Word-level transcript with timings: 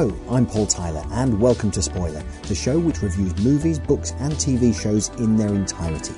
Hello, 0.00 0.16
I'm 0.30 0.46
Paul 0.46 0.64
Tyler, 0.64 1.04
and 1.10 1.38
welcome 1.38 1.70
to 1.72 1.82
Spoiler, 1.82 2.22
the 2.48 2.54
show 2.54 2.78
which 2.78 3.02
reviews 3.02 3.38
movies, 3.44 3.78
books, 3.78 4.12
and 4.12 4.32
TV 4.32 4.74
shows 4.74 5.10
in 5.18 5.36
their 5.36 5.52
entirety. 5.54 6.14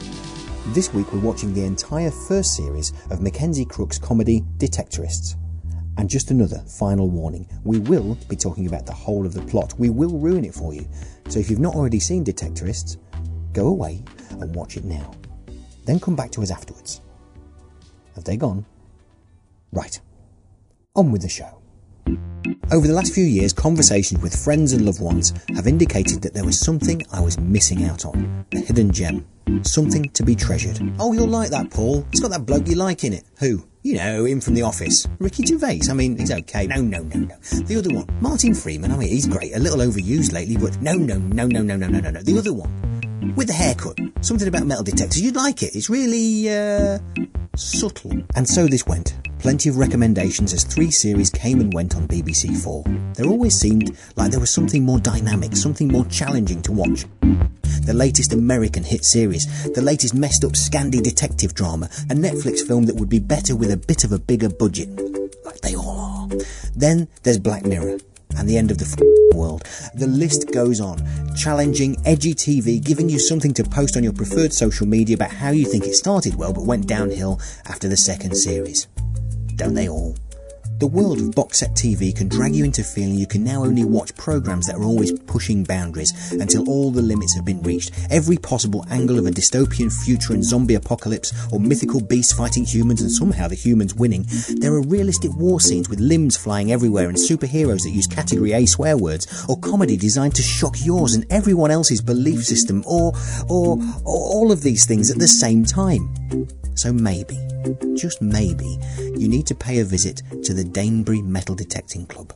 This 0.68 0.94
week 0.94 1.12
we're 1.12 1.18
watching 1.18 1.52
the 1.52 1.64
entire 1.64 2.12
first 2.12 2.54
series 2.54 2.92
of 3.10 3.20
Mackenzie 3.20 3.64
Crook's 3.64 3.98
comedy 3.98 4.44
Detectorists. 4.58 5.34
And 5.96 6.08
just 6.08 6.30
another 6.30 6.58
final 6.58 7.10
warning 7.10 7.44
we 7.64 7.80
will 7.80 8.16
be 8.28 8.36
talking 8.36 8.68
about 8.68 8.86
the 8.86 8.92
whole 8.92 9.26
of 9.26 9.34
the 9.34 9.42
plot. 9.42 9.74
We 9.76 9.90
will 9.90 10.16
ruin 10.16 10.44
it 10.44 10.54
for 10.54 10.72
you. 10.72 10.86
So 11.26 11.40
if 11.40 11.50
you've 11.50 11.58
not 11.58 11.74
already 11.74 11.98
seen 11.98 12.24
Detectorists, 12.24 12.98
go 13.52 13.66
away 13.66 14.04
and 14.30 14.54
watch 14.54 14.76
it 14.76 14.84
now. 14.84 15.10
Then 15.86 15.98
come 15.98 16.14
back 16.14 16.30
to 16.32 16.42
us 16.42 16.52
afterwards. 16.52 17.00
Have 18.14 18.22
they 18.22 18.36
gone? 18.36 18.64
Right. 19.72 19.98
On 20.94 21.10
with 21.10 21.22
the 21.22 21.28
show. 21.28 21.61
Over 22.72 22.86
the 22.86 22.94
last 22.94 23.14
few 23.14 23.24
years, 23.24 23.52
conversations 23.52 24.22
with 24.22 24.34
friends 24.34 24.72
and 24.72 24.86
loved 24.86 25.00
ones 25.00 25.32
have 25.54 25.66
indicated 25.66 26.22
that 26.22 26.32
there 26.32 26.44
was 26.44 26.58
something 26.58 27.02
I 27.12 27.20
was 27.20 27.38
missing 27.38 27.84
out 27.84 28.04
on. 28.04 28.46
A 28.54 28.60
hidden 28.60 28.90
gem. 28.90 29.26
Something 29.62 30.04
to 30.10 30.22
be 30.22 30.34
treasured. 30.34 30.80
Oh, 30.98 31.12
you'll 31.12 31.28
like 31.28 31.50
that, 31.50 31.70
Paul. 31.70 32.06
It's 32.10 32.20
got 32.20 32.30
that 32.30 32.46
bloke 32.46 32.66
you 32.66 32.76
like 32.76 33.04
in 33.04 33.12
it. 33.12 33.24
Who? 33.40 33.66
You 33.82 33.96
know, 33.96 34.24
him 34.24 34.40
from 34.40 34.54
The 34.54 34.62
Office. 34.62 35.06
Ricky 35.18 35.44
Gervais. 35.44 35.80
I 35.90 35.92
mean, 35.92 36.16
he's 36.16 36.30
okay. 36.30 36.66
No, 36.66 36.80
no, 36.80 37.02
no, 37.02 37.20
no. 37.20 37.36
The 37.36 37.76
other 37.76 37.94
one. 37.94 38.06
Martin 38.20 38.54
Freeman. 38.54 38.92
Oh, 38.92 38.94
I 38.94 38.98
mean, 38.98 39.08
he's 39.08 39.26
great. 39.26 39.54
A 39.54 39.58
little 39.58 39.78
overused 39.80 40.32
lately, 40.32 40.56
but 40.56 40.80
no, 40.80 40.94
no, 40.94 41.18
no, 41.18 41.46
no, 41.46 41.62
no, 41.62 41.76
no, 41.76 41.88
no, 41.88 42.00
no, 42.00 42.10
no. 42.10 42.22
The 42.22 42.38
other 42.38 42.52
one. 42.52 42.70
With 43.36 43.46
the 43.46 43.52
haircut. 43.52 43.98
Something 44.20 44.48
about 44.48 44.66
metal 44.66 44.82
detectors. 44.84 45.20
You'd 45.20 45.36
like 45.36 45.62
it. 45.62 45.76
It's 45.76 45.88
really, 45.88 46.50
uh, 46.50 46.98
subtle. 47.56 48.12
And 48.34 48.48
so 48.48 48.66
this 48.66 48.86
went. 48.86 49.14
Plenty 49.38 49.68
of 49.68 49.76
recommendations 49.76 50.52
as 50.52 50.64
three 50.64 50.90
series 50.90 51.30
came 51.30 51.60
and 51.60 51.72
went 51.72 51.96
on 51.96 52.08
BBC 52.08 52.56
Four. 52.62 52.84
There 53.14 53.26
always 53.26 53.54
seemed 53.54 53.96
like 54.16 54.30
there 54.30 54.40
was 54.40 54.50
something 54.50 54.84
more 54.84 54.98
dynamic, 54.98 55.56
something 55.56 55.88
more 55.88 56.04
challenging 56.06 56.62
to 56.62 56.72
watch. 56.72 57.06
The 57.84 57.94
latest 57.94 58.32
American 58.32 58.84
hit 58.84 59.04
series, 59.04 59.72
the 59.72 59.82
latest 59.82 60.14
messed 60.14 60.44
up 60.44 60.52
Scandi 60.52 61.02
detective 61.02 61.54
drama, 61.54 61.86
a 62.10 62.14
Netflix 62.14 62.60
film 62.66 62.86
that 62.86 62.96
would 62.96 63.08
be 63.08 63.18
better 63.18 63.56
with 63.56 63.70
a 63.70 63.76
bit 63.76 64.04
of 64.04 64.12
a 64.12 64.18
bigger 64.18 64.48
budget. 64.48 64.88
Like 65.44 65.60
they 65.60 65.74
all 65.74 65.98
are. 65.98 66.28
Then 66.74 67.08
there's 67.22 67.38
Black 67.38 67.64
Mirror 67.64 67.98
and 68.36 68.48
the 68.48 68.56
end 68.56 68.70
of 68.70 68.78
the 68.78 69.32
world. 69.34 69.64
The 69.94 70.06
list 70.06 70.52
goes 70.52 70.80
on. 70.80 70.98
Challenging, 71.36 71.96
edgy 72.04 72.34
TV, 72.34 72.82
giving 72.82 73.08
you 73.08 73.18
something 73.18 73.54
to 73.54 73.64
post 73.64 73.96
on 73.96 74.04
your 74.04 74.12
preferred 74.12 74.52
social 74.52 74.86
media 74.86 75.16
about 75.16 75.32
how 75.32 75.50
you 75.50 75.64
think 75.64 75.84
it 75.84 75.94
started 75.94 76.34
well 76.34 76.52
but 76.52 76.66
went 76.66 76.86
downhill 76.86 77.40
after 77.66 77.88
the 77.88 77.96
second 77.96 78.36
series. 78.36 78.86
Don't 79.56 79.74
they 79.74 79.88
all? 79.88 80.14
The 80.82 80.88
world 80.88 81.20
of 81.20 81.30
box 81.36 81.60
set 81.60 81.74
TV 81.74 82.12
can 82.12 82.26
drag 82.26 82.56
you 82.56 82.64
into 82.64 82.82
feeling 82.82 83.14
you 83.14 83.28
can 83.28 83.44
now 83.44 83.62
only 83.62 83.84
watch 83.84 84.16
programs 84.16 84.66
that 84.66 84.74
are 84.74 84.82
always 84.82 85.12
pushing 85.12 85.62
boundaries 85.62 86.32
until 86.32 86.68
all 86.68 86.90
the 86.90 87.00
limits 87.00 87.36
have 87.36 87.44
been 87.44 87.62
reached. 87.62 87.92
Every 88.10 88.36
possible 88.36 88.84
angle 88.90 89.16
of 89.16 89.26
a 89.26 89.30
dystopian 89.30 89.92
future 89.92 90.32
and 90.32 90.42
zombie 90.42 90.74
apocalypse, 90.74 91.32
or 91.52 91.60
mythical 91.60 92.00
beasts 92.00 92.32
fighting 92.32 92.64
humans 92.64 93.00
and 93.00 93.12
somehow 93.12 93.46
the 93.46 93.54
humans 93.54 93.94
winning. 93.94 94.26
There 94.56 94.72
are 94.72 94.82
realistic 94.82 95.30
war 95.36 95.60
scenes 95.60 95.88
with 95.88 96.00
limbs 96.00 96.36
flying 96.36 96.72
everywhere 96.72 97.08
and 97.08 97.16
superheroes 97.16 97.84
that 97.84 97.90
use 97.90 98.08
category 98.08 98.52
A 98.52 98.66
swear 98.66 98.96
words, 98.98 99.46
or 99.48 99.60
comedy 99.60 99.96
designed 99.96 100.34
to 100.34 100.42
shock 100.42 100.74
yours 100.84 101.14
and 101.14 101.24
everyone 101.30 101.70
else's 101.70 102.00
belief 102.00 102.44
system, 102.44 102.82
or, 102.88 103.12
or, 103.48 103.78
or 104.04 104.18
all 104.34 104.50
of 104.50 104.62
these 104.62 104.84
things 104.84 105.12
at 105.12 105.20
the 105.20 105.28
same 105.28 105.64
time. 105.64 106.12
So 106.74 106.92
maybe, 106.92 107.38
just 107.94 108.22
maybe, 108.22 108.78
you 109.16 109.28
need 109.28 109.46
to 109.46 109.54
pay 109.54 109.80
a 109.80 109.84
visit 109.84 110.22
to 110.42 110.54
the 110.54 110.64
Danebury 110.72 111.22
Metal 111.22 111.54
Detecting 111.54 112.06
Club. 112.06 112.32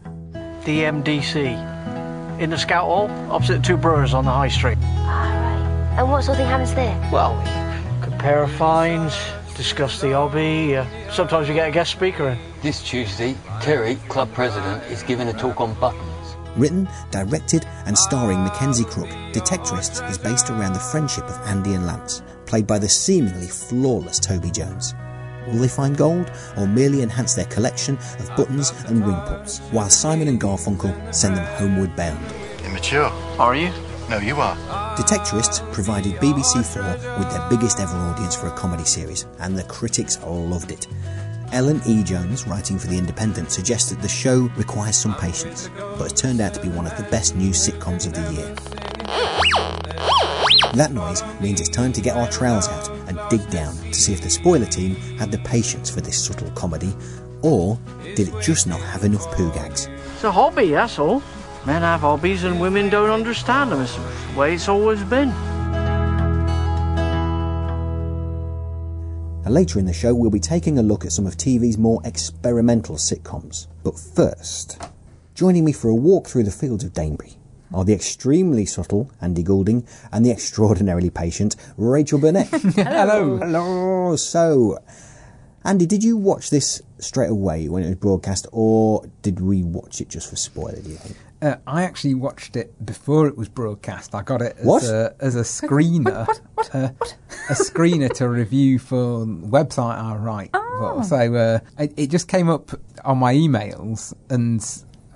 DMDC. 0.64 2.41
In 2.41 2.50
the 2.50 2.58
Scout 2.58 2.84
Hall, 2.84 3.08
opposite 3.30 3.58
the 3.58 3.62
Two 3.62 3.76
Brewers 3.76 4.12
on 4.12 4.24
the 4.24 4.30
High 4.30 4.48
Street. 4.48 4.76
Alright. 4.78 5.98
And 5.98 6.10
what 6.10 6.22
sort 6.22 6.36
of 6.36 6.44
thing 6.44 6.48
happens 6.48 6.74
there? 6.74 6.94
Well, 7.10 7.34
we 7.38 8.04
compare 8.04 8.47
finds, 8.47 9.16
discuss 9.56 10.00
the 10.00 10.12
hobby. 10.12 10.76
Uh, 10.76 10.84
sometimes 11.10 11.48
you 11.48 11.54
get 11.54 11.69
a 11.69 11.72
guest 11.72 11.92
speaker 11.92 12.28
in. 12.28 12.38
This 12.60 12.82
Tuesday, 12.82 13.34
Terry, 13.62 13.97
club 14.08 14.30
president, 14.34 14.82
is 14.84 15.03
giving 15.03 15.28
a 15.28 15.32
talk 15.32 15.60
on 15.60 15.72
buttons. 15.80 16.36
Written, 16.56 16.88
directed, 17.10 17.64
and 17.86 17.97
starring 17.97 18.42
Mackenzie 18.44 18.84
Crook, 18.84 19.08
Detectorists 19.32 20.06
is 20.10 20.18
based 20.18 20.50
around 20.50 20.74
the 20.74 20.78
friendship 20.78 21.24
of 21.24 21.41
Andy 21.47 21.72
and 21.72 21.86
Lance, 21.86 22.22
played 22.44 22.66
by 22.66 22.78
the 22.78 22.88
seemingly 22.88 23.47
flawless 23.47 24.18
Toby 24.18 24.50
Jones. 24.50 24.94
Will 25.47 25.59
they 25.59 25.69
find 25.69 25.97
gold, 25.97 26.31
or 26.57 26.67
merely 26.67 27.03
enhance 27.03 27.34
their 27.34 27.47
collection 27.47 27.97
of 28.19 28.34
buttons 28.37 28.73
and 28.87 29.07
ring 29.07 29.21
pulls, 29.27 29.59
while 29.71 29.89
Simon 29.89 30.29
and 30.29 30.41
Garfunkel 30.41 31.15
send 31.15 31.37
them 31.37 31.47
homeward 31.57 31.95
bound? 31.97 32.25
Immature. 32.65 33.11
Are 33.39 33.55
you? 33.55 33.71
No, 34.09 34.19
you 34.19 34.37
are. 34.37 34.57
Detectorists 34.97 35.61
provided 35.73 36.15
BBC 36.15 36.65
4 36.65 37.19
with 37.19 37.31
their 37.31 37.49
biggest 37.51 37.81
ever 37.81 37.97
audience 37.97 38.37
for 38.37 38.47
a 38.47 38.53
comedy 38.53 38.84
series, 38.84 39.27
and 39.41 39.59
the 39.59 39.65
critics 39.65 40.23
loved 40.23 40.71
it. 40.71 40.87
Ellen 41.53 41.81
E. 41.87 42.03
Jones, 42.03 42.47
writing 42.47 42.78
for 42.78 42.89
The 42.89 42.99
Independent, 42.99 43.51
suggests 43.51 43.91
that 43.91 44.03
the 44.03 44.09
show 44.09 44.51
requires 44.57 44.97
some 44.97 45.15
patience, 45.15 45.71
but 45.77 46.03
has 46.03 46.13
turned 46.13 46.41
out 46.41 46.55
to 46.55 46.61
be 46.61 46.69
one 46.69 46.87
of 46.87 46.97
the 46.97 47.05
best 47.05 47.37
new 47.37 47.51
sitcoms 47.51 48.07
of 48.07 48.15
the 48.15 48.33
year. 48.33 48.55
That 50.75 50.93
noise 50.93 51.23
means 51.41 51.61
it's 51.61 51.69
time 51.71 51.93
to 51.93 52.01
get 52.01 52.17
our 52.17 52.28
trowels 52.28 52.69
out 52.69 52.89
and 52.91 52.96
dig 53.31 53.48
down 53.50 53.75
to 53.75 53.94
see 53.94 54.12
if 54.12 54.20
the 54.20 54.31
spoiler 54.31 54.66
team 54.66 54.94
had 55.19 55.31
the 55.31 55.38
patience 55.38 55.91
for 55.91 56.00
this 56.00 56.25
subtle 56.25 56.50
comedy, 56.53 56.94
or 57.42 57.78
did 58.14 58.28
it 58.28 58.42
just 58.42 58.66
not 58.66 58.81
have 58.81 59.04
enough 59.04 59.31
poo 59.32 59.53
gags? 59.53 59.87
It's 60.14 60.25
a 60.25 60.32
hobby, 60.32 60.70
that's 60.70 60.98
all. 60.98 61.22
Men 61.66 61.82
have 61.82 62.00
hobbies 62.00 62.44
and 62.44 62.60
women 62.60 62.88
don't 62.88 63.10
understand 63.10 63.72
them. 63.72 63.82
It's 63.82 63.97
the 63.97 64.38
way 64.38 64.54
it's 64.54 64.69
always 64.69 65.03
been. 65.04 65.31
And 69.44 69.54
later 69.54 69.78
in 69.78 69.86
the 69.86 69.92
show, 69.92 70.15
we'll 70.15 70.31
be 70.31 70.41
taking 70.41 70.78
a 70.78 70.82
look 70.82 71.04
at 71.04 71.12
some 71.12 71.26
of 71.26 71.36
TV's 71.36 71.78
more 71.78 72.00
experimental 72.04 72.97
sitcoms. 72.97 73.69
But 73.84 73.98
first, 73.98 74.82
joining 75.34 75.65
me 75.65 75.72
for 75.72 75.88
a 75.88 75.94
walk 75.94 76.26
through 76.26 76.44
the 76.44 76.50
fields 76.50 76.82
of 76.82 76.92
Danebury 76.92 77.36
are 77.75 77.84
the 77.84 77.93
extremely 77.94 78.65
subtle 78.66 79.10
Andy 79.21 79.43
Goulding 79.43 79.87
and 80.12 80.25
the 80.25 80.31
extraordinarily 80.31 81.10
patient 81.10 81.56
Rachel 81.77 82.19
Burnett. 82.19 82.49
Hello. 82.50 83.38
Hello. 83.38 84.16
So, 84.16 84.78
Andy, 85.65 85.87
did 85.87 86.04
you 86.04 86.16
watch 86.16 86.50
this 86.50 86.81
straight 86.99 87.31
away 87.31 87.69
when 87.69 87.82
it 87.82 87.87
was 87.88 87.97
broadcast, 87.97 88.47
or 88.53 89.04
did 89.22 89.41
we 89.41 89.62
watch 89.62 90.00
it 90.00 90.09
just 90.09 90.31
for 90.31 90.37
spoiler? 90.37 90.81
Do 90.81 90.91
you 90.91 90.97
think? 90.97 91.16
Uh, 91.43 91.56
I 91.66 91.82
actually 91.82 92.15
watched 92.15 92.56
it 92.56 92.72
before 92.87 93.27
it 93.27 93.37
was 93.37 93.49
broadcast. 93.50 94.15
I 94.15 94.22
got 94.22 94.41
it 94.41 94.56
as 94.59 94.65
What? 94.65 94.84
a 94.84 95.15
as 95.21 95.34
a 95.37 95.41
screener, 95.43 96.27
uh, 96.72 96.88
a 97.50 97.53
screener 97.53 98.10
to 98.15 98.28
review 98.28 98.78
for 98.78 99.27
the 99.27 99.47
website 99.47 99.98
I 100.03 100.15
write. 100.16 100.50
for. 100.53 101.03
So 101.04 101.34
uh, 101.34 101.59
it, 101.78 101.93
it 101.97 102.10
just 102.10 102.28
came 102.28 102.48
up 102.48 102.71
on 103.04 103.19
my 103.19 103.34
emails, 103.34 104.15
and 104.31 104.65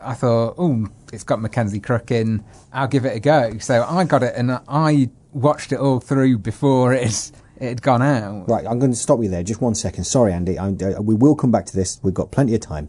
I 0.03 0.13
thought, 0.15 0.57
oh, 0.59 0.89
it's 1.13 1.25
got 1.25 1.41
Mackenzie 1.41 1.81
Crook 1.81 2.11
in. 2.11 2.45
I'll 2.73 2.89
give 2.89 3.05
it 3.05 3.17
a 3.17 3.21
go. 3.21 3.59
So 3.59 3.83
I 3.83 4.05
got 4.05 4.23
it, 4.23 4.35
and 4.37 4.61
I 4.69 5.11
watched 5.33 5.73
it 5.73 5.79
all 5.79 6.01
through 6.01 6.39
before 6.39 6.93
it 6.93 7.33
it 7.61 7.69
had 7.69 7.83
gone 7.83 8.03
out. 8.03 8.49
Right, 8.49 8.67
I'm 8.67 8.79
going 8.79 8.93
to 8.93 8.97
stop 8.97 9.23
you 9.23 9.29
there. 9.29 9.43
Just 9.43 9.61
one 9.61 9.75
second. 9.75 10.05
Sorry, 10.05 10.33
Andy. 10.33 10.59
I'm, 10.59 10.79
uh, 10.83 11.01
we 11.03 11.15
will 11.15 11.35
come 11.37 11.53
back 11.53 11.67
to 11.67 11.77
this. 11.77 12.01
We've 12.03 12.15
got 12.15 12.31
plenty 12.31 12.55
of 12.55 12.61
time. 12.61 12.89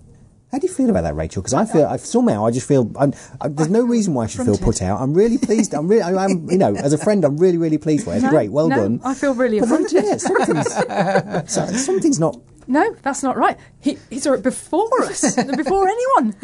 How 0.51 0.59
do 0.59 0.67
you 0.67 0.73
feel 0.73 0.89
about 0.89 1.03
that, 1.03 1.15
Rachel? 1.15 1.41
Because 1.41 1.53
I 1.53 1.63
feel 1.63 1.85
I, 1.85 1.95
somehow 1.95 2.45
I 2.45 2.51
just 2.51 2.67
feel 2.67 2.91
I'm, 2.99 3.13
I, 3.39 3.47
there's 3.47 3.69
no 3.69 3.83
reason 3.83 4.13
why 4.13 4.25
I 4.25 4.27
should 4.27 4.45
feel 4.45 4.57
put 4.57 4.81
out. 4.81 4.99
I'm 4.99 5.13
really 5.13 5.37
pleased. 5.37 5.73
I'm 5.73 5.87
really, 5.87 6.01
I, 6.01 6.25
am 6.25 6.49
you 6.49 6.57
know, 6.57 6.75
as 6.75 6.91
a 6.91 6.97
friend, 6.97 7.23
I'm 7.23 7.37
really, 7.37 7.57
really 7.57 7.77
pleased 7.77 8.03
for 8.03 8.11
it. 8.11 8.17
It's 8.17 8.23
No, 8.23 8.31
great. 8.31 8.51
Well 8.51 8.67
no, 8.67 8.75
done. 8.75 9.01
I 9.01 9.13
feel 9.13 9.33
really 9.33 9.61
But 9.61 9.69
then, 9.69 9.85
yeah, 9.91 10.17
something's, 10.17 10.73
so- 11.53 11.67
something's 11.67 12.19
not. 12.19 12.37
No, 12.71 12.95
that's 13.01 13.21
not 13.21 13.35
right. 13.35 13.57
He, 13.81 13.97
he 14.09 14.17
saw 14.17 14.31
it 14.31 14.43
before 14.43 15.03
us, 15.03 15.35
before 15.35 15.89
anyone. 15.89 16.33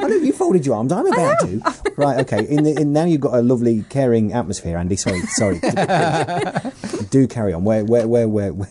I 0.00 0.06
know 0.06 0.16
you 0.16 0.32
folded 0.32 0.64
your 0.64 0.76
arms. 0.76 0.92
I'm 0.92 1.12
about 1.12 1.40
to. 1.40 1.92
Right. 1.96 2.20
Okay. 2.20 2.46
In, 2.46 2.62
the, 2.62 2.80
in 2.80 2.92
now 2.92 3.04
you've 3.04 3.20
got 3.20 3.34
a 3.34 3.42
lovely, 3.42 3.82
caring 3.90 4.32
atmosphere, 4.32 4.78
Andy. 4.78 4.94
Sorry. 4.94 5.22
Sorry. 5.22 5.58
Do 7.10 7.26
carry 7.26 7.52
on. 7.52 7.64
Where, 7.64 7.84
where, 7.84 8.06
where, 8.06 8.28
where, 8.28 8.52
where, 8.52 8.68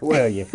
where 0.00 0.24
are 0.24 0.28
you? 0.28 0.48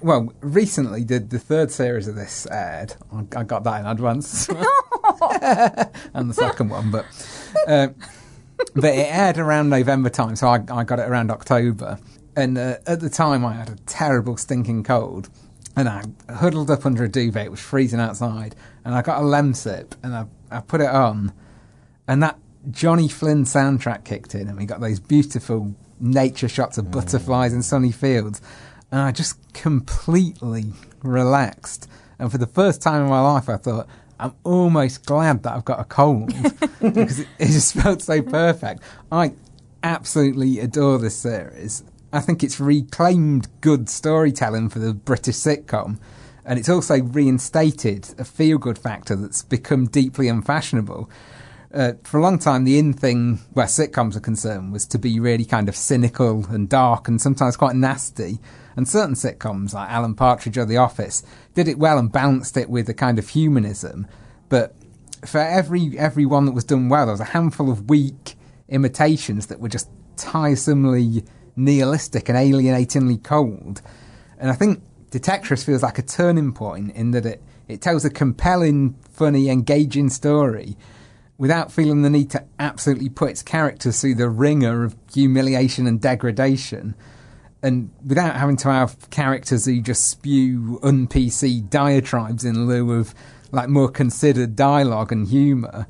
Well, 0.00 0.32
recently 0.40 1.04
the 1.04 1.20
the 1.20 1.38
third 1.38 1.70
series 1.70 2.06
of 2.06 2.14
this 2.14 2.46
aired. 2.50 2.94
I, 3.12 3.24
I 3.34 3.44
got 3.44 3.64
that 3.64 3.80
in 3.80 3.86
advance, 3.86 4.48
and 6.14 6.30
the 6.30 6.34
second 6.34 6.68
one. 6.68 6.90
But 6.90 7.06
uh, 7.66 7.88
but 8.74 8.84
it 8.94 9.08
aired 9.10 9.38
around 9.38 9.70
November 9.70 10.10
time, 10.10 10.36
so 10.36 10.48
I, 10.48 10.62
I 10.70 10.84
got 10.84 10.98
it 10.98 11.08
around 11.08 11.30
October. 11.30 11.98
And 12.38 12.56
uh, 12.56 12.76
at 12.86 13.00
the 13.00 13.10
time, 13.10 13.44
I 13.44 13.52
had 13.54 13.68
a 13.68 13.74
terrible 13.86 14.36
stinking 14.36 14.84
cold, 14.84 15.28
and 15.74 15.88
I 15.88 16.04
huddled 16.32 16.70
up 16.70 16.86
under 16.86 17.02
a 17.02 17.08
duvet. 17.08 17.46
It 17.46 17.50
was 17.50 17.58
freezing 17.58 17.98
outside, 17.98 18.54
and 18.84 18.94
I 18.94 19.02
got 19.02 19.20
a 19.20 19.24
Lemsip, 19.24 19.94
and 20.04 20.14
I, 20.14 20.26
I 20.48 20.60
put 20.60 20.80
it 20.80 20.88
on, 20.88 21.32
and 22.06 22.22
that 22.22 22.38
Johnny 22.70 23.08
Flynn 23.08 23.42
soundtrack 23.42 24.04
kicked 24.04 24.36
in, 24.36 24.46
and 24.46 24.56
we 24.56 24.66
got 24.66 24.78
those 24.80 25.00
beautiful 25.00 25.74
nature 25.98 26.48
shots 26.48 26.78
of 26.78 26.92
butterflies 26.92 27.52
and 27.52 27.64
sunny 27.64 27.90
fields, 27.90 28.40
and 28.92 29.00
I 29.00 29.10
just 29.10 29.36
completely 29.52 30.66
relaxed. 31.02 31.90
And 32.20 32.30
for 32.30 32.38
the 32.38 32.46
first 32.46 32.80
time 32.80 33.02
in 33.02 33.08
my 33.08 33.20
life, 33.20 33.48
I 33.48 33.56
thought, 33.56 33.88
I'm 34.20 34.34
almost 34.44 35.06
glad 35.06 35.42
that 35.42 35.54
I've 35.54 35.64
got 35.64 35.80
a 35.80 35.84
cold 35.84 36.28
because 36.80 37.18
it, 37.18 37.28
it 37.40 37.46
just 37.46 37.74
felt 37.74 38.00
so 38.00 38.22
perfect. 38.22 38.84
I 39.10 39.32
absolutely 39.82 40.60
adore 40.60 40.98
this 40.98 41.16
series. 41.16 41.82
I 42.12 42.20
think 42.20 42.42
it's 42.42 42.58
reclaimed 42.58 43.48
good 43.60 43.88
storytelling 43.90 44.70
for 44.70 44.78
the 44.78 44.94
British 44.94 45.36
sitcom, 45.36 45.98
and 46.44 46.58
it's 46.58 46.68
also 46.68 47.02
reinstated 47.02 48.14
a 48.18 48.24
feel 48.24 48.56
good 48.56 48.78
factor 48.78 49.14
that's 49.14 49.42
become 49.42 49.86
deeply 49.86 50.28
unfashionable. 50.28 51.10
Uh, 51.72 51.92
for 52.04 52.18
a 52.18 52.22
long 52.22 52.38
time, 52.38 52.64
the 52.64 52.78
in 52.78 52.94
thing 52.94 53.40
where 53.52 53.66
sitcoms 53.66 54.16
are 54.16 54.20
concerned 54.20 54.72
was 54.72 54.86
to 54.86 54.98
be 54.98 55.20
really 55.20 55.44
kind 55.44 55.68
of 55.68 55.76
cynical 55.76 56.46
and 56.46 56.70
dark 56.70 57.08
and 57.08 57.20
sometimes 57.20 57.58
quite 57.58 57.76
nasty. 57.76 58.38
And 58.74 58.88
certain 58.88 59.14
sitcoms, 59.14 59.74
like 59.74 59.90
Alan 59.90 60.14
Partridge 60.14 60.56
or 60.56 60.64
The 60.64 60.78
Office, 60.78 61.22
did 61.54 61.68
it 61.68 61.78
well 61.78 61.98
and 61.98 62.10
balanced 62.10 62.56
it 62.56 62.70
with 62.70 62.88
a 62.88 62.94
kind 62.94 63.18
of 63.18 63.28
humanism. 63.28 64.06
But 64.48 64.74
for 65.26 65.40
every 65.40 65.98
every 65.98 66.24
one 66.24 66.46
that 66.46 66.52
was 66.52 66.64
done 66.64 66.88
well, 66.88 67.06
there 67.06 67.12
was 67.12 67.20
a 67.20 67.24
handful 67.24 67.70
of 67.70 67.90
weak 67.90 68.36
imitations 68.68 69.48
that 69.48 69.60
were 69.60 69.68
just 69.68 69.90
tiresomely 70.16 71.24
nihilistic 71.58 72.28
and 72.28 72.38
alienatingly 72.38 73.18
cold. 73.18 73.82
And 74.38 74.50
I 74.50 74.54
think 74.54 74.82
Detectorists 75.10 75.64
feels 75.64 75.82
like 75.82 75.98
a 75.98 76.02
turning 76.02 76.52
point 76.52 76.94
in 76.94 77.12
that 77.12 77.24
it, 77.24 77.42
it 77.66 77.80
tells 77.80 78.04
a 78.04 78.10
compelling, 78.10 78.94
funny, 79.10 79.48
engaging 79.48 80.10
story 80.10 80.76
without 81.38 81.72
feeling 81.72 82.02
the 82.02 82.10
need 82.10 82.30
to 82.30 82.44
absolutely 82.58 83.08
put 83.08 83.30
its 83.30 83.42
characters 83.42 84.00
through 84.00 84.16
the 84.16 84.28
ringer 84.28 84.84
of 84.84 84.96
humiliation 85.14 85.86
and 85.86 86.00
degradation. 86.00 86.94
And 87.62 87.90
without 88.04 88.36
having 88.36 88.56
to 88.58 88.70
have 88.70 89.08
characters 89.10 89.64
who 89.64 89.80
just 89.80 90.08
spew 90.08 90.78
un 90.82 91.06
PC 91.06 91.70
diatribes 91.70 92.44
in 92.44 92.66
lieu 92.66 92.92
of 92.92 93.14
like 93.50 93.68
more 93.68 93.88
considered 93.88 94.56
dialogue 94.56 95.10
and 95.10 95.26
humour, 95.26 95.86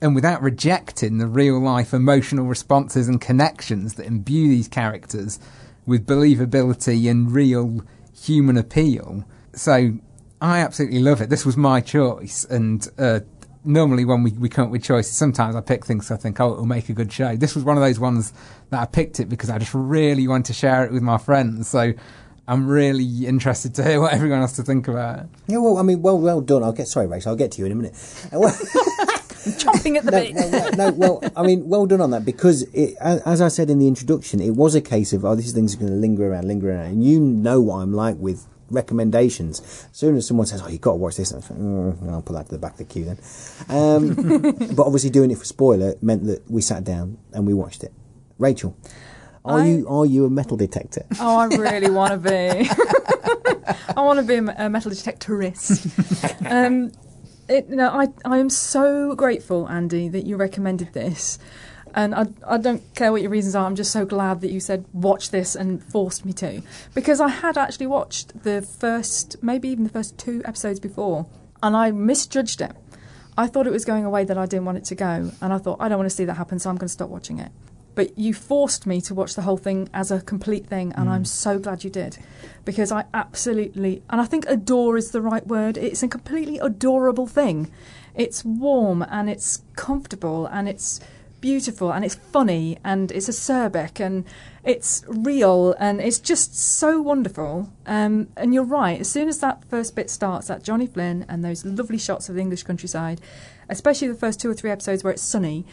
and 0.00 0.14
without 0.14 0.42
rejecting 0.42 1.18
the 1.18 1.26
real 1.26 1.60
life 1.60 1.92
emotional 1.92 2.46
responses 2.46 3.08
and 3.08 3.20
connections 3.20 3.94
that 3.94 4.06
imbue 4.06 4.48
these 4.48 4.68
characters 4.68 5.38
with 5.86 6.06
believability 6.06 7.10
and 7.10 7.32
real 7.32 7.82
human 8.14 8.56
appeal. 8.56 9.24
So 9.52 9.94
I 10.40 10.60
absolutely 10.60 11.00
love 11.00 11.20
it. 11.20 11.28
This 11.28 11.44
was 11.44 11.56
my 11.56 11.80
choice, 11.80 12.44
and 12.44 12.86
uh, 12.98 13.20
normally 13.64 14.04
when 14.04 14.22
we, 14.22 14.30
we 14.32 14.48
come 14.48 14.66
up 14.66 14.70
with 14.70 14.82
choices, 14.82 15.12
sometimes 15.12 15.54
I 15.54 15.60
pick 15.60 15.84
things 15.84 16.10
I 16.10 16.16
think, 16.16 16.40
oh, 16.40 16.52
it'll 16.52 16.66
make 16.66 16.88
a 16.88 16.92
good 16.92 17.12
show. 17.12 17.36
This 17.36 17.54
was 17.54 17.64
one 17.64 17.76
of 17.76 17.82
those 17.82 17.98
ones 17.98 18.32
that 18.70 18.80
I 18.80 18.86
picked 18.86 19.20
it 19.20 19.28
because 19.28 19.50
I 19.50 19.58
just 19.58 19.74
really 19.74 20.26
want 20.26 20.46
to 20.46 20.52
share 20.52 20.84
it 20.84 20.92
with 20.92 21.02
my 21.02 21.18
friends. 21.18 21.68
So 21.68 21.92
I'm 22.48 22.66
really 22.66 23.26
interested 23.26 23.74
to 23.76 23.84
hear 23.84 24.00
what 24.00 24.12
everyone 24.12 24.40
has 24.40 24.54
to 24.54 24.62
think 24.62 24.88
about 24.88 25.20
it. 25.20 25.26
Yeah, 25.46 25.58
well, 25.58 25.78
I 25.78 25.82
mean, 25.82 26.02
well, 26.02 26.18
well 26.18 26.40
done. 26.40 26.62
I'll 26.62 26.72
get 26.72 26.88
sorry, 26.88 27.06
Rachel. 27.06 27.30
I'll 27.30 27.36
get 27.36 27.52
to 27.52 27.58
you 27.60 27.66
in 27.66 27.72
a 27.72 27.74
minute. 27.74 27.94
Chomping 29.58 29.96
at 29.96 30.04
the 30.04 30.10
no, 30.10 30.20
bit. 30.20 30.34
no, 30.34 30.50
no, 30.50 30.68
no, 30.70 30.92
well, 30.92 31.32
I 31.34 31.42
mean, 31.42 31.68
well 31.68 31.86
done 31.86 32.00
on 32.00 32.10
that 32.10 32.24
because, 32.24 32.62
it, 32.74 32.94
as, 33.00 33.20
as 33.22 33.40
I 33.40 33.48
said 33.48 33.70
in 33.70 33.78
the 33.78 33.88
introduction, 33.88 34.40
it 34.40 34.50
was 34.50 34.74
a 34.74 34.80
case 34.80 35.12
of, 35.12 35.24
oh, 35.24 35.34
these 35.34 35.52
thing's 35.52 35.74
are 35.74 35.78
going 35.78 35.90
to 35.92 35.96
linger 35.98 36.30
around, 36.30 36.46
linger 36.46 36.70
around. 36.70 36.86
And 36.86 37.04
you 37.04 37.18
know 37.20 37.60
what 37.60 37.76
I'm 37.76 37.92
like 37.94 38.16
with 38.18 38.46
recommendations. 38.70 39.60
As 39.60 39.88
soon 39.96 40.16
as 40.16 40.26
someone 40.26 40.46
says, 40.46 40.62
oh, 40.62 40.68
you've 40.68 40.80
got 40.82 40.92
to 40.92 40.96
watch 40.96 41.16
this, 41.16 41.32
I'm 41.32 41.40
like, 41.40 41.50
mm, 41.50 42.10
I'll 42.12 42.22
put 42.22 42.34
that 42.34 42.46
to 42.46 42.52
the 42.52 42.58
back 42.58 42.72
of 42.72 42.78
the 42.78 42.84
queue 42.84 43.04
then. 43.06 43.18
Um, 43.68 44.74
but 44.76 44.84
obviously, 44.84 45.10
doing 45.10 45.30
it 45.30 45.38
for 45.38 45.44
spoiler 45.44 45.94
meant 46.02 46.26
that 46.26 46.48
we 46.50 46.60
sat 46.62 46.84
down 46.84 47.18
and 47.32 47.46
we 47.46 47.54
watched 47.54 47.82
it. 47.82 47.92
Rachel, 48.38 48.76
are 49.44 49.60
I- 49.60 49.66
you 49.66 49.88
are 49.88 50.06
you 50.06 50.24
a 50.26 50.30
metal 50.30 50.56
detector? 50.56 51.06
Oh, 51.18 51.38
I 51.38 51.46
really 51.46 51.90
want 51.90 52.12
to 52.12 52.18
be. 52.30 52.70
I 53.96 54.02
want 54.02 54.18
to 54.18 54.24
be 54.24 54.34
a 54.36 54.66
a 54.66 54.70
metal 54.70 54.90
detectorist. 54.90 55.86
um, 56.50 56.92
it, 57.50 57.66
I 57.78 58.08
I 58.24 58.38
am 58.38 58.48
so 58.48 59.14
grateful, 59.14 59.68
Andy, 59.68 60.08
that 60.08 60.24
you 60.26 60.36
recommended 60.36 60.92
this. 60.92 61.38
And 61.92 62.14
I, 62.14 62.26
I 62.46 62.58
don't 62.58 62.82
care 62.94 63.10
what 63.10 63.20
your 63.20 63.32
reasons 63.32 63.56
are. 63.56 63.66
I'm 63.66 63.74
just 63.74 63.90
so 63.90 64.06
glad 64.06 64.42
that 64.42 64.52
you 64.52 64.60
said 64.60 64.84
watch 64.92 65.30
this 65.30 65.56
and 65.56 65.82
forced 65.82 66.24
me 66.24 66.32
to, 66.34 66.62
because 66.94 67.20
I 67.20 67.26
had 67.26 67.58
actually 67.58 67.88
watched 67.88 68.44
the 68.44 68.62
first, 68.62 69.42
maybe 69.42 69.68
even 69.70 69.82
the 69.82 69.90
first 69.90 70.16
two 70.16 70.40
episodes 70.44 70.78
before, 70.78 71.26
and 71.64 71.76
I 71.76 71.90
misjudged 71.90 72.60
it. 72.60 72.76
I 73.36 73.48
thought 73.48 73.66
it 73.66 73.72
was 73.72 73.84
going 73.84 74.04
away 74.04 74.24
that 74.24 74.38
I 74.38 74.46
didn't 74.46 74.66
want 74.66 74.78
it 74.78 74.84
to 74.84 74.94
go, 74.94 75.32
and 75.40 75.52
I 75.52 75.58
thought 75.58 75.78
I 75.80 75.88
don't 75.88 75.98
want 75.98 76.08
to 76.08 76.14
see 76.14 76.24
that 76.26 76.34
happen, 76.34 76.60
so 76.60 76.70
I'm 76.70 76.76
going 76.76 76.86
to 76.86 76.92
stop 76.92 77.08
watching 77.10 77.40
it. 77.40 77.50
But 78.00 78.18
you 78.18 78.32
forced 78.32 78.86
me 78.86 79.02
to 79.02 79.14
watch 79.14 79.34
the 79.34 79.42
whole 79.42 79.58
thing 79.58 79.90
as 79.92 80.10
a 80.10 80.22
complete 80.22 80.64
thing, 80.66 80.94
and 80.96 81.06
I'm 81.06 81.26
so 81.26 81.58
glad 81.58 81.84
you 81.84 81.90
did, 81.90 82.16
because 82.64 82.90
I 82.90 83.04
absolutely, 83.12 84.02
and 84.08 84.22
I 84.22 84.24
think 84.24 84.46
adore 84.48 84.96
is 84.96 85.10
the 85.10 85.20
right 85.20 85.46
word. 85.46 85.76
It's 85.76 86.02
a 86.02 86.08
completely 86.08 86.56
adorable 86.56 87.26
thing. 87.26 87.70
It's 88.14 88.42
warm 88.42 89.02
and 89.02 89.28
it's 89.28 89.64
comfortable 89.76 90.46
and 90.46 90.66
it's 90.66 90.98
beautiful 91.42 91.92
and 91.92 92.02
it's 92.02 92.14
funny 92.14 92.78
and 92.82 93.12
it's 93.12 93.28
acerbic 93.28 94.00
and 94.00 94.24
it's 94.64 95.04
real 95.06 95.74
and 95.78 96.00
it's 96.00 96.18
just 96.18 96.58
so 96.58 97.02
wonderful. 97.02 97.70
Um, 97.84 98.28
and 98.34 98.54
you're 98.54 98.64
right, 98.64 98.98
as 98.98 99.10
soon 99.10 99.28
as 99.28 99.40
that 99.40 99.62
first 99.66 99.94
bit 99.94 100.08
starts, 100.08 100.46
that 100.48 100.64
Johnny 100.64 100.86
Flynn 100.86 101.26
and 101.28 101.44
those 101.44 101.66
lovely 101.66 101.98
shots 101.98 102.30
of 102.30 102.34
the 102.34 102.40
English 102.40 102.62
countryside, 102.62 103.20
especially 103.68 104.08
the 104.08 104.14
first 104.14 104.40
two 104.40 104.48
or 104.48 104.54
three 104.54 104.70
episodes 104.70 105.04
where 105.04 105.12
it's 105.12 105.22
sunny, 105.22 105.66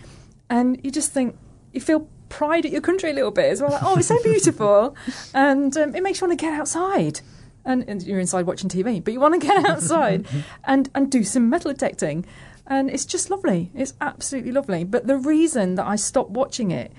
and 0.49 0.77
you 0.83 0.91
just 0.91 1.13
think, 1.13 1.37
you 1.71 1.79
feel 1.79 2.09
pride 2.29 2.65
at 2.65 2.71
your 2.71 2.81
country 2.81 3.11
a 3.11 3.13
little 3.13 3.31
bit 3.31 3.51
as 3.51 3.61
well. 3.61 3.71
Like, 3.71 3.83
oh, 3.83 3.97
it's 3.97 4.07
so 4.07 4.17
beautiful. 4.23 4.95
and 5.33 5.75
um, 5.77 5.95
it 5.95 6.03
makes 6.03 6.21
you 6.21 6.27
want 6.27 6.39
to 6.39 6.45
get 6.45 6.53
outside. 6.59 7.21
And, 7.65 7.83
and 7.89 8.01
you're 8.01 8.19
inside 8.19 8.45
watching 8.45 8.69
TV, 8.69 9.03
but 9.03 9.11
you 9.11 9.19
want 9.19 9.33
to 9.39 9.45
get 9.45 9.65
outside 9.65 10.25
and, 10.63 10.89
and 10.95 11.11
do 11.11 11.25
some 11.25 11.49
metal 11.49 11.73
detecting. 11.73 12.25
And 12.65 12.89
it's 12.89 13.05
just 13.05 13.29
lovely. 13.29 13.71
It's 13.75 13.93
absolutely 13.99 14.51
lovely. 14.53 14.85
But 14.85 15.07
the 15.07 15.17
reason 15.17 15.75
that 15.75 15.85
I 15.85 15.97
stopped 15.97 16.29
watching 16.31 16.71
it 16.71 16.93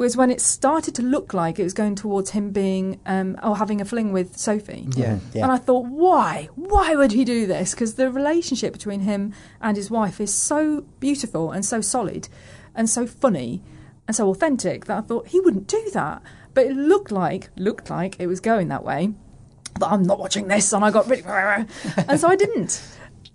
was 0.00 0.16
when 0.16 0.30
it 0.30 0.40
started 0.40 0.94
to 0.94 1.02
look 1.02 1.34
like 1.34 1.58
it 1.58 1.62
was 1.62 1.74
going 1.74 1.94
towards 1.94 2.30
him 2.30 2.52
being 2.52 2.98
um, 3.04 3.38
or 3.42 3.58
having 3.58 3.82
a 3.82 3.84
fling 3.84 4.12
with 4.12 4.34
Sophie. 4.36 4.86
Yeah. 4.96 5.18
Yeah. 5.34 5.42
And 5.42 5.52
I 5.52 5.58
thought, 5.58 5.84
why? 5.86 6.48
Why 6.54 6.96
would 6.96 7.12
he 7.12 7.22
do 7.22 7.46
this? 7.46 7.72
Because 7.72 7.94
the 7.94 8.10
relationship 8.10 8.72
between 8.72 9.00
him 9.00 9.34
and 9.60 9.76
his 9.76 9.90
wife 9.90 10.18
is 10.18 10.32
so 10.32 10.86
beautiful 11.00 11.50
and 11.50 11.66
so 11.66 11.82
solid 11.82 12.28
and 12.74 12.88
so 12.88 13.06
funny 13.06 13.62
and 14.10 14.16
so 14.16 14.28
authentic 14.28 14.86
that 14.86 14.98
I 14.98 15.00
thought 15.02 15.28
he 15.28 15.38
wouldn't 15.38 15.68
do 15.68 15.88
that. 15.94 16.20
But 16.52 16.66
it 16.66 16.74
looked 16.74 17.12
like 17.12 17.48
looked 17.54 17.90
like 17.90 18.16
it 18.18 18.26
was 18.26 18.40
going 18.40 18.66
that 18.66 18.82
way. 18.82 19.14
But 19.78 19.92
I'm 19.92 20.02
not 20.02 20.18
watching 20.18 20.48
this, 20.48 20.72
and 20.72 20.84
I 20.84 20.90
got 20.90 21.08
really, 21.08 21.22
and 22.08 22.18
so 22.18 22.26
I 22.26 22.34
didn't. 22.34 22.82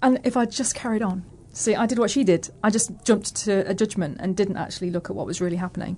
And 0.02 0.20
if 0.26 0.36
I 0.36 0.46
just 0.46 0.76
carried 0.76 1.02
on, 1.02 1.24
see, 1.54 1.76
I 1.76 1.86
did 1.86 1.98
what 1.98 2.12
she 2.12 2.26
did. 2.26 2.50
I 2.62 2.72
just 2.72 2.92
jumped 3.06 3.38
to 3.46 3.66
a 3.70 3.74
judgment 3.74 4.18
and 4.20 4.36
didn't 4.36 4.58
actually 4.58 4.92
look 4.92 5.10
at 5.10 5.16
what 5.16 5.26
was 5.26 5.40
really 5.40 5.56
happening. 5.56 5.96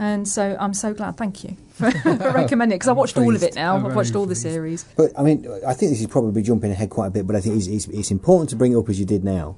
And 0.00 0.26
so 0.26 0.56
I'm 0.58 0.74
so 0.74 0.92
glad. 0.92 1.16
Thank 1.16 1.44
you 1.44 1.56
for, 1.70 1.92
for 1.92 2.32
recommending 2.32 2.74
it 2.74 2.80
because 2.80 2.88
I 2.88 2.92
watched 2.94 3.16
all 3.16 3.36
of 3.36 3.42
it 3.44 3.54
now. 3.54 3.76
I'm 3.76 3.86
I've 3.86 3.94
watched 3.94 4.10
very 4.10 4.20
all 4.20 4.26
the 4.26 4.34
series. 4.34 4.84
But 4.96 5.12
I 5.16 5.22
mean, 5.22 5.46
I 5.64 5.74
think 5.74 5.92
this 5.92 6.00
is 6.00 6.08
probably 6.08 6.42
jumping 6.42 6.72
ahead 6.72 6.90
quite 6.90 7.06
a 7.06 7.10
bit. 7.10 7.24
But 7.24 7.36
I 7.36 7.40
think 7.40 7.54
it's, 7.54 7.68
it's, 7.68 7.86
it's 7.86 8.10
important 8.10 8.50
to 8.50 8.56
bring 8.56 8.72
it 8.72 8.76
up 8.76 8.88
as 8.88 8.98
you 8.98 9.06
did 9.06 9.22
now. 9.22 9.54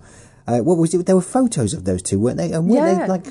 Uh, 0.46 0.58
what 0.60 0.78
was 0.78 0.92
it? 0.94 1.06
There 1.06 1.14
were 1.16 1.20
photos 1.22 1.74
of 1.74 1.84
those 1.84 2.02
two, 2.02 2.18
weren't 2.18 2.38
they? 2.38 2.52
And 2.52 2.68
weren't 2.68 2.98
Yeah. 2.98 3.06
they 3.06 3.08
like? 3.08 3.26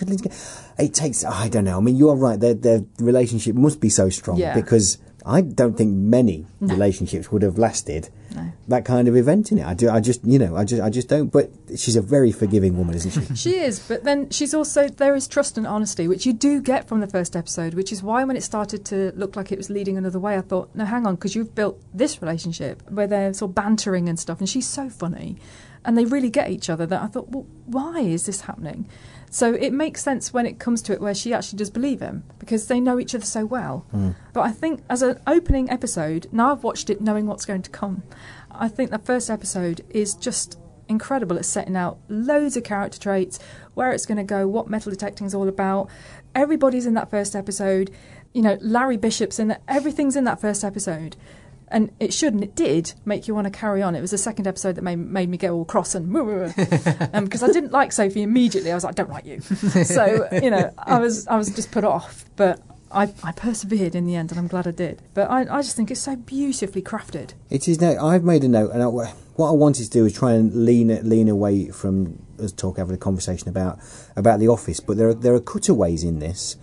It 0.77 0.93
takes. 0.93 1.25
I 1.25 1.49
don't 1.49 1.65
know. 1.65 1.77
I 1.77 1.81
mean, 1.81 1.95
you're 1.97 2.15
right. 2.15 2.39
Their 2.39 2.53
their 2.53 2.83
relationship 2.99 3.55
must 3.55 3.79
be 3.81 3.89
so 3.89 4.09
strong 4.09 4.37
Yeah. 4.37 4.53
because 4.55 4.97
I 5.25 5.41
don't 5.41 5.75
think 5.77 5.93
many 5.93 6.45
relationships 6.61 7.29
would 7.31 7.41
have 7.41 7.57
lasted 7.57 8.09
No. 8.33 8.45
that 8.69 8.85
kind 8.85 9.07
of 9.09 9.17
event 9.17 9.51
in 9.51 9.57
it. 9.57 9.65
I 9.65 9.73
do. 9.73 9.89
I 9.89 9.99
just, 9.99 10.23
you 10.23 10.39
know, 10.39 10.55
I 10.55 10.63
just, 10.63 10.81
I 10.81 10.89
just 10.89 11.09
don't. 11.09 11.27
But 11.29 11.51
she's 11.75 11.97
a 11.97 12.01
very 12.01 12.31
forgiving 12.31 12.77
woman, 12.77 12.95
isn't 12.95 13.11
she? 13.11 13.35
She 13.35 13.55
is, 13.59 13.79
but 13.79 14.05
then 14.05 14.29
she's 14.29 14.53
also 14.53 14.87
there 14.87 15.15
is 15.15 15.27
trust 15.27 15.57
and 15.57 15.67
honesty, 15.67 16.07
which 16.07 16.25
you 16.25 16.31
do 16.31 16.61
get 16.61 16.87
from 16.87 17.01
the 17.01 17.07
first 17.07 17.35
episode, 17.35 17.73
which 17.73 17.91
is 17.91 18.01
why 18.01 18.23
when 18.23 18.37
it 18.37 18.43
started 18.43 18.85
to 18.85 19.11
look 19.17 19.35
like 19.35 19.51
it 19.51 19.57
was 19.57 19.69
leading 19.69 19.97
another 19.97 20.19
way, 20.19 20.37
I 20.37 20.41
thought, 20.41 20.69
no, 20.73 20.85
hang 20.85 21.05
on, 21.05 21.15
because 21.15 21.35
you've 21.35 21.53
built 21.53 21.79
this 21.93 22.21
relationship 22.21 22.81
where 22.89 23.05
they're 23.07 23.33
sort 23.33 23.49
of 23.51 23.55
bantering 23.55 24.07
and 24.07 24.17
stuff, 24.17 24.39
and 24.39 24.47
she's 24.47 24.67
so 24.67 24.89
funny, 24.89 25.37
and 25.85 25.97
they 25.97 26.05
really 26.05 26.29
get 26.29 26.49
each 26.49 26.69
other. 26.69 26.85
That 26.85 27.01
I 27.01 27.07
thought, 27.07 27.29
well, 27.29 27.45
why 27.65 27.99
is 28.01 28.25
this 28.25 28.41
happening? 28.41 28.87
So 29.31 29.53
it 29.53 29.73
makes 29.73 30.01
sense 30.01 30.33
when 30.33 30.45
it 30.45 30.57
comes 30.57 30.81
to 30.83 30.93
it 30.93 31.01
where 31.01 31.13
she 31.13 31.33
actually 31.33 31.57
does 31.57 31.69
believe 31.69 31.99
him 31.99 32.23
because 32.39 32.67
they 32.67 32.79
know 32.79 32.99
each 32.99 33.13
other 33.13 33.25
so 33.25 33.45
well. 33.45 33.85
Hmm. 33.91 34.11
But 34.33 34.41
I 34.41 34.51
think 34.51 34.81
as 34.89 35.01
an 35.01 35.19
opening 35.27 35.69
episode, 35.69 36.27
now 36.31 36.51
I've 36.51 36.63
watched 36.63 36.89
it 36.89 36.99
knowing 36.99 37.27
what's 37.27 37.45
going 37.45 37.61
to 37.61 37.69
come. 37.69 38.03
I 38.51 38.67
think 38.67 38.89
the 38.89 38.97
first 38.97 39.29
episode 39.29 39.85
is 39.89 40.15
just 40.15 40.57
incredible 40.87 41.37
at 41.37 41.45
setting 41.45 41.75
out 41.75 41.99
loads 42.09 42.57
of 42.57 42.63
character 42.63 42.99
traits, 42.99 43.39
where 43.75 43.91
it's 43.91 44.07
going 44.07 44.17
to 44.17 44.23
go, 44.23 44.47
what 44.47 44.69
metal 44.69 44.91
detecting 44.91 45.27
is 45.27 45.35
all 45.35 45.47
about. 45.47 45.89
Everybody's 46.33 46.87
in 46.87 46.95
that 46.95 47.11
first 47.11 47.35
episode. 47.35 47.91
You 48.33 48.41
know, 48.41 48.57
Larry 48.59 48.97
Bishop's 48.97 49.39
in 49.39 49.47
that. 49.49 49.61
Everything's 49.67 50.15
in 50.15 50.23
that 50.25 50.41
first 50.41 50.63
episode. 50.63 51.15
And 51.71 51.91
it 51.99 52.13
should 52.13 52.33
and 52.33 52.43
it 52.43 52.55
did 52.55 52.93
make 53.05 53.27
you 53.27 53.35
want 53.35 53.45
to 53.45 53.51
carry 53.51 53.81
on. 53.81 53.95
It 53.95 54.01
was 54.01 54.11
the 54.11 54.17
second 54.17 54.47
episode 54.47 54.75
that 54.75 54.81
made, 54.81 54.97
made 54.97 55.29
me 55.29 55.37
get 55.37 55.51
all 55.51 55.65
cross 55.65 55.95
and 55.95 56.09
um, 57.13 57.25
because 57.25 57.43
I 57.43 57.51
didn't 57.51 57.71
like 57.71 57.91
Sophie 57.91 58.23
immediately. 58.23 58.71
I 58.71 58.75
was 58.75 58.83
like, 58.83 58.95
don't 58.95 59.09
like 59.09 59.25
you. 59.25 59.41
So 59.89 60.27
you 60.31 60.49
know, 60.49 60.73
I 60.77 60.99
was 60.99 61.27
I 61.27 61.37
was 61.37 61.49
just 61.49 61.71
put 61.71 61.83
off. 61.83 62.25
But 62.35 62.61
I, 62.91 63.13
I 63.23 63.31
persevered 63.31 63.95
in 63.95 64.05
the 64.05 64.15
end, 64.15 64.31
and 64.31 64.39
I'm 64.39 64.47
glad 64.47 64.67
I 64.67 64.71
did. 64.71 65.01
But 65.13 65.29
I, 65.29 65.41
I 65.41 65.61
just 65.61 65.75
think 65.75 65.91
it's 65.91 66.01
so 66.01 66.15
beautifully 66.15 66.81
crafted. 66.81 67.33
It 67.49 67.67
is 67.67 67.79
now. 67.79 68.05
I've 68.05 68.23
made 68.23 68.43
a 68.43 68.47
note, 68.47 68.71
and 68.71 68.81
I, 68.81 68.87
what 68.87 69.49
I 69.49 69.51
wanted 69.51 69.85
to 69.85 69.89
do 69.89 70.05
is 70.05 70.13
try 70.13 70.33
and 70.33 70.65
lean 70.65 70.87
lean 71.07 71.29
away 71.29 71.69
from 71.69 72.25
us 72.41 72.51
talk 72.51 72.77
having 72.77 72.95
a 72.95 72.99
conversation 72.99 73.49
about 73.49 73.79
about 74.15 74.39
the 74.39 74.47
office. 74.47 74.79
But 74.79 74.97
there 74.97 75.09
are 75.09 75.13
there 75.13 75.33
are 75.33 75.39
cutaways 75.39 76.03
in 76.03 76.19
this. 76.19 76.57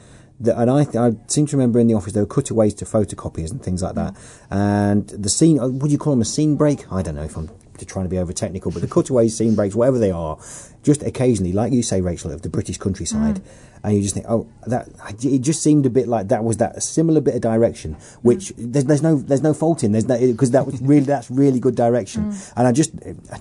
And 0.44 0.70
I, 0.70 0.86
I 0.98 1.16
seem 1.28 1.46
to 1.46 1.56
remember 1.56 1.78
in 1.78 1.86
the 1.86 1.94
office 1.94 2.12
there 2.12 2.22
were 2.22 2.28
cutaways 2.28 2.74
to 2.74 2.84
photocopiers 2.84 3.50
and 3.50 3.62
things 3.62 3.82
like 3.82 3.94
that. 3.94 4.16
And 4.50 5.08
the 5.08 5.28
scene, 5.28 5.58
uh, 5.58 5.68
would 5.68 5.90
you 5.90 5.98
call 5.98 6.12
them 6.12 6.20
a 6.20 6.26
scene 6.26 6.56
break? 6.56 6.90
I 6.92 7.02
don't 7.02 7.14
know 7.14 7.22
if 7.22 7.36
I'm 7.36 7.50
trying 7.84 8.04
to 8.04 8.08
be 8.08 8.18
over 8.18 8.32
technical, 8.32 8.70
but 8.70 8.80
the 8.80 8.88
cutaways, 8.88 9.36
scene 9.36 9.54
breaks, 9.54 9.74
whatever 9.74 9.98
they 9.98 10.10
are, 10.10 10.38
just 10.82 11.02
occasionally, 11.02 11.52
like 11.52 11.72
you 11.72 11.82
say, 11.82 12.00
Rachel, 12.00 12.30
of 12.30 12.42
the 12.42 12.48
British 12.48 12.78
countryside, 12.78 13.36
mm. 13.36 13.44
and 13.82 13.96
you 13.96 14.02
just 14.02 14.14
think, 14.14 14.24
oh, 14.28 14.48
that 14.66 14.88
it 15.22 15.40
just 15.40 15.60
seemed 15.60 15.84
a 15.84 15.90
bit 15.90 16.06
like 16.06 16.28
that 16.28 16.44
was 16.44 16.58
that 16.58 16.80
similar 16.80 17.20
bit 17.20 17.34
of 17.34 17.40
direction, 17.40 17.96
mm. 17.96 18.16
which 18.22 18.52
there's, 18.56 18.84
there's 18.84 19.02
no 19.02 19.16
there's 19.16 19.42
no 19.42 19.52
fault 19.52 19.82
in, 19.82 19.90
there's 19.90 20.06
no 20.06 20.16
because 20.18 20.52
that 20.52 20.64
was 20.64 20.80
really 20.80 21.04
that's 21.04 21.28
really 21.28 21.58
good 21.58 21.74
direction, 21.74 22.30
mm. 22.30 22.52
and 22.56 22.68
I 22.68 22.72
just 22.72 22.92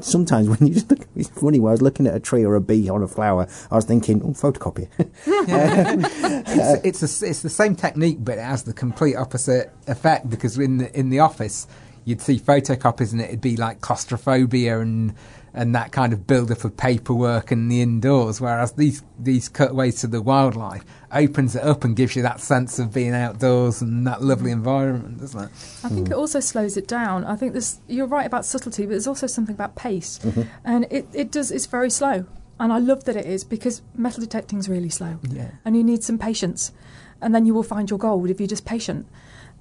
sometimes 0.02 0.50
when 0.50 0.68
you 0.68 0.74
just 0.74 0.90
look, 0.90 1.08
it's 1.16 1.30
funny 1.30 1.60
when 1.60 1.70
I 1.70 1.74
was 1.74 1.84
looking 1.84 2.08
at 2.08 2.16
a 2.16 2.20
tree 2.20 2.44
or 2.44 2.56
a 2.56 2.62
bee 2.62 2.90
on 2.90 3.04
a 3.04 3.08
flower, 3.08 3.48
I 3.70 3.76
was 3.76 3.86
thinking, 3.86 4.24
oh, 4.24 4.30
photocopy. 4.30 4.90
it's, 5.28 7.02
it's, 7.02 7.22
a, 7.22 7.30
it's 7.30 7.42
the 7.42 7.50
same 7.50 7.76
technique, 7.76 8.18
but 8.22 8.40
it 8.40 8.44
has 8.44 8.64
the 8.64 8.74
complete 8.74 9.16
opposite 9.16 9.72
effect 9.88 10.30
because 10.32 10.58
in 10.58 10.78
the, 10.78 11.00
in 11.00 11.10
the 11.12 11.20
office, 11.20 11.68
you'd 12.06 12.22
see 12.22 12.40
photocopies 12.40 13.12
and 13.12 13.20
it'd 13.20 13.42
be 13.42 13.58
like 13.58 13.82
claustrophobia 13.82 14.80
and 14.80 15.14
and 15.56 15.74
that 15.74 15.94
kind 15.94 16.12
of 16.12 16.28
build 16.28 16.52
up 16.52 16.66
of 16.66 16.76
paperwork 16.76 17.50
and 17.50 17.72
the 17.72 17.82
indoors, 17.82 18.42
whereas 18.42 18.74
these 18.74 19.02
these 19.18 19.48
cutaways 19.48 20.02
to 20.02 20.08
the 20.08 20.22
wildlife 20.22 20.84
opens 21.14 21.56
it 21.56 21.64
up 21.64 21.86
and 21.86 21.96
gives 21.96 22.14
you 22.16 22.22
that 22.22 22.42
sense 22.42 22.78
of 22.78 22.94
being 22.94 23.14
outdoors 23.14 23.82
and 23.82 24.06
that 24.06 24.22
lovely 24.22 24.50
mm. 24.50 24.56
environment, 24.56 25.18
doesn't 25.18 25.40
it? 25.40 25.50
I 25.84 25.90
think 25.90 26.10
mm. 26.10 26.12
it 26.12 26.16
also 26.16 26.42
slows 26.42 26.76
it 26.76 26.90
down. 26.90 27.24
I 27.24 27.38
think 27.38 27.54
this 27.54 27.80
you're 27.88 28.06
right 28.06 28.28
about 28.28 28.46
subtlety, 28.46 28.84
but 28.84 28.92
there's 28.92 29.08
also 29.08 29.28
something 29.28 29.56
about 29.56 29.76
pace, 29.76 30.20
mm-hmm. 30.20 30.42
and 30.66 30.88
it, 30.92 31.08
it 31.14 31.32
does 31.32 31.52
it's 31.52 31.66
very 31.66 31.90
slow. 31.90 32.26
And 32.60 32.72
I 32.72 32.78
love 32.78 33.04
that 33.04 33.18
it 33.18 33.26
is 33.26 33.44
because 33.44 33.82
metal 33.96 34.22
detecting 34.22 34.60
is 34.60 34.70
really 34.70 34.90
slow, 34.90 35.20
Yeah. 35.24 35.52
and 35.64 35.76
you 35.76 35.84
need 35.84 36.04
some 36.04 36.18
patience, 36.18 36.74
and 37.22 37.34
then 37.34 37.46
you 37.46 37.54
will 37.54 37.64
find 37.64 37.90
your 37.90 38.00
gold 38.00 38.30
if 38.30 38.40
you're 38.42 38.48
just 38.48 38.66
patient. 38.66 39.08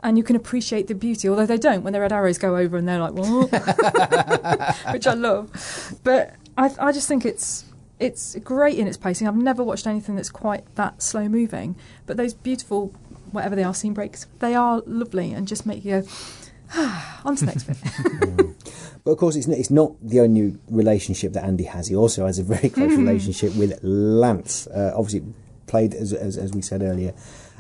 And 0.05 0.17
you 0.17 0.23
can 0.23 0.37
appreciate 0.37 0.87
the 0.87 0.95
beauty, 0.95 1.29
although 1.29 1.47
they 1.47 1.57
don't 1.57 1.83
when 1.83 1.93
the 1.93 2.01
red 2.01 2.13
arrows 2.13 2.39
go 2.39 2.57
over 2.57 2.77
and 2.77 2.87
they're 2.87 3.01
like, 3.01 3.15
"What?" 3.15 3.51
which 4.93 5.07
I 5.07 5.15
love. 5.15 5.99
But 6.05 6.37
I, 6.57 6.71
I 6.79 6.93
just 6.93 7.09
think 7.09 7.25
it's 7.25 7.65
it's 7.99 8.37
great 8.37 8.79
in 8.79 8.87
its 8.87 8.97
pacing. 8.97 9.27
I've 9.27 9.37
never 9.37 9.65
watched 9.65 9.87
anything 9.87 10.17
that's 10.17 10.31
quite 10.31 10.63
that 10.77 11.03
slow 11.03 11.29
moving. 11.29 11.75
But 12.07 12.17
those 12.17 12.35
beautiful, 12.35 12.89
whatever 13.33 13.57
they 13.57 13.65
are, 13.65 13.75
scene 13.75 13.95
breaks, 13.95 14.27
they 14.41 14.55
are 14.55 14.83
lovely 14.87 15.33
and 15.33 15.49
just 15.49 15.65
make 15.65 15.85
you 15.85 16.03
go, 16.03 16.09
ah, 16.75 17.23
on 17.25 17.37
to 17.37 17.47
the 17.47 17.53
next 17.53 17.65
bit. 17.65 18.55
But 19.05 19.11
of 19.11 19.19
course, 19.19 19.37
it's 19.37 19.47
not, 19.47 19.59
it's 19.59 19.71
not 19.71 19.93
the 20.03 20.21
only 20.21 20.57
relationship 20.71 21.35
that 21.35 21.45
Andy 21.45 21.65
has. 21.65 21.89
He 21.89 21.95
also 21.95 22.25
has 22.25 22.39
a 22.39 22.43
very 22.43 22.71
close 22.71 22.93
relationship 22.97 23.55
with 23.55 23.79
Lance, 23.83 24.67
uh, 24.69 24.95
obviously 24.97 25.35
played, 25.67 25.93
as, 25.93 26.15
as, 26.15 26.39
as 26.39 26.53
we 26.53 26.63
said 26.63 26.81
earlier, 26.81 27.13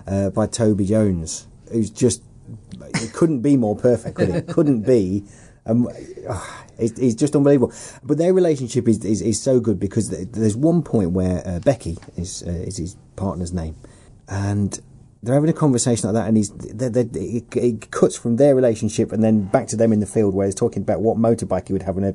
uh, 0.06 0.30
by 0.30 0.46
Toby 0.46 0.86
Jones, 0.86 1.46
who's 1.70 1.90
just, 1.90 2.22
it 2.80 3.12
couldn't 3.12 3.40
be 3.40 3.56
more 3.56 3.76
perfect, 3.76 4.16
could 4.16 4.30
it? 4.30 4.34
It 4.36 4.46
couldn't 4.48 4.82
be. 4.82 5.24
Um, 5.66 5.88
ah, 6.28 6.64
it's, 6.78 6.98
it's 6.98 7.14
just 7.14 7.34
unbelievable. 7.34 7.72
But 8.02 8.18
their 8.18 8.34
relationship 8.34 8.88
is, 8.88 9.04
is, 9.04 9.22
is 9.22 9.40
so 9.40 9.60
good 9.60 9.78
because 9.78 10.10
there's 10.10 10.56
one 10.56 10.82
point 10.82 11.12
where 11.12 11.46
uh, 11.46 11.60
Becky 11.60 11.96
is, 12.16 12.42
uh, 12.46 12.50
is 12.50 12.76
his 12.76 12.96
partner's 13.16 13.52
name, 13.52 13.76
and 14.28 14.78
they're 15.24 15.34
having 15.34 15.50
a 15.50 15.54
conversation 15.54 16.08
like 16.08 16.14
that, 16.14 16.28
and 16.28 16.36
he's 16.36 16.50
they 16.50 16.88
they 16.88 17.02
it, 17.02 17.56
it 17.56 17.90
cuts 17.90 18.16
from 18.16 18.36
their 18.36 18.54
relationship 18.54 19.12
and 19.12 19.22
then 19.22 19.44
back 19.44 19.66
to 19.68 19.76
them 19.76 19.92
in 19.92 20.00
the 20.00 20.06
field 20.06 20.34
where 20.34 20.46
he's 20.46 20.54
talking 20.54 20.82
about 20.82 21.00
what 21.00 21.16
motorbike 21.16 21.66
he 21.68 21.72
would 21.72 21.82
have 21.82 21.96
in 21.96 22.04
a 22.04 22.14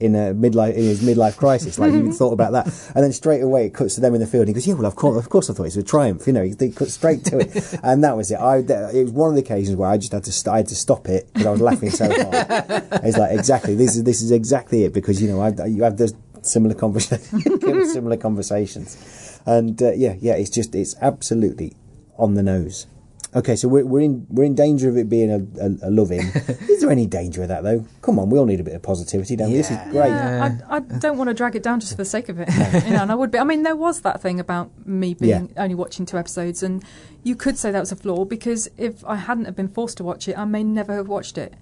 in 0.00 0.14
a 0.14 0.34
midlife 0.34 0.74
in 0.74 0.82
his 0.82 1.02
midlife 1.02 1.36
crisis. 1.36 1.78
Like 1.78 1.92
he 1.92 1.98
even 1.98 2.12
thought 2.12 2.32
about 2.32 2.52
that, 2.52 2.66
and 2.94 3.04
then 3.04 3.12
straight 3.12 3.42
away 3.42 3.66
it 3.66 3.74
cuts 3.74 3.94
to 3.96 4.00
them 4.00 4.14
in 4.14 4.20
the 4.20 4.26
field. 4.26 4.42
And 4.42 4.48
he 4.48 4.54
goes, 4.54 4.66
"Yeah, 4.66 4.74
well, 4.74 4.86
of 4.86 4.96
course, 4.96 5.18
of 5.18 5.28
course, 5.30 5.50
I 5.50 5.54
thought 5.54 5.64
it 5.64 5.66
was 5.66 5.76
a 5.76 5.82
triumph." 5.82 6.26
You 6.26 6.32
know, 6.32 6.42
he, 6.42 6.54
he 6.58 6.70
cut 6.70 6.88
straight 6.88 7.24
to 7.26 7.38
it, 7.38 7.74
and 7.82 8.02
that 8.04 8.16
was 8.16 8.30
it. 8.30 8.36
I 8.36 8.58
it 8.58 9.04
was 9.04 9.12
one 9.12 9.30
of 9.30 9.34
the 9.36 9.42
occasions 9.42 9.76
where 9.76 9.88
I 9.88 9.96
just 9.96 10.12
had 10.12 10.24
to 10.24 10.32
st- 10.32 10.52
I 10.52 10.58
had 10.58 10.68
to 10.68 10.76
stop 10.76 11.08
it 11.08 11.32
because 11.32 11.46
I 11.46 11.50
was 11.50 11.60
laughing 11.60 11.90
so 11.90 12.06
hard. 12.06 12.84
It's 13.08 13.16
like 13.16 13.38
exactly 13.38 13.74
this 13.74 13.96
is 13.96 14.04
this 14.04 14.22
is 14.22 14.30
exactly 14.30 14.84
it 14.84 14.92
because 14.92 15.22
you 15.22 15.28
know 15.28 15.40
I, 15.40 15.66
you 15.66 15.82
have 15.84 15.96
those 15.96 16.14
similar 16.42 16.74
conversations, 16.74 17.92
similar 17.92 18.16
conversations, 18.16 19.40
and 19.46 19.80
uh, 19.82 19.92
yeah, 19.92 20.14
yeah, 20.20 20.34
it's 20.34 20.50
just 20.50 20.74
it's 20.74 20.94
absolutely 21.00 21.74
on 22.18 22.34
the 22.34 22.42
nose. 22.42 22.86
Okay, 23.36 23.56
so 23.56 23.68
we're, 23.68 23.84
we're 23.84 24.00
in 24.00 24.26
we're 24.30 24.44
in 24.44 24.54
danger 24.54 24.88
of 24.88 24.96
it 24.96 25.10
being 25.10 25.30
a, 25.30 25.62
a, 25.62 25.88
a 25.88 25.90
love 25.90 26.10
in. 26.10 26.20
Is 26.70 26.80
there 26.80 26.90
any 26.90 27.06
danger 27.06 27.42
of 27.42 27.48
that 27.48 27.62
though? 27.62 27.84
Come 28.00 28.18
on, 28.18 28.30
we 28.30 28.38
all 28.38 28.46
need 28.46 28.58
a 28.58 28.64
bit 28.64 28.74
of 28.74 28.82
positivity, 28.82 29.36
don't 29.36 29.50
we? 29.50 29.58
This 29.58 29.70
is 29.70 29.76
great. 29.90 30.08
Yeah, 30.08 30.58
I, 30.66 30.76
I 30.76 30.80
don't 30.80 31.18
want 31.18 31.28
to 31.28 31.34
drag 31.34 31.54
it 31.54 31.62
down 31.62 31.78
just 31.78 31.92
for 31.92 31.98
the 31.98 32.06
sake 32.06 32.30
of 32.30 32.40
it. 32.40 32.48
you 32.86 32.94
know, 32.94 33.02
and 33.02 33.12
I 33.12 33.14
would 33.14 33.30
be. 33.30 33.38
I 33.38 33.44
mean, 33.44 33.64
there 33.64 33.76
was 33.76 34.00
that 34.00 34.22
thing 34.22 34.40
about 34.40 34.70
me 34.86 35.12
being 35.12 35.52
only 35.58 35.74
watching 35.74 36.06
two 36.06 36.16
episodes, 36.16 36.62
and 36.62 36.82
you 37.22 37.36
could 37.36 37.58
say 37.58 37.70
that 37.70 37.80
was 37.80 37.92
a 37.92 37.96
flaw 37.96 38.24
because 38.24 38.70
if 38.78 39.04
I 39.04 39.16
hadn't 39.16 39.44
have 39.44 39.56
been 39.56 39.68
forced 39.68 39.98
to 39.98 40.04
watch 40.04 40.26
it, 40.26 40.38
I 40.38 40.46
may 40.46 40.64
never 40.64 40.94
have 40.94 41.08
watched 41.08 41.36
it. 41.36 41.52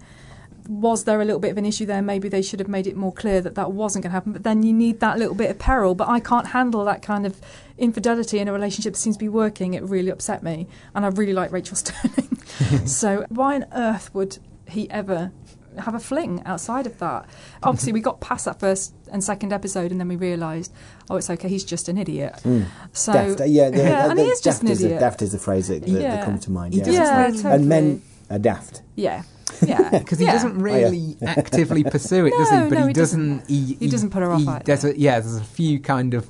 Was 0.67 1.05
there 1.05 1.21
a 1.21 1.25
little 1.25 1.39
bit 1.39 1.51
of 1.51 1.57
an 1.57 1.65
issue 1.65 1.85
there? 1.85 2.01
Maybe 2.01 2.29
they 2.29 2.41
should 2.41 2.59
have 2.59 2.69
made 2.69 2.87
it 2.87 2.95
more 2.95 3.13
clear 3.13 3.41
that 3.41 3.55
that 3.55 3.71
wasn't 3.71 4.03
going 4.03 4.11
to 4.11 4.13
happen. 4.13 4.33
But 4.33 4.43
then 4.43 4.63
you 4.63 4.73
need 4.73 4.99
that 4.99 5.17
little 5.17 5.35
bit 5.35 5.49
of 5.49 5.59
peril. 5.59 5.95
But 5.95 6.09
I 6.09 6.19
can't 6.19 6.47
handle 6.47 6.83
that 6.85 7.01
kind 7.01 7.25
of 7.25 7.39
infidelity 7.77 8.39
in 8.39 8.47
a 8.47 8.53
relationship 8.53 8.93
that 8.93 8.99
seems 8.99 9.15
to 9.15 9.19
be 9.23 9.29
working. 9.29 9.73
It 9.73 9.83
really 9.83 10.09
upset 10.09 10.43
me, 10.43 10.67
and 10.93 11.05
I 11.05 11.09
really 11.09 11.33
like 11.33 11.51
Rachel 11.51 11.75
Stirling. 11.77 12.37
so 12.85 13.25
why 13.29 13.55
on 13.55 13.65
earth 13.73 14.13
would 14.13 14.39
he 14.67 14.89
ever 14.89 15.31
have 15.79 15.95
a 15.95 15.99
fling 15.99 16.41
outside 16.45 16.85
of 16.85 16.97
that. 16.99 17.25
Obviously, 17.63 17.93
we 17.93 18.01
got 18.01 18.19
past 18.19 18.45
that 18.45 18.59
first 18.59 18.93
and 19.11 19.23
second 19.23 19.53
episode, 19.53 19.91
and 19.91 19.99
then 19.99 20.07
we 20.07 20.15
realised, 20.15 20.73
oh, 21.09 21.17
it's 21.17 21.29
okay. 21.29 21.47
He's 21.47 21.63
just 21.63 21.89
an 21.89 21.97
idiot. 21.97 22.39
Hmm. 22.43 22.63
So 22.93 23.13
daft, 23.13 23.41
uh, 23.41 23.43
yeah, 23.45 23.69
the, 23.69 23.77
yeah, 23.77 23.83
the, 24.03 24.09
and 24.11 24.19
he 24.19 24.25
is 24.25 24.41
just 24.41 24.61
an 24.61 24.69
is 24.69 24.79
the, 24.79 24.85
idiot. 24.85 24.99
daft 24.99 25.21
is 25.21 25.31
the 25.31 25.39
phrase 25.39 25.67
that, 25.67 25.85
that, 25.85 25.91
that 25.91 26.25
comes 26.25 26.45
to 26.45 26.51
mind. 26.51 26.73
Yeah, 26.73 26.89
Yeah, 26.89 27.27
totally. 27.27 27.53
and 27.53 27.69
men 27.69 28.01
are 28.29 28.39
daft. 28.39 28.81
Yeah, 28.95 29.23
yeah, 29.65 29.89
because 29.99 30.19
he 30.19 30.25
yeah. 30.25 30.33
doesn't 30.33 30.57
really 30.59 31.17
actively 31.25 31.83
pursue 31.83 32.25
it, 32.25 32.31
does 32.31 32.49
he? 32.49 32.55
But 32.55 32.69
no, 32.71 32.81
he, 32.83 32.87
he 32.87 32.93
doesn't. 32.93 33.37
doesn't. 33.39 33.49
He, 33.49 33.73
He 33.79 33.89
doesn't 33.89 34.09
put 34.09 34.21
her 34.21 34.31
off 34.31 34.41
he- 34.41 34.63
there's 34.65 34.83
a, 34.83 34.97
yeah, 34.97 35.19
there's 35.19 35.37
a 35.37 35.43
few 35.43 35.79
kind 35.79 36.13
of 36.13 36.29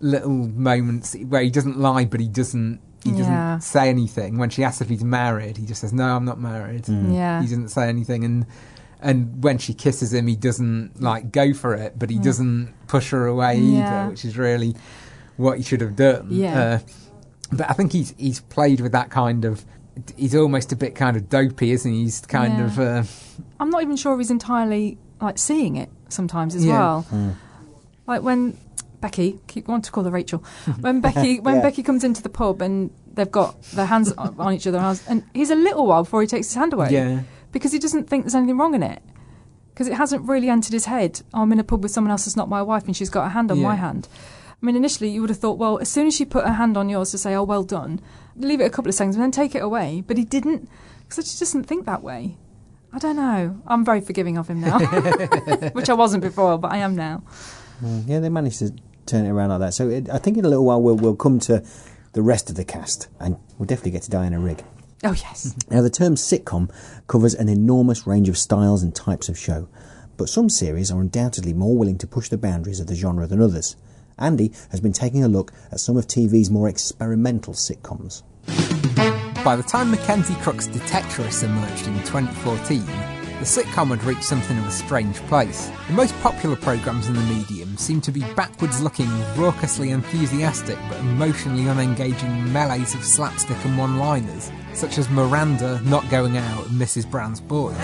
little 0.00 0.30
moments 0.30 1.14
where 1.28 1.42
he 1.42 1.50
doesn't 1.50 1.78
lie, 1.78 2.04
but 2.04 2.20
he 2.20 2.28
doesn't. 2.28 2.80
He 3.04 3.10
doesn't 3.12 3.24
Yeah. 3.32 3.58
say 3.60 3.88
anything. 3.88 4.36
When 4.36 4.50
she 4.50 4.62
asks 4.62 4.82
if 4.82 4.88
he's 4.90 5.02
married, 5.04 5.56
he 5.56 5.64
just 5.64 5.80
says, 5.80 5.92
"No, 5.92 6.16
I'm 6.16 6.24
not 6.26 6.38
married." 6.38 6.86
Yeah. 6.88 7.40
He 7.40 7.46
doesn't 7.48 7.68
say 7.68 7.88
anything, 7.88 8.24
and 8.24 8.46
and 9.00 9.42
when 9.42 9.56
she 9.56 9.72
kisses 9.72 10.12
him, 10.12 10.26
he 10.26 10.36
doesn't 10.36 11.00
like 11.00 11.32
go 11.32 11.54
for 11.54 11.74
it, 11.74 11.98
but 11.98 12.10
he 12.10 12.18
doesn't 12.18 12.74
push 12.88 13.10
her 13.10 13.26
away 13.26 13.56
Yeah. 13.58 14.02
either, 14.02 14.10
which 14.10 14.24
is 14.26 14.36
really 14.36 14.76
what 15.38 15.56
he 15.56 15.62
should 15.62 15.80
have 15.80 15.96
done. 15.96 16.26
Yeah. 16.30 16.60
Uh, 16.60 16.78
but 17.52 17.70
I 17.70 17.72
think 17.72 17.92
he's 17.92 18.14
he's 18.18 18.40
played 18.40 18.80
with 18.80 18.92
that 18.92 19.08
kind 19.10 19.44
of. 19.46 19.64
He's 20.16 20.34
almost 20.34 20.72
a 20.72 20.76
bit 20.76 20.94
kind 20.94 21.16
of 21.16 21.28
dopey, 21.28 21.72
isn't 21.72 21.90
he? 21.92 22.02
He's 22.04 22.20
kind 22.20 22.58
Yeah. 22.58 22.64
of. 22.64 22.78
Uh, 22.78 23.02
I'm 23.58 23.70
not 23.70 23.82
even 23.82 23.96
sure 23.96 24.16
he's 24.18 24.30
entirely 24.30 24.98
like 25.20 25.38
seeing 25.38 25.76
it 25.76 25.90
sometimes 26.08 26.54
as 26.54 26.64
Yeah. 26.64 26.78
well. 26.78 27.36
Like 28.06 28.22
when 28.22 28.56
Becky, 29.00 29.38
keep 29.46 29.68
want 29.68 29.84
to 29.86 29.92
call 29.92 30.04
her 30.04 30.10
Rachel, 30.10 30.42
when 30.80 31.00
Becky 31.00 31.40
when 31.46 31.56
Yeah. 31.56 31.62
Becky 31.62 31.82
comes 31.82 32.04
into 32.04 32.22
the 32.22 32.28
pub 32.28 32.62
and 32.62 32.90
they've 33.14 33.30
got 33.30 33.60
their 33.72 33.86
hands 33.86 34.12
on 34.18 34.34
on 34.38 34.52
each 34.54 34.66
other, 34.66 34.78
and 35.08 35.22
he's 35.34 35.50
a 35.50 35.54
little 35.54 35.86
while 35.86 36.04
before 36.04 36.20
he 36.22 36.26
takes 36.26 36.48
his 36.48 36.54
hand 36.56 36.72
away. 36.72 36.88
Yeah. 36.90 37.22
because 37.52 37.72
he 37.72 37.78
doesn't 37.80 38.08
think 38.08 38.24
there's 38.24 38.34
anything 38.36 38.56
wrong 38.58 38.74
in 38.74 38.82
it. 38.82 39.02
Because 39.74 39.88
it 39.88 39.94
hasn't 39.94 40.28
really 40.28 40.48
entered 40.50 40.72
his 40.72 40.84
head. 40.84 41.22
Oh, 41.34 41.42
I'm 41.42 41.52
in 41.52 41.58
a 41.58 41.64
pub 41.64 41.82
with 41.82 41.90
someone 41.92 42.10
else 42.10 42.24
that's 42.26 42.36
not 42.36 42.48
my 42.48 42.62
wife, 42.62 42.84
and 42.86 42.94
she's 42.96 43.08
got 43.10 43.26
a 43.26 43.30
hand 43.30 43.50
on 43.50 43.60
my 43.60 43.74
hand. 43.76 44.06
I 44.62 44.66
mean, 44.66 44.76
initially 44.76 45.08
you 45.08 45.22
would 45.22 45.30
have 45.30 45.38
thought, 45.38 45.56
well, 45.58 45.78
as 45.78 45.88
soon 45.88 46.06
as 46.06 46.14
she 46.14 46.24
put 46.26 46.44
her 46.46 46.52
hand 46.52 46.76
on 46.76 46.88
yours 46.90 47.10
to 47.12 47.18
say, 47.18 47.34
"Oh, 47.34 47.44
well 47.44 47.62
done," 47.64 47.98
leave 48.44 48.60
it 48.60 48.64
a 48.64 48.70
couple 48.70 48.88
of 48.88 48.94
seconds 48.94 49.16
and 49.16 49.22
then 49.22 49.30
take 49.30 49.54
it 49.54 49.62
away. 49.62 50.02
But 50.06 50.16
he 50.16 50.24
didn't, 50.24 50.68
because 51.02 51.16
he 51.16 51.22
just 51.22 51.40
doesn't 51.40 51.64
think 51.64 51.86
that 51.86 52.02
way. 52.02 52.36
I 52.92 52.98
don't 52.98 53.16
know. 53.16 53.60
I'm 53.66 53.84
very 53.84 54.00
forgiving 54.00 54.36
of 54.36 54.48
him 54.48 54.60
now, 54.60 54.78
which 55.72 55.88
I 55.88 55.94
wasn't 55.94 56.22
before, 56.24 56.58
but 56.58 56.72
I 56.72 56.78
am 56.78 56.96
now. 56.96 57.22
Mm, 57.82 58.08
yeah, 58.08 58.18
they 58.18 58.28
managed 58.28 58.58
to 58.58 58.74
turn 59.06 59.26
it 59.26 59.30
around 59.30 59.50
like 59.50 59.60
that. 59.60 59.74
So 59.74 59.88
it, 59.88 60.10
I 60.10 60.18
think 60.18 60.36
in 60.36 60.44
a 60.44 60.48
little 60.48 60.64
while 60.64 60.82
we'll, 60.82 60.96
we'll 60.96 61.16
come 61.16 61.38
to 61.40 61.64
the 62.12 62.22
rest 62.22 62.50
of 62.50 62.56
the 62.56 62.64
cast, 62.64 63.08
and 63.20 63.36
we'll 63.58 63.66
definitely 63.66 63.92
get 63.92 64.02
to 64.02 64.10
Diana 64.10 64.40
Rigg. 64.40 64.64
Oh 65.04 65.12
yes, 65.12 65.56
Now, 65.70 65.82
the 65.82 65.90
term 65.90 66.14
sitcom 66.14 66.70
covers 67.06 67.34
an 67.34 67.48
enormous 67.48 68.06
range 68.06 68.28
of 68.28 68.36
styles 68.36 68.82
and 68.82 68.94
types 68.94 69.28
of 69.28 69.38
show, 69.38 69.68
but 70.16 70.28
some 70.28 70.48
series 70.48 70.90
are 70.90 71.00
undoubtedly 71.00 71.54
more 71.54 71.76
willing 71.76 71.96
to 71.98 72.06
push 72.06 72.28
the 72.28 72.36
boundaries 72.36 72.80
of 72.80 72.86
the 72.86 72.94
genre 72.94 73.26
than 73.26 73.40
others. 73.40 73.76
Andy 74.18 74.52
has 74.70 74.80
been 74.80 74.92
taking 74.92 75.24
a 75.24 75.28
look 75.28 75.52
at 75.72 75.80
some 75.80 75.96
of 75.96 76.06
TV's 76.06 76.50
more 76.50 76.68
experimental 76.68 77.54
sitcoms. 77.54 78.22
By 78.46 79.56
the 79.56 79.62
time 79.62 79.90
Mackenzie 79.90 80.34
Crook's 80.34 80.68
Detectorists 80.68 81.42
emerged 81.42 81.86
in 81.86 81.94
2014, 82.00 82.84
the 83.40 83.46
sitcom 83.46 83.88
had 83.88 84.04
reached 84.04 84.24
something 84.24 84.58
of 84.58 84.66
a 84.66 84.70
strange 84.70 85.16
place. 85.28 85.70
The 85.86 85.94
most 85.94 86.14
popular 86.20 86.56
programmes 86.56 87.08
in 87.08 87.14
the 87.14 87.22
medium 87.22 87.78
seemed 87.78 88.04
to 88.04 88.12
be 88.12 88.20
backwards 88.34 88.82
looking, 88.82 89.08
raucously 89.34 89.92
enthusiastic 89.92 90.78
but 90.90 90.98
emotionally 90.98 91.62
unengaging 91.62 92.52
melees 92.52 92.94
of 92.94 93.02
slapstick 93.02 93.56
and 93.64 93.78
one 93.78 93.96
liners, 93.96 94.52
such 94.74 94.98
as 94.98 95.08
Miranda, 95.08 95.80
Not 95.84 96.06
Going 96.10 96.36
Out, 96.36 96.66
and 96.66 96.78
Mrs. 96.78 97.10
Brown's 97.10 97.40
Boys. 97.40 97.78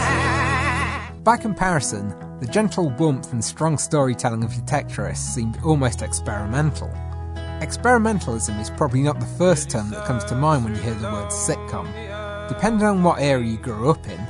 By 1.25 1.39
comparison, 1.41 2.15
the 2.41 2.47
gentle 2.47 2.91
warmth 2.91 3.33
and 3.33 3.43
strong 3.43 3.79
storytelling 3.79 4.45
of 4.45 4.51
Detectorists 4.51 5.35
seemed 5.35 5.59
almost 5.65 6.03
experimental. 6.03 6.95
Experimentalism 7.61 8.61
is 8.61 8.69
probably 8.69 9.01
not 9.01 9.19
the 9.19 9.25
first 9.25 9.71
term 9.71 9.91
that 9.91 10.05
comes 10.05 10.25
to 10.25 10.35
mind 10.35 10.63
when 10.63 10.75
you 10.75 10.81
hear 10.83 10.93
the 10.93 11.11
word 11.11 11.31
sitcom. 11.31 11.87
Depending 12.49 12.87
on 12.87 13.03
what 13.03 13.19
era 13.19 13.43
you 13.43 13.57
grew 13.57 13.89
up 13.89 14.07
in, 14.07 14.21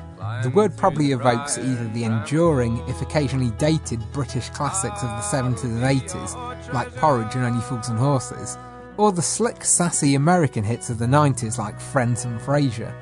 the 0.45 0.51
word 0.51 0.77
probably 0.77 1.11
evokes 1.11 1.59
either 1.59 1.89
the 1.89 2.05
enduring, 2.05 2.79
if 2.89 3.03
occasionally 3.03 3.51
dated, 3.59 4.01
British 4.13 4.49
classics 4.51 5.03
of 5.03 5.09
the 5.09 5.17
70s 5.17 5.65
and 5.65 5.83
80s, 5.83 6.73
like 6.73 6.95
Porridge 6.95 7.35
and 7.35 7.45
Only 7.45 7.61
Fools 7.63 7.89
and 7.89 7.99
Horses, 7.99 8.57
or 8.97 9.11
the 9.11 9.23
slick, 9.23 9.65
sassy 9.65 10.15
American 10.15 10.63
hits 10.63 10.89
of 10.89 10.99
the 10.99 11.07
90s 11.07 11.59
like 11.59 11.81
Friends 11.81 12.25
and 12.25 12.41
Frasier. 12.41 12.95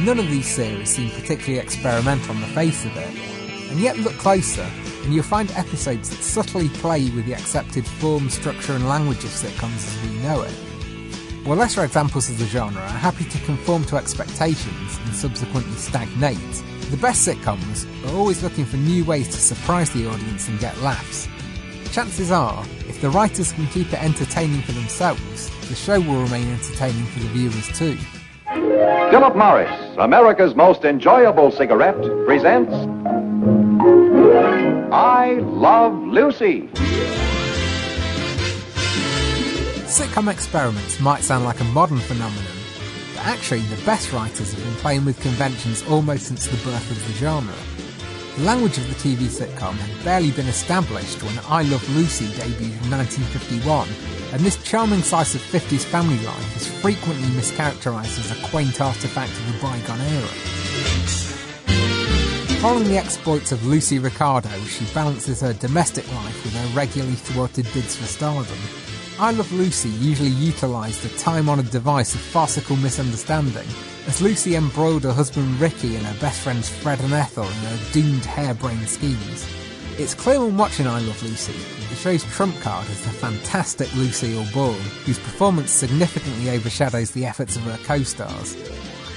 None 0.00 0.18
of 0.18 0.26
these 0.26 0.52
series 0.52 0.90
seem 0.90 1.10
particularly 1.10 1.60
experimental 1.60 2.34
on 2.34 2.40
the 2.40 2.48
face 2.48 2.84
of 2.84 2.96
it, 2.96 3.14
and 3.70 3.78
yet 3.78 3.98
look 3.98 4.14
closer 4.14 4.68
and 5.04 5.14
you'll 5.14 5.22
find 5.22 5.50
episodes 5.52 6.10
that 6.10 6.22
subtly 6.22 6.68
play 6.70 7.10
with 7.10 7.26
the 7.26 7.34
accepted 7.34 7.86
form, 7.86 8.30
structure, 8.30 8.72
and 8.72 8.88
language 8.88 9.22
of 9.22 9.30
sitcoms 9.30 9.76
as 9.76 10.10
we 10.10 10.16
know 10.18 10.42
it. 10.42 10.54
While 11.46 11.58
lesser 11.58 11.84
examples 11.84 12.30
of 12.30 12.38
the 12.38 12.46
genre 12.46 12.80
are 12.80 12.88
happy 12.88 13.24
to 13.24 13.38
conform 13.40 13.84
to 13.84 13.96
expectations 13.96 14.98
and 15.04 15.14
subsequently 15.14 15.76
stagnate, 15.76 16.38
the 16.90 16.96
best 16.96 17.28
sitcoms 17.28 17.86
are 18.06 18.16
always 18.16 18.42
looking 18.42 18.64
for 18.64 18.78
new 18.78 19.04
ways 19.04 19.28
to 19.28 19.36
surprise 19.36 19.90
the 19.90 20.08
audience 20.08 20.48
and 20.48 20.58
get 20.58 20.78
laughs. 20.80 21.28
Chances 21.92 22.30
are, 22.30 22.64
if 22.88 23.00
the 23.02 23.10
writers 23.10 23.52
can 23.52 23.66
keep 23.66 23.92
it 23.92 24.02
entertaining 24.02 24.62
for 24.62 24.72
themselves, 24.72 25.50
the 25.68 25.74
show 25.74 26.00
will 26.00 26.22
remain 26.22 26.48
entertaining 26.48 27.04
for 27.06 27.20
the 27.20 27.28
viewers 27.28 27.68
too. 27.78 27.98
Philip 29.10 29.36
Morris, 29.36 29.96
America's 29.98 30.54
most 30.54 30.84
enjoyable 30.84 31.50
cigarette, 31.50 32.00
presents 32.24 32.74
I 34.94 35.40
Love 35.40 36.04
Lucy. 36.06 36.68
Sitcom 39.90 40.30
experiments 40.30 41.00
might 41.00 41.22
sound 41.24 41.44
like 41.44 41.58
a 41.58 41.64
modern 41.64 41.98
phenomenon, 41.98 42.56
but 43.12 43.26
actually 43.26 43.62
the 43.62 43.84
best 43.84 44.12
writers 44.12 44.52
have 44.52 44.62
been 44.62 44.74
playing 44.76 45.04
with 45.04 45.20
conventions 45.20 45.82
almost 45.88 46.26
since 46.26 46.46
the 46.46 46.56
birth 46.58 46.88
of 46.92 47.06
the 47.08 47.12
genre. 47.14 47.52
The 48.36 48.44
language 48.44 48.78
of 48.78 48.86
the 48.86 48.94
TV 48.94 49.26
sitcom 49.26 49.74
had 49.74 50.04
barely 50.04 50.30
been 50.30 50.46
established 50.46 51.24
when 51.24 51.40
I 51.48 51.62
Love 51.62 51.96
Lucy 51.96 52.26
debuted 52.26 52.80
in 52.84 52.90
1951, 52.92 53.88
and 54.32 54.42
this 54.42 54.62
charming 54.62 55.02
slice 55.02 55.34
of 55.34 55.40
50s 55.40 55.82
family 55.82 56.24
life 56.24 56.56
is 56.56 56.68
frequently 56.68 57.26
mischaracterised 57.30 58.20
as 58.20 58.30
a 58.30 58.48
quaint 58.48 58.78
artefact 58.78 59.36
of 59.40 59.52
the 59.52 59.58
bygone 59.60 60.02
era. 60.02 61.23
Following 62.64 62.88
the 62.88 62.96
exploits 62.96 63.52
of 63.52 63.66
Lucy 63.66 63.98
Ricardo, 63.98 64.48
she 64.64 64.86
balances 64.94 65.42
her 65.42 65.52
domestic 65.52 66.10
life 66.14 66.42
with 66.42 66.54
her 66.54 66.74
regularly 66.74 67.14
thwarted 67.14 67.66
bids 67.74 67.94
for 67.94 68.06
stardom. 68.06 68.56
I 69.20 69.32
Love 69.32 69.52
Lucy 69.52 69.90
usually 69.90 70.30
utilised 70.30 71.02
the 71.02 71.10
time 71.18 71.50
honoured 71.50 71.70
device 71.70 72.14
of 72.14 72.22
farcical 72.22 72.76
misunderstanding, 72.76 73.68
as 74.06 74.22
Lucy 74.22 74.56
embroiled 74.56 75.04
her 75.04 75.12
husband 75.12 75.60
Ricky 75.60 75.94
and 75.96 76.06
her 76.06 76.18
best 76.22 76.40
friends 76.40 76.70
Fred 76.70 77.00
and 77.00 77.12
Ethel 77.12 77.44
in 77.44 77.52
her 77.52 77.92
doomed 77.92 78.24
harebrained 78.24 78.88
schemes. 78.88 79.46
It's 79.98 80.14
clear 80.14 80.40
when 80.40 80.56
watching 80.56 80.86
I 80.86 81.00
Love 81.00 81.22
Lucy 81.22 81.52
that 81.52 81.90
the 81.90 81.96
show's 81.96 82.24
trump 82.24 82.58
card 82.62 82.88
is 82.88 83.04
the 83.04 83.10
fantastic 83.10 83.94
Lucille 83.94 84.46
Ball, 84.54 84.72
whose 85.04 85.18
performance 85.18 85.70
significantly 85.70 86.48
overshadows 86.48 87.10
the 87.10 87.26
efforts 87.26 87.56
of 87.56 87.62
her 87.64 87.78
co 87.84 88.02
stars. 88.04 88.56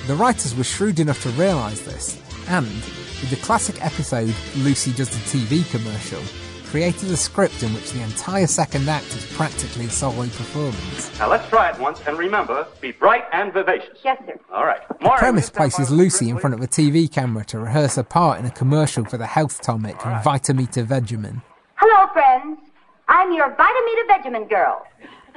The 0.07 0.15
writers 0.15 0.53
were 0.53 0.65
shrewd 0.65 0.99
enough 0.99 1.23
to 1.23 1.29
realise 1.29 1.79
this, 1.83 2.21
and, 2.49 2.65
with 2.65 3.29
the 3.29 3.35
classic 3.37 3.83
episode 3.83 4.33
Lucy 4.57 4.91
Does 4.93 5.09
the 5.09 5.37
TV 5.37 5.69
commercial, 5.69 6.21
created 6.65 7.09
a 7.11 7.17
script 7.17 7.63
in 7.63 7.73
which 7.73 7.91
the 7.91 8.01
entire 8.01 8.47
second 8.47 8.87
act 8.89 9.07
is 9.15 9.25
practically 9.35 9.85
a 9.85 9.89
solo 9.89 10.23
performance. 10.23 11.17
Now 11.17 11.29
let's 11.29 11.47
try 11.49 11.69
it 11.71 11.79
once, 11.79 12.01
and 12.05 12.17
remember, 12.17 12.67
be 12.81 12.91
bright 12.91 13.23
and 13.31 13.53
vivacious. 13.53 13.99
Yes, 14.03 14.21
sir. 14.25 14.37
All 14.51 14.65
right. 14.65 14.81
The 14.99 15.09
premise 15.17 15.49
places 15.49 15.89
Lucy 15.89 16.29
in 16.29 16.37
front 16.37 16.53
of 16.53 16.61
a 16.61 16.67
TV 16.67 17.11
camera 17.11 17.45
to 17.45 17.59
rehearse 17.59 17.95
her 17.95 18.03
part 18.03 18.39
in 18.39 18.45
a 18.45 18.51
commercial 18.51 19.05
for 19.05 19.17
the 19.17 19.25
health 19.27 19.61
tonic 19.61 19.97
Vitameatavegamin. 19.97 21.41
Hello, 21.75 22.11
friends. 22.11 22.59
I'm 23.07 23.31
your 23.31 23.55
Vitameatavegamin 23.55 24.49
girl. 24.49 24.85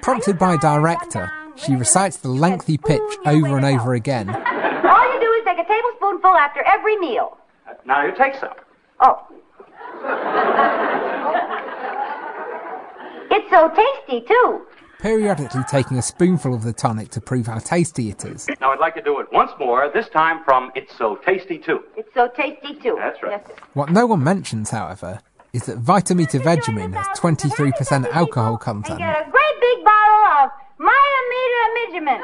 Prompted 0.02 0.38
by 0.38 0.54
a 0.54 0.58
director, 0.58 1.30
she 1.56 1.74
recites 1.74 2.16
the 2.16 2.28
lengthy 2.28 2.78
pitch 2.78 3.00
over 3.26 3.56
and 3.56 3.66
over 3.66 3.94
again. 3.94 4.28
All 4.90 5.14
you 5.14 5.20
do 5.20 5.32
is 5.32 5.44
take 5.44 5.49
a 5.60 5.64
tablespoonful 5.68 6.30
after 6.30 6.62
every 6.66 6.96
meal. 6.96 7.38
Now 7.86 8.04
you 8.04 8.12
take 8.16 8.34
some. 8.40 8.54
Oh. 9.00 9.26
It's 13.32 13.48
so 13.50 13.68
tasty, 13.68 14.26
too. 14.26 14.66
periodically 15.00 15.62
taking 15.70 15.96
a 15.98 16.02
spoonful 16.02 16.52
of 16.54 16.62
the 16.62 16.72
tonic 16.72 17.08
to 17.10 17.20
prove 17.20 17.46
how 17.46 17.58
tasty 17.58 18.10
it 18.10 18.24
is. 18.24 18.48
Now 18.60 18.72
I'd 18.72 18.80
like 18.80 18.94
to 18.96 19.02
do 19.02 19.18
it 19.20 19.28
once 19.32 19.50
more, 19.58 19.90
this 19.94 20.08
time 20.08 20.42
from 20.44 20.70
It's 20.74 20.92
So 20.98 21.16
Tasty 21.24 21.58
Too. 21.58 21.80
It's 21.96 22.12
so 22.12 22.28
tasty, 22.36 22.74
too. 22.82 22.96
That's 22.98 23.22
right. 23.22 23.42
Yes. 23.48 23.58
What 23.74 23.90
no 23.90 24.06
one 24.06 24.22
mentions, 24.22 24.70
however, 24.70 25.20
is 25.52 25.64
that 25.66 25.78
Vitameatavegamin 25.82 26.92
has 26.94 27.06
23% 27.18 28.06
alcohol 28.12 28.52
And 28.52 28.60
content, 28.60 28.98
get 28.98 29.26
a 29.26 29.30
great 29.30 29.60
big 29.60 29.84
bottle 29.84 30.44
of 30.44 30.50
Vegemin. 30.80 32.20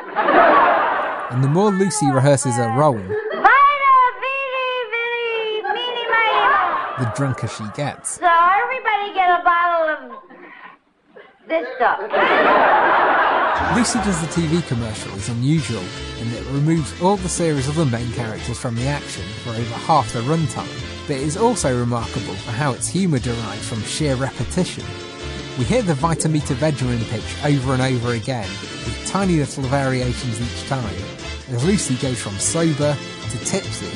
and 1.31 1.45
the 1.45 1.49
more 1.49 1.71
Lucy 1.71 2.07
rehearses 2.11 2.57
her 2.57 2.71
role, 2.79 2.95
Vita 2.97 3.97
Vidi 4.23 4.71
Vidi 4.93 5.63
Mini 5.63 6.05
Mighty. 6.09 7.05
the 7.05 7.13
drunker 7.17 7.49
she 7.49 7.65
gets. 7.75 8.19
So 8.19 8.27
everybody 8.27 9.15
get 9.15 9.41
a 9.41 9.43
bottle 9.45 9.89
of 9.89 10.23
this 11.49 11.67
stuff. 11.77 12.01
Lucy 13.77 13.99
Does 14.01 14.21
the 14.21 14.27
TV 14.29 14.67
commercial 14.69 15.13
is 15.17 15.29
unusual 15.29 15.83
in 16.21 16.31
that 16.31 16.41
it 16.43 16.47
removes 16.53 17.01
all 17.03 17.17
the 17.17 17.29
series' 17.29 17.69
of 17.69 17.75
the 17.75 17.85
main 17.87 18.11
characters 18.13 18.59
from 18.59 18.75
the 18.75 18.87
action 18.87 19.25
for 19.43 19.51
over 19.51 19.75
half 19.87 20.13
the 20.13 20.21
runtime, 20.21 21.07
but 21.07 21.17
it 21.17 21.23
is 21.23 21.37
also 21.37 21.79
remarkable 21.79 22.35
for 22.35 22.53
how 22.53 22.73
its 22.73 22.89
humour 22.89 23.19
derives 23.19 23.69
from 23.69 23.83
sheer 23.83 24.15
repetition. 24.17 24.85
We 25.59 25.65
hear 25.65 25.81
the 25.81 25.95
Vitameatavegamin 25.95 27.09
pitch 27.09 27.37
over 27.43 27.73
and 27.73 27.81
over 27.81 28.13
again, 28.13 28.47
with 28.51 29.07
tiny 29.07 29.37
little 29.37 29.63
variations 29.65 30.39
each 30.39 30.69
time, 30.69 30.95
as 31.49 31.65
Lucy 31.65 31.95
goes 31.97 32.21
from 32.21 32.39
sober 32.39 32.95
to 33.31 33.39
tipsy 33.39 33.91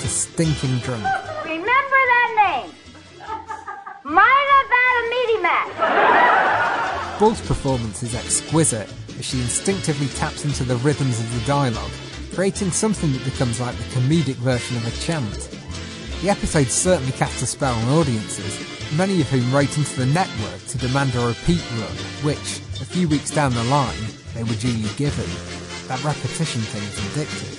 to 0.00 0.08
stinking 0.08 0.78
drunk. 0.80 1.06
Remember 1.44 2.00
that 2.12 2.30
name. 2.36 2.70
Mida 4.04 4.58
Vatamiti 4.70 5.40
Mac. 5.40 7.18
Ball's 7.18 7.40
performance 7.40 8.02
is 8.02 8.14
exquisite 8.14 8.92
as 9.18 9.24
she 9.24 9.40
instinctively 9.40 10.08
taps 10.08 10.44
into 10.44 10.64
the 10.64 10.76
rhythms 10.76 11.18
of 11.18 11.32
the 11.32 11.46
dialogue, 11.46 11.92
creating 12.34 12.70
something 12.70 13.10
that 13.14 13.24
becomes 13.24 13.58
like 13.58 13.74
the 13.74 13.84
comedic 13.98 14.36
version 14.36 14.76
of 14.76 14.86
a 14.86 14.90
chant. 15.00 15.48
The 16.20 16.28
episode 16.28 16.66
certainly 16.66 17.12
casts 17.12 17.40
a 17.40 17.46
spell 17.46 17.74
on 17.74 17.88
audiences, 17.88 18.75
many 18.94 19.20
of 19.20 19.28
whom 19.28 19.52
wrote 19.52 19.76
into 19.76 19.96
the 19.98 20.06
network 20.06 20.64
to 20.66 20.78
demand 20.78 21.14
a 21.14 21.26
repeat 21.26 21.62
run, 21.72 21.96
which, 22.22 22.60
a 22.80 22.84
few 22.84 23.08
weeks 23.08 23.30
down 23.30 23.52
the 23.54 23.64
line, 23.64 23.98
they 24.34 24.44
were 24.44 24.54
duly 24.54 24.88
given. 24.96 25.26
That 25.88 26.02
repetition 26.04 26.60
thing 26.62 26.82
is 26.82 26.98
addictive. 27.06 27.56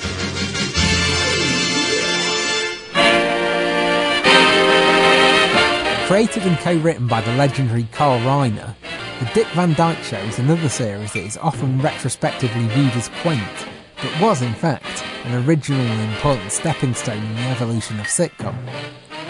Created 6.07 6.43
and 6.43 6.57
co-written 6.59 7.07
by 7.07 7.21
the 7.21 7.33
legendary 7.33 7.87
Carl 7.91 8.19
Reiner, 8.19 8.75
The 9.19 9.31
Dick 9.33 9.47
Van 9.47 9.73
Dyke 9.73 10.03
Show 10.03 10.19
is 10.19 10.39
another 10.39 10.69
series 10.69 11.13
that 11.13 11.23
is 11.23 11.37
often 11.37 11.81
retrospectively 11.81 12.67
viewed 12.67 12.93
as 12.93 13.09
quaint, 13.21 13.67
but 14.01 14.21
was 14.21 14.41
in 14.41 14.53
fact 14.53 15.03
an 15.25 15.45
original 15.45 15.81
and 15.81 16.13
important 16.13 16.51
stepping 16.51 16.93
stone 16.93 17.23
in 17.23 17.35
the 17.35 17.41
evolution 17.41 17.99
of 17.99 18.05
sitcom. 18.05 18.55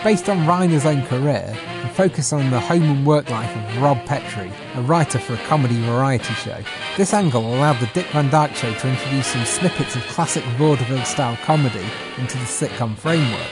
Based 0.03 0.29
on 0.29 0.45
Reiner's 0.45 0.85
own 0.85 1.05
career 1.07 1.53
and 1.57 1.91
focused 1.91 2.31
on 2.31 2.49
the 2.51 2.59
home 2.59 2.83
and 2.83 3.05
work 3.05 3.29
life 3.29 3.53
of 3.55 3.81
Rob 3.81 3.97
Petrie, 4.05 4.51
a 4.75 4.81
writer 4.81 5.17
for 5.17 5.33
a 5.33 5.43
comedy 5.45 5.81
variety 5.81 6.33
show, 6.35 6.59
this 6.95 7.13
angle 7.13 7.41
allowed 7.41 7.79
the 7.79 7.89
Dick 7.93 8.05
Van 8.07 8.29
Dyke 8.29 8.55
Show 8.55 8.71
to 8.73 8.87
introduce 8.87 9.27
some 9.27 9.43
snippets 9.45 9.95
of 9.95 10.03
classic 10.03 10.43
vaudeville 10.57 11.03
style 11.03 11.35
comedy 11.43 11.85
into 12.19 12.37
the 12.37 12.45
sitcom 12.45 12.95
framework. 12.95 13.49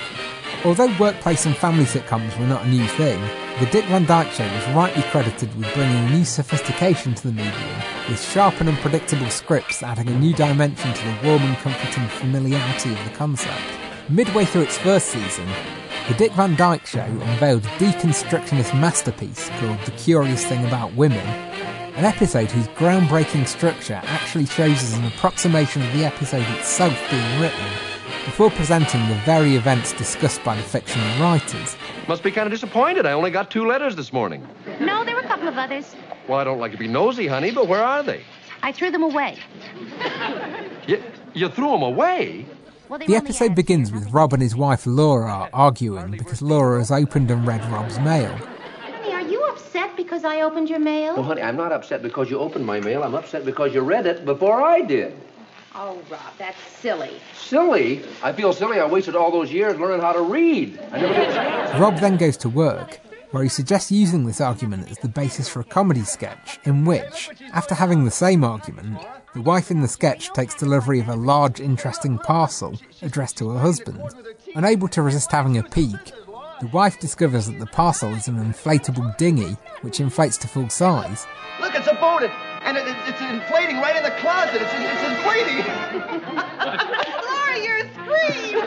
Although 0.64 0.96
workplace 1.00 1.46
and 1.46 1.58
family 1.58 1.86
sitcoms 1.86 2.38
were 2.40 2.48
not 2.48 2.66
a 2.66 2.70
new 2.70 2.88
thing, 2.90 3.20
The 3.60 3.66
Dick 3.68 3.86
Van 3.86 4.06
Dyke 4.06 4.32
Show 4.32 4.44
was 4.44 4.76
rightly 4.76 5.04
credited 5.04 5.54
with 5.56 5.74
bringing 5.74 6.12
new 6.12 6.26
sophistication 6.26 7.16
to 7.16 7.28
the 7.28 7.34
medium, 7.34 7.82
with 8.10 8.22
sharp 8.22 8.60
and 8.60 8.70
unpredictable 8.70 9.30
scripts 9.30 9.82
adding 9.82 10.10
a 10.10 10.20
new 10.20 10.34
dimension 10.34 10.94
to 10.94 11.04
the 11.06 11.18
warm 11.24 11.42
and 11.42 11.58
comforting 11.58 12.08
familiarity 12.20 12.92
of 12.92 13.04
the 13.04 13.16
concept. 13.16 13.62
Midway 14.10 14.46
through 14.46 14.64
its 14.64 14.78
first 14.78 15.08
season, 15.08 15.48
The 16.08 16.14
Dick 16.14 16.34
Van 16.34 16.56
Dyke 16.56 16.86
Show 16.86 17.00
unveiled 17.02 17.66
a 17.66 17.70
deconstructionist 17.80 18.80
masterpiece 18.80 19.50
called 19.58 19.80
The 19.86 19.92
Curious 19.92 20.46
Thing 20.46 20.64
About 20.68 20.94
Women, 20.94 21.18
an 21.18 22.06
episode 22.06 22.52
whose 22.52 22.68
groundbreaking 22.70 23.48
structure 23.48 24.00
actually 24.04 24.46
shows 24.46 24.76
us 24.78 24.96
an 24.96 25.06
approximation 25.06 25.82
of 25.82 25.92
the 25.94 26.06
episode 26.06 26.46
itself 26.60 26.96
being 27.10 27.42
written 27.42 27.66
before 28.24 28.52
presenting 28.52 29.02
the 29.08 29.16
very 29.26 29.56
events 29.56 29.94
discussed 29.94 30.44
by 30.44 30.56
the 30.56 30.62
fictional 30.62 31.08
writers. 31.20 31.76
Must 32.08 32.22
be 32.22 32.30
kind 32.30 32.46
of 32.46 32.52
disappointed. 32.52 33.08
I 33.08 33.14
only 33.14 33.32
got 33.32 33.50
two 33.50 33.66
letters 33.66 33.96
this 33.96 34.14
morning. 34.14 34.48
No, 34.80 35.04
there 35.04 35.16
were 35.16 35.22
a 35.22 35.28
couple 35.28 35.48
of 35.48 35.58
others. 35.58 35.96
Well, 36.30 36.38
I 36.38 36.44
don't 36.44 36.60
like 36.60 36.72
to 36.72 36.78
be 36.78 36.88
nosy, 36.88 37.26
honey, 37.26 37.50
but 37.50 37.68
where 37.68 37.84
are 37.84 38.04
they? 38.04 38.22
I 38.62 38.72
threw 38.72 38.92
them 38.92 39.02
away. 39.02 39.40
You, 40.88 41.02
you 41.34 41.50
threw 41.50 41.72
them 41.72 41.82
away? 41.82 42.46
Well, 42.90 43.00
they 43.00 43.08
The 43.08 43.16
episode 43.16 43.56
begins 43.56 43.92
with 43.92 44.12
Rob 44.12 44.34
and 44.34 44.42
his 44.42 44.56
wife 44.56 44.86
Laura 44.86 45.50
arguing 45.52 46.12
because 46.12 46.42
Laura 46.42 46.78
has 46.80 46.92
opened 46.92 47.32
and 47.32 47.46
read 47.48 47.64
Rob's 47.72 47.98
mail. 48.00 48.32
Honey, 48.82 49.12
are 49.12 49.22
you 49.22 49.44
upset 49.46 49.98
because 49.98 50.24
I 50.24 50.42
opened 50.42 50.70
your 50.70 50.80
mail? 50.80 51.16
Oh, 51.18 51.24
honey, 51.24 51.42
I'm 51.42 51.58
not 51.58 51.72
upset 51.72 52.04
because 52.04 52.30
you 52.30 52.38
opened 52.38 52.66
my 52.66 52.80
mail. 52.80 53.04
I'm 53.04 53.16
upset 53.16 53.44
because 53.44 53.74
you 53.74 53.82
read 53.82 54.06
it 54.06 54.24
before 54.24 54.62
I 54.62 54.82
did. 54.82 55.16
Oh, 55.74 56.00
Rob, 56.10 56.22
that's 56.38 56.58
silly. 56.80 57.20
Silly? 57.34 58.04
I 58.24 58.32
feel 58.32 58.54
silly. 58.54 58.80
I 58.80 58.86
wasted 58.86 59.16
all 59.16 59.32
those 59.32 59.52
years 59.52 59.78
learning 59.80 60.02
how 60.02 60.14
to 60.14 60.22
read. 60.22 60.80
I 60.92 61.02
never 61.02 61.14
did. 61.14 61.82
Rob 61.82 61.98
then 61.98 62.18
goes 62.18 62.38
to 62.38 62.50
work, 62.50 63.00
where 63.32 63.44
he 63.44 63.50
suggests 63.50 63.92
using 63.92 64.26
this 64.26 64.40
argument 64.40 64.90
as 64.92 65.00
the 65.00 65.10
basis 65.10 65.50
for 65.50 65.60
a 65.60 65.66
comedy 65.66 66.04
sketch 66.04 66.60
in 66.66 66.86
which, 66.86 67.30
after 67.52 67.76
having 67.76 68.06
the 68.06 68.12
same 68.12 68.44
argument, 68.44 69.00
the 69.36 69.42
wife 69.42 69.70
in 69.70 69.82
the 69.82 69.88
sketch 69.88 70.32
takes 70.34 70.56
delivery 70.56 71.00
of 71.00 71.08
a 71.10 71.16
large, 71.16 71.60
interesting 71.60 72.18
parcel 72.18 72.80
addressed 73.02 73.38
to 73.38 73.50
her 73.50 73.60
husband. 73.60 74.02
Unable 74.56 74.88
to 74.88 75.02
resist 75.02 75.32
having 75.32 75.58
a 75.58 75.64
peek, 75.64 75.92
the 76.62 76.68
wife 76.72 77.00
discovers 77.00 77.48
that 77.48 77.60
the 77.60 77.66
parcel 77.68 78.14
is 78.14 78.28
an 78.28 78.38
inflatable 78.38 79.16
dinghy 79.18 79.58
which 79.82 80.00
inflates 80.00 80.38
to 80.38 80.48
full 80.48 80.70
size. 80.70 81.28
Look, 81.62 81.76
it's 81.76 81.88
a 81.88 81.96
boat, 81.96 82.24
and- 82.24 82.32
and 82.66 82.78
it, 82.78 82.84
it's 83.08 83.22
inflating 83.22 83.78
right 83.78 83.96
in 83.96 84.02
the 84.02 84.10
closet. 84.22 84.60
It's, 84.60 84.74
it's 84.74 85.04
inflating. 85.04 85.64
Laura, 87.22 87.60
you're 87.64 87.78
a 87.78 87.94
scream! 87.94 88.58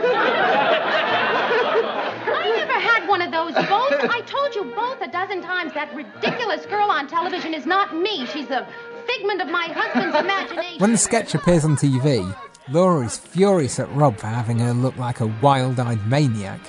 I 2.31 2.53
never 2.57 2.73
had 2.79 3.09
one 3.09 3.21
of 3.23 3.33
those 3.33 3.55
boats. 3.55 3.97
I 4.09 4.21
told 4.25 4.55
you 4.55 4.73
both 4.77 5.01
a 5.01 5.09
dozen 5.11 5.43
times 5.43 5.73
that 5.75 5.93
ridiculous 5.97 6.65
girl 6.67 6.89
on 6.93 7.09
television 7.09 7.55
is 7.55 7.67
not 7.67 7.97
me. 7.97 8.25
She's 8.27 8.51
a 8.51 8.69
figment 9.09 9.41
of 9.41 9.49
my 9.49 9.67
husband's 9.75 10.17
imagination. 10.25 10.81
When 10.81 10.93
the 10.93 10.99
sketch 10.99 11.35
appears 11.35 11.65
on 11.65 11.77
TV, 11.77 12.37
Laura 12.71 13.07
is 13.07 13.17
furious 13.17 13.81
at 13.81 13.93
Rob 13.95 14.19
for 14.19 14.27
having 14.27 14.59
her 14.59 14.73
look 14.73 14.97
like 14.97 15.21
a 15.21 15.35
wild 15.41 15.81
eyed 15.81 16.07
maniac. 16.07 16.61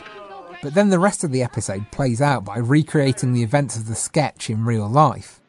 But 0.62 0.74
then 0.74 0.90
the 0.90 1.00
rest 1.00 1.24
of 1.24 1.32
the 1.32 1.44
episode 1.44 1.90
plays 1.92 2.22
out 2.22 2.44
by 2.46 2.58
recreating 2.58 3.34
the 3.34 3.44
events 3.44 3.76
of 3.78 3.88
the 3.88 3.96
sketch 3.96 4.50
in 4.50 4.66
real 4.66 4.90
life. 4.90 5.40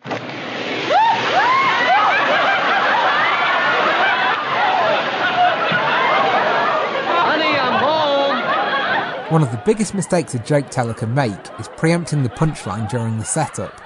honey, 7.22 7.56
I'm 7.58 7.82
home. 7.82 9.32
One 9.32 9.42
of 9.42 9.50
the 9.50 9.62
biggest 9.64 9.94
mistakes 9.94 10.34
a 10.34 10.38
joke 10.40 10.70
teller 10.70 10.94
can 10.94 11.14
make 11.14 11.38
is 11.58 11.68
preempting 11.76 12.22
the 12.22 12.28
punchline 12.28 12.88
during 12.88 13.18
the 13.18 13.24
setup. 13.24 13.80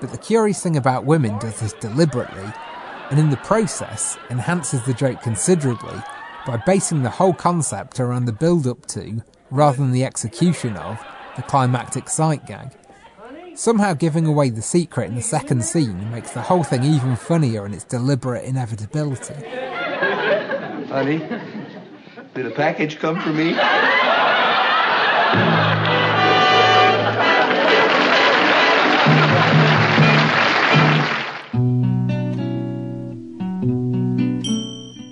But 0.00 0.12
the 0.12 0.18
curious 0.18 0.62
thing 0.62 0.76
about 0.76 1.04
women 1.04 1.38
does 1.38 1.60
this 1.60 1.72
deliberately, 1.74 2.52
and 3.10 3.18
in 3.18 3.30
the 3.30 3.36
process 3.38 4.16
enhances 4.30 4.84
the 4.84 4.94
joke 4.94 5.22
considerably 5.22 5.98
by 6.46 6.56
basing 6.66 7.02
the 7.02 7.10
whole 7.10 7.34
concept 7.34 8.00
around 8.00 8.26
the 8.26 8.32
build 8.32 8.66
up 8.66 8.86
to, 8.86 9.22
rather 9.50 9.78
than 9.78 9.92
the 9.92 10.04
execution 10.04 10.76
of, 10.76 10.98
the 11.36 11.42
climactic 11.42 12.08
sight 12.08 12.46
gag. 12.46 12.72
Somehow 13.54 13.92
giving 13.92 14.24
away 14.24 14.50
the 14.50 14.62
secret 14.62 15.08
in 15.08 15.16
the 15.16 15.22
second 15.22 15.64
scene 15.64 16.10
makes 16.12 16.30
the 16.30 16.42
whole 16.42 16.62
thing 16.62 16.84
even 16.84 17.16
funnier 17.16 17.66
in 17.66 17.74
its 17.74 17.84
deliberate 17.84 18.44
inevitability. 18.44 19.34
Honey, 20.86 21.18
did 22.34 22.46
a 22.46 22.50
package 22.50 22.98
come 22.98 23.20
for 23.20 23.30
me? 23.30 23.54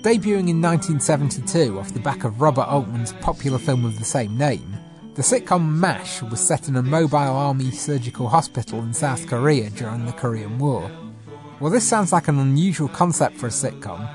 Debuting 0.07 0.47
in 0.47 0.61
1972 0.61 1.77
off 1.77 1.93
the 1.93 1.99
back 1.99 2.23
of 2.23 2.39
Robert 2.39 2.65
Altman's 2.69 3.11
popular 3.11 3.57
film 3.57 3.83
of 3.83 3.99
the 3.99 4.05
same 4.05 4.37
name, 4.37 4.77
the 5.15 5.21
sitcom 5.21 5.67
MASH 5.67 6.21
was 6.21 6.39
set 6.39 6.69
in 6.69 6.77
a 6.77 6.81
mobile 6.81 7.17
army 7.17 7.71
surgical 7.71 8.29
hospital 8.29 8.79
in 8.79 8.93
South 8.93 9.27
Korea 9.27 9.69
during 9.69 10.05
the 10.05 10.13
Korean 10.13 10.59
War. 10.59 10.87
While 11.59 11.71
this 11.71 11.85
sounds 11.85 12.13
like 12.13 12.29
an 12.29 12.39
unusual 12.39 12.87
concept 12.87 13.35
for 13.35 13.47
a 13.47 13.49
sitcom, 13.49 14.09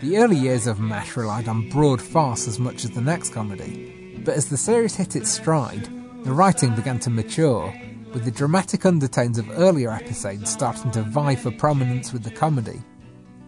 the 0.00 0.16
early 0.16 0.36
years 0.38 0.66
of 0.66 0.80
MASH 0.80 1.14
relied 1.14 1.46
on 1.46 1.68
broad 1.68 2.00
farce 2.00 2.48
as 2.48 2.58
much 2.58 2.82
as 2.82 2.92
the 2.92 3.02
next 3.02 3.34
comedy. 3.34 4.22
But 4.24 4.36
as 4.36 4.48
the 4.48 4.56
series 4.56 4.96
hit 4.96 5.14
its 5.14 5.28
stride, 5.28 5.90
the 6.24 6.32
writing 6.32 6.74
began 6.74 7.00
to 7.00 7.10
mature, 7.10 7.70
with 8.14 8.24
the 8.24 8.30
dramatic 8.30 8.86
undertones 8.86 9.36
of 9.36 9.50
earlier 9.50 9.90
episodes 9.90 10.50
starting 10.50 10.90
to 10.92 11.02
vie 11.02 11.36
for 11.36 11.50
prominence 11.50 12.14
with 12.14 12.22
the 12.22 12.30
comedy. 12.30 12.80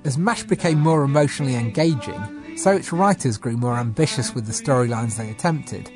As 0.06 0.16
MASH 0.16 0.44
became 0.44 0.78
more 0.78 1.02
emotionally 1.02 1.56
engaging, 1.56 2.56
so 2.56 2.70
its 2.70 2.92
writers 2.92 3.36
grew 3.36 3.56
more 3.56 3.76
ambitious 3.76 4.36
with 4.36 4.46
the 4.46 4.52
storylines 4.52 5.16
they 5.16 5.30
attempted. 5.30 5.90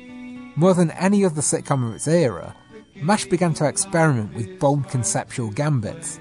More 0.57 0.73
than 0.73 0.91
any 0.91 1.23
other 1.23 1.39
sitcom 1.39 1.87
of 1.87 1.95
its 1.95 2.09
era, 2.09 2.53
MASH 2.97 3.27
began 3.27 3.53
to 3.53 3.69
experiment 3.69 4.33
with 4.33 4.59
bold 4.59 4.89
conceptual 4.89 5.49
gambits. 5.49 6.19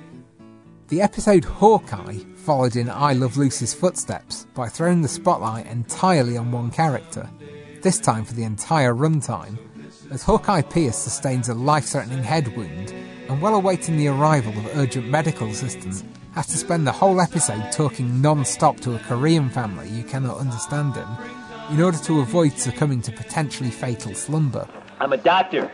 The 0.87 1.03
episode 1.03 1.45
Hawkeye 1.45 2.21
followed 2.37 2.77
in 2.77 2.89
I 2.89 3.13
Love 3.13 3.37
Lucy's 3.37 3.75
footsteps 3.75 4.47
by 4.55 4.69
throwing 4.69 5.03
the 5.03 5.09
spotlight 5.09 5.67
entirely 5.67 6.37
on 6.37 6.53
one 6.53 6.71
character, 6.71 7.29
this 7.83 7.99
time 7.99 8.25
for 8.25 8.35
the 8.35 8.45
entire 8.45 8.95
runtime, 8.95 9.59
as 10.13 10.23
Hawkeye 10.23 10.63
Pierce 10.63 10.97
sustains 10.97 11.49
a 11.49 11.55
life 11.55 11.87
threatening 11.87 12.23
head 12.23 12.57
wound 12.57 12.93
and, 13.29 13.43
while 13.43 13.57
awaiting 13.57 13.97
the 13.97 14.07
arrival 14.07 14.53
of 14.53 14.77
urgent 14.77 15.09
medical 15.09 15.49
assistance, 15.49 16.05
has 16.35 16.47
to 16.47 16.57
spend 16.57 16.87
the 16.87 16.93
whole 16.93 17.21
episode 17.21 17.73
talking 17.73 18.21
non 18.21 18.45
stop 18.45 18.79
to 18.81 18.95
a 18.95 18.99
Korean 19.01 19.51
family 19.51 19.89
you 19.89 20.05
cannot 20.05 20.39
understand 20.39 20.95
him 20.95 21.09
in 21.71 21.81
order 21.81 21.99
to 21.99 22.21
avoid 22.21 22.53
succumbing 22.53 23.03
to 23.03 23.13
potentially 23.13 23.71
fatal 23.71 24.15
slumber. 24.15 24.69
I'm 25.01 25.13
a 25.13 25.17
doctor. 25.17 25.71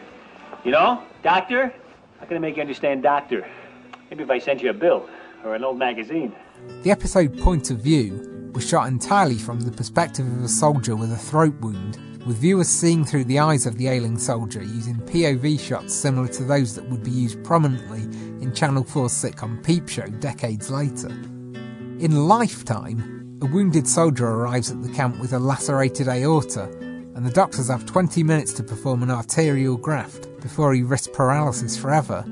You 0.65 0.73
know? 0.73 1.03
Doctor? 1.23 1.75
How 2.21 2.27
can 2.27 2.37
I 2.37 2.41
make 2.41 2.57
you 2.57 2.63
understand 2.63 3.03
doctor? 3.03 3.47
Maybe 4.11 4.23
if 4.23 4.31
I 4.31 4.39
sent 4.39 4.63
you 4.63 4.71
a 4.71 4.75
bill 4.75 5.09
or 5.45 5.55
an 5.55 5.65
old 5.65 5.79
magazine. 5.79 6.35
The 6.83 6.91
episode 6.91 7.39
Point 7.39 7.71
of 7.71 7.79
View 7.81 8.51
was 8.55 8.69
shot 8.69 8.89
entirely 8.89 9.37
from 9.37 9.61
the 9.61 9.71
perspective 9.71 10.27
of 10.27 10.43
a 10.43 10.49
soldier 10.49 10.97
with 10.97 11.13
a 11.13 11.17
throat 11.17 11.55
wound, 11.61 11.99
with 12.27 12.39
viewers 12.39 12.69
seeing 12.69 13.05
through 13.05 13.25
the 13.25 13.39
eyes 13.39 13.67
of 13.67 13.79
the 13.79 13.87
ailing 13.87 14.19
soldier 14.19 14.61
using 14.61 14.97
POV 14.97 15.61
shots 15.61 15.95
similar 15.95 16.27
to 16.27 16.43
those 16.43 16.75
that 16.75 16.89
would 16.91 17.05
be 17.05 17.11
used 17.11 17.43
prominently 17.45 18.03
in 18.43 18.53
Channel 18.53 18.83
4's 18.83 19.13
sitcom 19.13 19.65
Peep 19.65 19.89
Show 19.89 20.09
decades 20.09 20.69
later. 20.69 21.09
In 21.09 22.27
Lifetime, 22.27 23.39
a 23.43 23.47
wounded 23.47 23.87
soldier 23.87 24.27
arrives 24.27 24.73
at 24.73 24.83
the 24.83 24.93
camp 24.93 25.21
with 25.21 25.33
a 25.35 25.39
lacerated 25.39 26.09
aorta, 26.09 26.65
and 26.65 27.25
the 27.25 27.31
doctors 27.31 27.69
have 27.69 27.87
20 27.87 28.25
minutes 28.25 28.53
to 28.55 28.65
perform 28.65 29.05
an 29.05 29.11
arterial 29.11 29.77
graft 29.77 30.29
before 30.41 30.75
he 30.75 30.83
risks 30.83 31.09
paralysis 31.15 31.77
forever. 31.77 32.25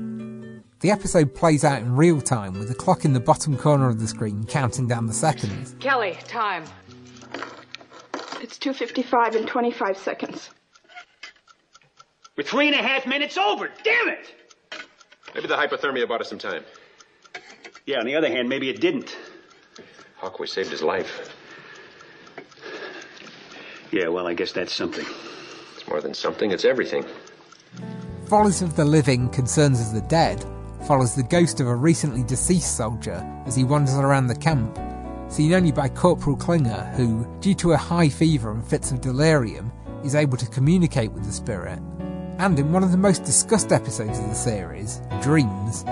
The 0.81 0.91
episode 0.91 1.33
plays 1.33 1.63
out 1.63 1.81
in 1.81 1.95
real 1.95 2.19
time 2.19 2.59
with 2.59 2.67
the 2.67 2.75
clock 2.75 3.05
in 3.05 3.13
the 3.13 3.19
bottom 3.21 3.57
corner 3.57 3.87
of 3.87 3.99
the 4.01 4.07
screen 4.07 4.45
counting 4.45 4.87
down 4.87 5.07
the 5.07 5.13
seconds. 5.13 5.73
Kelly, 5.79 6.17
time. 6.27 6.65
It's 8.41 8.57
2.55 8.57 9.35
and 9.35 9.47
25 9.47 9.97
seconds. 9.97 10.49
We're 12.37 12.43
three 12.43 12.67
and 12.67 12.75
a 12.75 12.83
half 12.83 13.07
minutes 13.07 13.37
over. 13.37 13.69
Damn 13.83 14.09
it! 14.09 14.33
Maybe 15.33 15.47
the 15.47 15.55
hypothermia 15.55 16.07
bought 16.07 16.21
us 16.21 16.29
some 16.29 16.39
time. 16.39 16.63
Yeah, 17.85 17.99
on 17.99 18.05
the 18.05 18.15
other 18.15 18.29
hand, 18.29 18.49
maybe 18.49 18.69
it 18.69 18.81
didn't. 18.81 19.15
Hawkeye 20.17 20.45
saved 20.45 20.71
his 20.71 20.81
life. 20.81 21.29
Yeah, 23.91 24.07
well, 24.09 24.27
I 24.27 24.33
guess 24.33 24.51
that's 24.51 24.73
something. 24.73 25.05
It's 25.75 25.87
more 25.87 26.01
than 26.01 26.13
something, 26.13 26.51
it's 26.51 26.65
everything. 26.65 27.05
Follies 28.27 28.61
of 28.61 28.75
the 28.75 28.83
Living 28.83 29.29
Concerns 29.29 29.79
of 29.79 29.93
the 29.93 30.01
Dead 30.01 30.43
follows 30.87 31.15
the 31.15 31.23
ghost 31.23 31.59
of 31.59 31.67
a 31.67 31.75
recently 31.75 32.23
deceased 32.23 32.75
soldier 32.75 33.23
as 33.45 33.55
he 33.55 33.63
wanders 33.63 33.95
around 33.95 34.27
the 34.27 34.35
camp, 34.35 34.77
seen 35.35 35.53
only 35.53 35.71
by 35.71 35.89
Corporal 35.89 36.37
Klinger, 36.37 36.93
who, 36.95 37.27
due 37.41 37.53
to 37.55 37.73
a 37.73 37.77
high 37.77 38.07
fever 38.07 38.51
and 38.51 38.65
fits 38.65 38.93
of 38.93 39.01
delirium, 39.01 39.69
is 40.01 40.15
able 40.15 40.37
to 40.37 40.47
communicate 40.47 41.11
with 41.11 41.25
the 41.25 41.31
spirit, 41.31 41.77
and 42.39 42.57
in 42.57 42.71
one 42.71 42.83
of 42.83 42.91
the 42.91 42.97
most 42.97 43.25
discussed 43.25 43.73
episodes 43.73 44.17
of 44.17 44.29
the 44.29 44.33
series, 44.33 45.01
Dreams, 45.21 45.83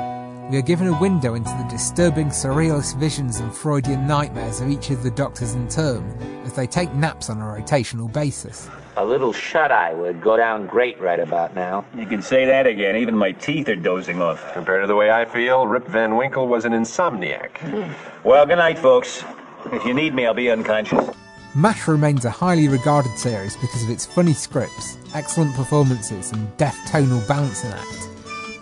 we 0.54 0.60
are 0.60 0.62
given 0.62 0.86
a 0.86 1.00
window 1.00 1.34
into 1.34 1.50
the 1.50 1.68
disturbing 1.68 2.28
surrealist 2.28 2.96
visions 2.98 3.40
and 3.40 3.52
Freudian 3.52 4.06
nightmares 4.06 4.62
of 4.62 4.70
each 4.70 4.92
of 4.92 5.02
the 5.02 5.10
doctors 5.10 5.56
in 5.56 5.68
turn 5.68 6.08
as 6.46 6.54
they 6.54 6.68
take 6.68 6.94
naps 6.94 7.32
on 7.32 7.42
a 7.42 7.44
rotational 7.44 8.14
basis. 8.14 8.70
A 8.98 9.04
little 9.04 9.34
shut 9.34 9.72
eye 9.72 9.96
would 9.96 10.22
go 10.22 10.38
down 10.38 10.68
great 10.68 11.02
right 11.02 11.20
about 11.20 11.56
now. 11.56 11.84
You 11.98 12.06
can 12.06 12.22
say 12.22 12.46
that 12.46 12.68
again. 12.68 12.98
Even 12.98 13.18
my 13.18 13.32
teeth 13.32 13.68
are 13.68 13.76
dozing 13.76 14.22
off. 14.22 14.54
Compared 14.54 14.84
to 14.84 14.88
the 14.88 14.96
way 14.96 15.10
I 15.10 15.26
feel, 15.26 15.66
Rip 15.66 15.88
Van 15.88 16.18
Winkle 16.18 16.48
was 16.48 16.66
an 16.66 16.74
insomniac. 16.74 17.58
Hmm. 17.58 17.92
Well, 18.24 18.46
good 18.46 18.60
night, 18.60 18.78
folks. 18.78 19.24
If 19.72 19.84
you 19.86 19.96
need 19.96 20.14
me, 20.14 20.28
I'll 20.28 20.36
be 20.36 20.52
unconscious. 20.52 21.10
MASH 21.56 21.88
remains 21.88 22.26
a 22.26 22.30
highly 22.30 22.68
regarded 22.68 23.18
series 23.18 23.58
because 23.58 23.82
of 23.82 23.90
its 23.90 24.06
funny 24.06 24.34
scripts, 24.34 25.00
excellent 25.16 25.56
performances, 25.56 26.32
and 26.32 26.56
deft 26.58 26.88
tonal 26.90 27.24
balancing 27.28 27.72
act. 27.72 28.13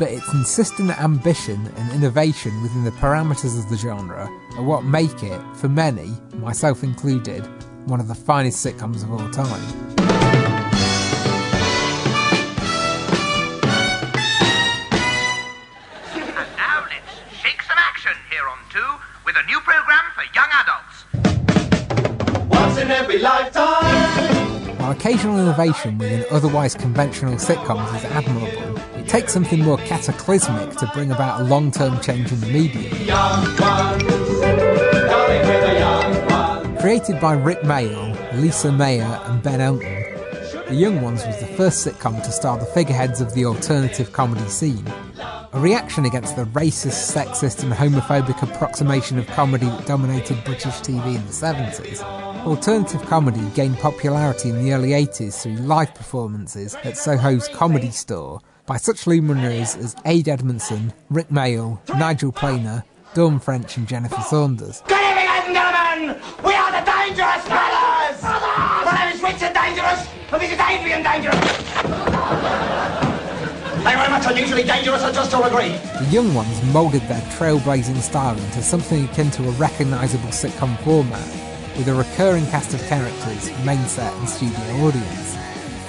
But 0.01 0.09
its 0.09 0.33
insistent 0.33 0.89
ambition 0.99 1.71
and 1.77 1.91
innovation 1.93 2.59
within 2.63 2.83
the 2.83 2.89
parameters 2.89 3.59
of 3.59 3.69
the 3.69 3.77
genre 3.77 4.27
are 4.57 4.63
what 4.63 4.83
make 4.83 5.21
it, 5.21 5.39
for 5.55 5.69
many, 5.69 6.09
myself 6.37 6.81
included, 6.81 7.45
one 7.85 7.99
of 7.99 8.07
the 8.07 8.15
finest 8.15 8.65
sitcoms 8.65 9.03
of 9.03 9.11
all 9.11 9.29
time. 9.29 9.61
And 16.07 16.49
now 16.57 16.83
let's 16.89 17.13
shake 17.39 17.61
some 17.61 17.77
action 17.77 18.13
here 18.31 18.47
on 18.47 18.57
2 18.71 18.79
with 19.23 19.35
a 19.35 19.43
new 19.45 19.59
program 19.59 20.01
for 20.15 20.23
young 20.33 20.49
adults. 20.63 21.05
Once 22.49 22.77
in 22.79 22.89
every 22.89 23.19
lifetime. 23.19 24.79
While 24.79 24.93
occasional 24.93 25.37
innovation 25.37 25.99
within 25.99 26.25
otherwise 26.31 26.73
conventional 26.73 27.35
sitcoms 27.35 27.95
is 27.95 28.03
admirable, 28.05 28.70
it 29.11 29.19
takes 29.19 29.33
something 29.33 29.59
more 29.59 29.77
cataclysmic 29.79 30.77
to 30.77 30.89
bring 30.93 31.11
about 31.11 31.41
a 31.41 31.43
long 31.43 31.69
term 31.69 31.99
change 31.99 32.31
in 32.31 32.39
the 32.39 32.47
ones. 32.47 32.87
Created 36.79 37.19
by 37.19 37.33
Rick 37.33 37.59
Mayall, 37.59 38.41
Lisa 38.41 38.71
Mayer, 38.71 39.19
and 39.25 39.43
Ben 39.43 39.59
Elton, 39.59 40.03
The 40.69 40.75
Young 40.75 41.01
Ones 41.01 41.25
was 41.25 41.37
the 41.41 41.45
first 41.45 41.85
sitcom 41.85 42.23
to 42.23 42.31
star 42.31 42.57
the 42.57 42.65
figureheads 42.65 43.19
of 43.19 43.33
the 43.33 43.43
alternative 43.43 44.13
comedy 44.13 44.47
scene. 44.47 44.87
A 45.51 45.59
reaction 45.59 46.05
against 46.05 46.37
the 46.37 46.45
racist, 46.45 47.13
sexist, 47.13 47.63
and 47.63 47.73
homophobic 47.73 48.41
approximation 48.41 49.19
of 49.19 49.27
comedy 49.27 49.65
that 49.65 49.85
dominated 49.85 50.41
British 50.45 50.75
TV 50.75 51.17
in 51.17 51.25
the 51.25 51.33
70s, 51.33 52.01
alternative 52.45 53.01
comedy 53.07 53.45
gained 53.55 53.77
popularity 53.79 54.51
in 54.51 54.63
the 54.63 54.71
early 54.71 54.91
80s 54.91 55.43
through 55.43 55.57
live 55.57 55.93
performances 55.93 56.75
at 56.75 56.97
Soho's 56.97 57.49
Comedy 57.49 57.91
Store 57.91 58.39
by 58.65 58.77
such 58.77 59.07
luminaries 59.07 59.75
as 59.75 59.95
Ade 60.05 60.29
Edmondson, 60.29 60.93
Rick 61.09 61.29
Mayall, 61.29 61.79
Nigel 61.97 62.31
Planer, 62.31 62.83
Dawn 63.13 63.39
French, 63.39 63.77
and 63.77 63.87
Jennifer 63.87 64.21
Saunders. 64.21 64.81
Good 64.87 65.01
evening, 65.01 65.27
ladies 65.27 65.47
and 65.47 65.55
gentlemen. 65.55 66.21
We 66.43 66.53
are 66.53 66.71
the 66.71 66.85
Dangerous 66.85 67.45
Brothers. 67.47 68.21
My 68.23 69.03
name 69.03 69.15
is 69.15 69.21
Richard 69.21 69.53
Dangerous, 69.53 70.07
and 70.31 70.41
this 70.41 70.51
is 70.51 70.59
Adrian 70.59 71.03
Dangerous. 71.03 71.35
Thank 73.81 73.97
you 73.97 73.97
very 73.97 74.09
much. 74.11 74.25
Unusually 74.27 74.63
dangerous, 74.63 75.01
I 75.01 75.11
just 75.11 75.31
don't 75.31 75.45
agree. 75.45 75.69
The 76.05 76.09
young 76.11 76.33
ones 76.35 76.63
moulded 76.65 77.01
their 77.03 77.21
trailblazing 77.31 77.97
style 77.97 78.37
into 78.37 78.61
something 78.61 79.05
akin 79.05 79.31
to 79.31 79.47
a 79.47 79.51
recognisable 79.53 80.29
sitcom 80.29 80.77
format, 80.83 81.27
with 81.75 81.87
a 81.87 81.93
recurring 81.95 82.45
cast 82.47 82.73
of 82.75 82.81
characters, 82.83 83.49
main 83.65 83.83
set, 83.87 84.13
and 84.13 84.29
studio 84.29 84.85
audience. 84.85 85.35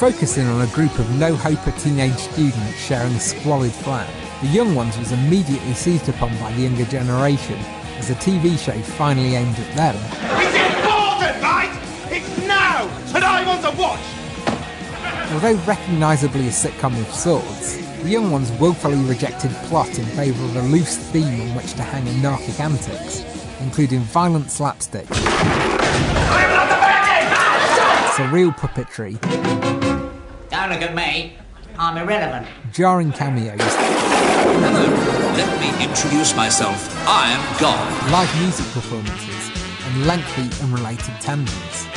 Focusing 0.02 0.48
on 0.48 0.60
a 0.62 0.66
group 0.72 0.98
of 0.98 1.08
no 1.16 1.36
hoper 1.36 1.70
teenage 1.78 2.16
students 2.16 2.76
sharing 2.76 3.12
a 3.12 3.20
squalid 3.20 3.70
flat, 3.70 4.10
The 4.40 4.48
Young 4.48 4.74
Ones 4.74 4.98
was 4.98 5.12
immediately 5.12 5.74
seized 5.74 6.08
upon 6.08 6.36
by 6.40 6.50
the 6.54 6.62
younger 6.62 6.84
generation 6.86 7.56
as 7.98 8.10
a 8.10 8.14
TV 8.14 8.58
show 8.58 8.76
finally 8.96 9.36
aimed 9.36 9.56
at 9.56 9.76
them. 9.76 9.94
It's 10.40 10.56
important, 10.74 11.40
right? 11.40 11.70
It's 12.10 12.36
now, 12.48 12.88
and 13.14 13.22
I 13.24 13.46
want 13.46 13.62
to 13.62 13.70
watch. 13.80 14.00
Although 15.34 15.54
recognisably 15.66 16.48
a 16.48 16.50
sitcom 16.50 17.00
of 17.00 17.14
sorts, 17.14 17.76
The 18.02 18.10
Young 18.10 18.32
Ones 18.32 18.50
woefully 18.58 18.96
rejected 19.04 19.52
plot 19.68 19.96
in 20.00 20.04
favour 20.04 20.44
of 20.46 20.56
a 20.56 20.62
loose 20.62 20.96
theme 20.96 21.42
on 21.42 21.54
which 21.54 21.74
to 21.74 21.82
hang 21.84 22.08
anarchic 22.08 22.58
antics, 22.58 23.22
including 23.60 24.00
violent 24.00 24.50
slapstick, 24.50 25.06
surreal 28.16 28.52
puppetry, 28.56 29.81
Don't 30.62 30.70
look 30.70 30.82
at 30.82 30.94
me. 30.94 31.36
I'm 31.76 31.98
irrelevant. 31.98 32.46
jarring 32.72 33.10
cameos, 33.10 33.58
Hello, 33.58 34.86
let 35.34 35.50
me 35.60 35.84
introduce 35.84 36.36
myself. 36.36 36.78
I 37.04 37.32
am 37.32 37.60
God. 37.60 38.12
live 38.12 38.32
music 38.40 38.66
performances, 38.66 39.50
and 39.86 40.06
lengthy 40.06 40.46
unrelated 40.62 41.20
tangents. 41.20 41.88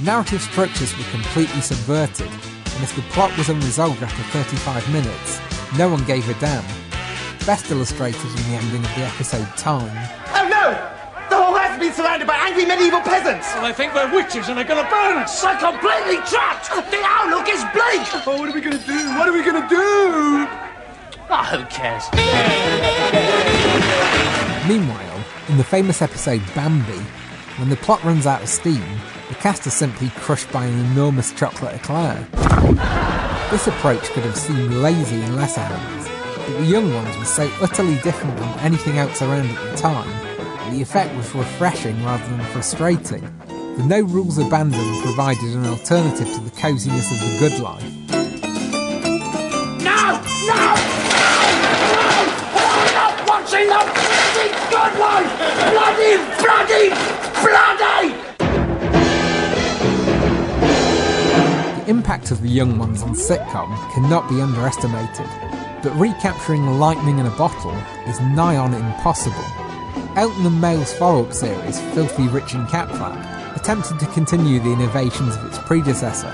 Narrative 0.00 0.40
structures 0.40 0.96
were 0.96 1.04
completely 1.10 1.60
subverted, 1.60 2.30
and 2.30 2.82
if 2.82 2.96
the 2.96 3.02
plot 3.12 3.36
was 3.36 3.50
unresolved 3.50 4.02
after 4.02 4.22
35 4.38 4.90
minutes, 4.90 5.38
no 5.76 5.90
one 5.90 6.02
gave 6.06 6.26
a 6.30 6.40
damn. 6.40 6.64
Best 7.44 7.70
illustrated 7.70 8.24
in 8.24 8.50
the 8.50 8.56
ending 8.56 8.82
of 8.82 8.94
the 8.94 9.02
episode 9.02 9.46
Time, 9.58 9.92
Oh 10.32 10.48
no! 10.48 10.99
The 11.80 11.86
been 11.86 11.94
surrounded 11.94 12.28
by 12.28 12.36
angry 12.36 12.66
medieval 12.66 13.00
peasants. 13.00 13.54
And 13.54 13.64
I 13.64 13.72
think 13.72 13.94
we're 13.94 14.14
witches 14.14 14.50
and 14.50 14.58
they're 14.58 14.66
gonna 14.66 14.86
burn 14.90 15.16
us. 15.16 15.42
We're 15.42 15.56
completely 15.56 16.16
trapped. 16.28 16.68
The 16.68 17.00
outlook 17.02 17.48
is 17.48 17.64
bleak. 17.72 18.26
Oh, 18.26 18.38
what 18.38 18.50
are 18.50 18.52
we 18.52 18.60
gonna 18.60 18.76
do? 18.76 19.08
What 19.16 19.26
are 19.26 19.32
we 19.32 19.42
gonna 19.42 19.66
do? 19.66 20.46
Oh, 21.30 21.42
who 21.48 21.64
cares? 21.70 22.04
Meanwhile, 24.68 25.24
in 25.48 25.56
the 25.56 25.64
famous 25.64 26.02
episode 26.02 26.42
Bambi, 26.54 27.00
when 27.56 27.70
the 27.70 27.76
plot 27.76 28.04
runs 28.04 28.26
out 28.26 28.42
of 28.42 28.50
steam, 28.50 28.84
the 29.30 29.34
cast 29.36 29.66
are 29.66 29.70
simply 29.70 30.10
crushed 30.16 30.52
by 30.52 30.66
an 30.66 30.78
enormous 30.92 31.32
chocolate 31.32 31.76
eclair. 31.76 32.28
This 33.50 33.68
approach 33.68 34.02
could 34.10 34.24
have 34.24 34.36
seemed 34.36 34.74
lazy 34.74 35.22
in 35.22 35.34
lesser 35.34 35.62
hands, 35.62 36.10
but 36.36 36.58
the 36.58 36.66
young 36.66 36.92
ones 36.92 37.16
were 37.16 37.24
so 37.24 37.50
utterly 37.62 37.96
different 38.02 38.38
from 38.38 38.58
anything 38.58 38.98
else 38.98 39.22
around 39.22 39.48
at 39.48 39.70
the 39.70 39.76
time, 39.78 40.10
that 40.10 40.19
the 40.70 40.80
effect 40.80 41.14
was 41.16 41.34
refreshing 41.34 42.02
rather 42.04 42.24
than 42.28 42.40
frustrating. 42.46 43.22
The 43.76 43.84
no 43.86 44.02
rules 44.02 44.38
abandoned 44.38 45.02
provided 45.02 45.54
an 45.54 45.66
alternative 45.66 46.32
to 46.32 46.40
the 46.40 46.50
coziness 46.50 47.10
of 47.10 47.18
the 47.20 47.38
good 47.38 47.58
life. 47.60 47.82
No! 49.82 50.20
No! 50.46 50.62
No! 50.62 52.14
I'm 52.54 52.94
not 52.94 53.14
watching 53.28 53.66
the 53.66 53.82
bloody 53.98 54.48
good 54.70 54.94
life! 55.00 55.30
Bloody, 55.72 56.12
bloody, 56.38 56.86
bloody! 57.42 58.14
The 61.80 61.90
impact 61.90 62.30
of 62.30 62.42
the 62.42 62.48
young 62.48 62.78
ones 62.78 63.02
on 63.02 63.14
sitcom 63.14 63.74
cannot 63.92 64.28
be 64.28 64.40
underestimated, 64.40 65.26
but 65.82 65.92
recapturing 65.96 66.66
lightning 66.78 67.18
in 67.18 67.26
a 67.26 67.36
bottle 67.36 67.74
is 68.06 68.20
nigh 68.20 68.56
on 68.56 68.74
impossible. 68.74 69.59
Elton 70.16 70.44
and 70.44 70.60
Mayall's 70.60 70.92
follow-up 70.92 71.32
series, 71.32 71.80
Filthy 71.94 72.26
Rich 72.28 72.54
and 72.54 72.66
Catflap, 72.68 73.56
attempted 73.56 74.00
to 74.00 74.06
continue 74.06 74.58
the 74.58 74.72
innovations 74.72 75.36
of 75.36 75.46
its 75.46 75.58
predecessor, 75.58 76.32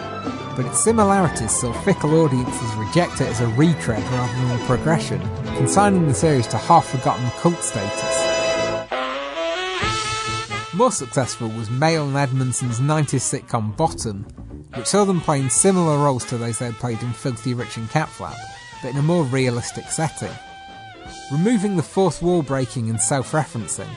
but 0.57 0.65
its 0.65 0.83
similarities 0.83 1.55
saw 1.55 1.75
fickle 1.83 2.23
audiences 2.23 2.75
reject 2.77 3.21
it 3.21 3.29
as 3.29 3.43
a 3.43 3.49
retread 3.49 4.03
rather 4.03 4.33
than 4.33 4.61
a 4.61 4.65
progression, 4.65 5.21
consigning 5.57 6.09
the 6.09 6.15
series 6.15 6.47
to 6.47 6.57
half-forgotten 6.57 7.31
cult 7.43 7.63
status. 7.63 8.37
More 10.73 10.93
successful 10.93 11.49
was 11.49 11.69
Mayall 11.69 12.09
and 12.09 12.17
Edmondson's 12.17 12.81
90s 12.81 13.41
sitcom 13.41 13.77
Bottom, 13.77 14.25
which 14.75 14.87
saw 14.87 15.05
them 15.05 15.21
playing 15.21 15.51
similar 15.51 15.99
roles 15.99 16.25
to 16.27 16.39
those 16.39 16.59
they 16.59 16.67
had 16.67 16.75
played 16.77 17.03
in 17.03 17.13
Filthy 17.13 17.53
Rich 17.53 17.77
and 17.77 17.91
Catflap, 17.91 18.37
but 18.83 18.93
in 18.93 18.97
a 18.97 19.03
more 19.03 19.25
realistic 19.25 19.85
setting. 19.91 20.33
Removing 21.33 21.77
the 21.77 21.83
fourth 21.83 22.23
wall 22.23 22.41
breaking 22.43 22.89
and 22.89 23.01
self 23.01 23.33
referencing, 23.33 23.89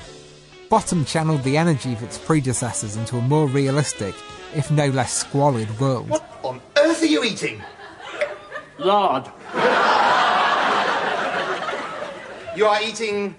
Bottom 0.67 1.05
channeled 1.05 1.43
the 1.43 1.57
energy 1.57 1.93
of 1.93 2.01
its 2.01 2.17
predecessors 2.17 2.95
into 2.95 3.17
a 3.17 3.21
more 3.21 3.47
realistic, 3.47 4.15
if 4.55 4.71
no 4.71 4.87
less 4.87 5.13
squalid 5.13 5.79
world. 5.79 6.09
What 6.09 6.27
on 6.41 6.59
earth 6.77 7.03
are 7.03 7.05
you 7.05 7.23
eating? 7.23 7.61
Lard. 8.79 9.25
You 12.55 12.65
are 12.65 12.81
eating 12.81 13.35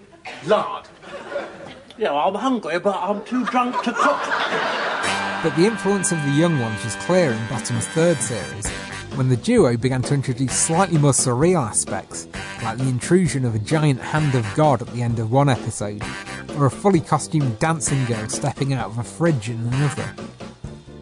lard. 0.46 0.86
Yeah, 1.98 2.12
I'm 2.12 2.34
hungry, 2.36 2.78
but 2.78 2.96
I'm 2.96 3.24
too 3.24 3.44
drunk 3.46 3.82
to 3.82 3.92
cook. 3.92 4.20
But 5.42 5.56
the 5.56 5.66
influence 5.66 6.12
of 6.12 6.22
the 6.22 6.30
young 6.30 6.60
ones 6.60 6.84
was 6.84 6.94
clear 6.96 7.32
in 7.32 7.48
Bottom's 7.48 7.88
third 7.88 8.20
series, 8.22 8.66
when 9.16 9.28
the 9.28 9.36
duo 9.36 9.76
began 9.76 10.02
to 10.02 10.14
introduce 10.14 10.52
slightly 10.52 10.98
more 10.98 11.12
surreal 11.12 11.66
aspects, 11.66 12.28
like 12.62 12.78
the 12.78 12.88
intrusion 12.88 13.44
of 13.44 13.54
a 13.54 13.58
giant 13.58 14.00
hand 14.00 14.34
of 14.34 14.46
God 14.54 14.82
at 14.82 14.88
the 14.88 15.02
end 15.02 15.18
of 15.18 15.30
one 15.32 15.48
episode, 15.48 16.02
or 16.56 16.66
a 16.66 16.70
fully 16.70 17.00
costumed 17.00 17.58
dancing 17.58 18.04
girl 18.06 18.28
stepping 18.28 18.72
out 18.72 18.86
of 18.86 18.98
a 18.98 19.02
fridge 19.02 19.48
in 19.50 19.60
another. 19.60 20.14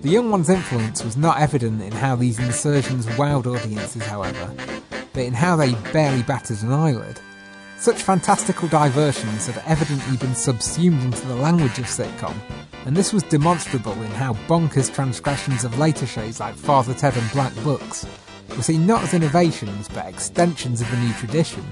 The 0.03 0.11
young 0.11 0.31
one's 0.31 0.49
influence 0.49 1.03
was 1.05 1.17
not 1.17 1.41
evident 1.41 1.83
in 1.83 1.93
how 1.93 2.15
these 2.17 2.39
insertions 2.39 3.07
wowed 3.17 3.47
audiences, 3.47 4.05
however, 4.05 4.55
but 5.13 5.25
in 5.25 5.35
how 5.35 5.57
they 5.57 5.75
barely 5.93 6.23
batted 6.23 6.63
an 6.63 6.73
eyelid. 6.73 7.21
Such 7.79 8.03
fantastical 8.03 8.69
diversions 8.69 9.47
had 9.47 9.63
evidently 9.67 10.17
been 10.17 10.35
subsumed 10.35 11.03
into 11.03 11.27
the 11.27 11.37
language 11.37 11.79
of 11.79 11.87
sitcom, 11.87 12.35
and 12.87 12.97
this 12.97 13.13
was 13.13 13.23
demonstrable 13.25 13.93
in 13.93 14.11
how 14.13 14.35
bonkers 14.49 14.93
transgressions 14.93 15.65
of 15.65 15.79
later 15.79 16.07
shows 16.07 16.41
like 16.41 16.55
Father 16.55 16.95
Ted 16.95 17.17
and 17.17 17.31
Black 17.33 17.55
Books 17.65 18.07
were 18.57 18.63
seen 18.63 18.87
not 18.87 19.03
as 19.03 19.15
innovations 19.15 19.89
but 19.89 20.07
extensions 20.07 20.81
of 20.81 20.93
a 20.93 20.97
new 20.97 21.13
tradition. 21.15 21.65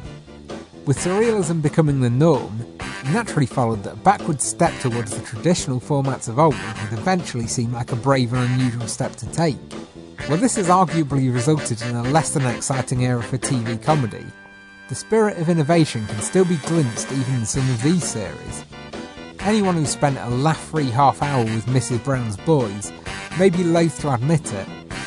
With 0.84 0.98
surrealism 0.98 1.62
becoming 1.62 2.00
the 2.00 2.10
norm, 2.10 2.60
it 2.80 3.12
naturally 3.12 3.46
followed 3.46 3.82
that 3.82 3.94
a 3.94 3.96
backward 3.96 4.40
step 4.40 4.72
towards 4.80 5.16
the 5.16 5.24
traditional 5.24 5.80
formats 5.80 6.28
of 6.28 6.38
old 6.38 6.54
would 6.54 6.98
eventually 6.98 7.46
seem 7.46 7.72
like 7.72 7.92
a 7.92 7.96
brave 7.96 8.32
and 8.32 8.52
unusual 8.52 8.86
step 8.86 9.16
to 9.16 9.26
take. 9.32 9.56
While 10.26 10.38
this 10.38 10.56
has 10.56 10.68
arguably 10.68 11.32
resulted 11.32 11.82
in 11.82 11.94
a 11.94 12.02
less 12.02 12.34
than 12.34 12.46
exciting 12.46 13.04
era 13.04 13.22
for 13.22 13.38
TV 13.38 13.80
comedy, 13.82 14.26
the 14.88 14.94
spirit 14.94 15.38
of 15.38 15.48
innovation 15.48 16.06
can 16.06 16.20
still 16.20 16.44
be 16.44 16.56
glimpsed 16.58 17.10
even 17.10 17.34
in 17.34 17.46
some 17.46 17.68
of 17.70 17.82
these 17.82 18.04
series. 18.04 18.64
Anyone 19.46 19.76
who 19.76 19.86
spent 19.86 20.18
a 20.18 20.28
laugh-free 20.28 20.90
half 20.90 21.22
hour 21.22 21.44
with 21.44 21.66
Mrs. 21.66 22.02
Brown's 22.02 22.36
Boys 22.38 22.92
may 23.38 23.48
be 23.48 23.62
loath 23.62 24.00
to 24.00 24.12
admit 24.12 24.52
it, 24.52 24.66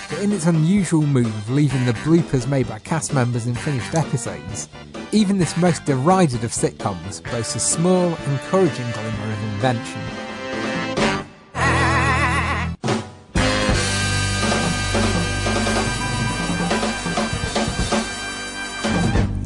but 0.09 0.19
in 0.19 0.31
its 0.31 0.45
unusual 0.45 1.01
move 1.01 1.25
of 1.25 1.49
leaving 1.49 1.83
the 1.85 1.91
bloopers 1.91 2.47
made 2.47 2.69
by 2.69 2.79
cast 2.79 3.13
members 3.13 3.47
in 3.47 3.53
finished 3.53 3.93
episodes, 3.95 4.69
even 5.11 5.39
this 5.39 5.57
most 5.57 5.83
derided 5.83 6.45
of 6.45 6.51
sitcoms 6.51 7.21
boasts 7.29 7.55
a 7.55 7.59
small, 7.59 8.15
encouraging 8.27 8.89
glimmer 8.91 9.33
of 9.33 9.43
invention. 9.43 10.01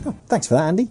Oh, 0.06 0.16
thanks 0.28 0.46
for 0.46 0.54
that, 0.54 0.68
Andy. 0.68 0.90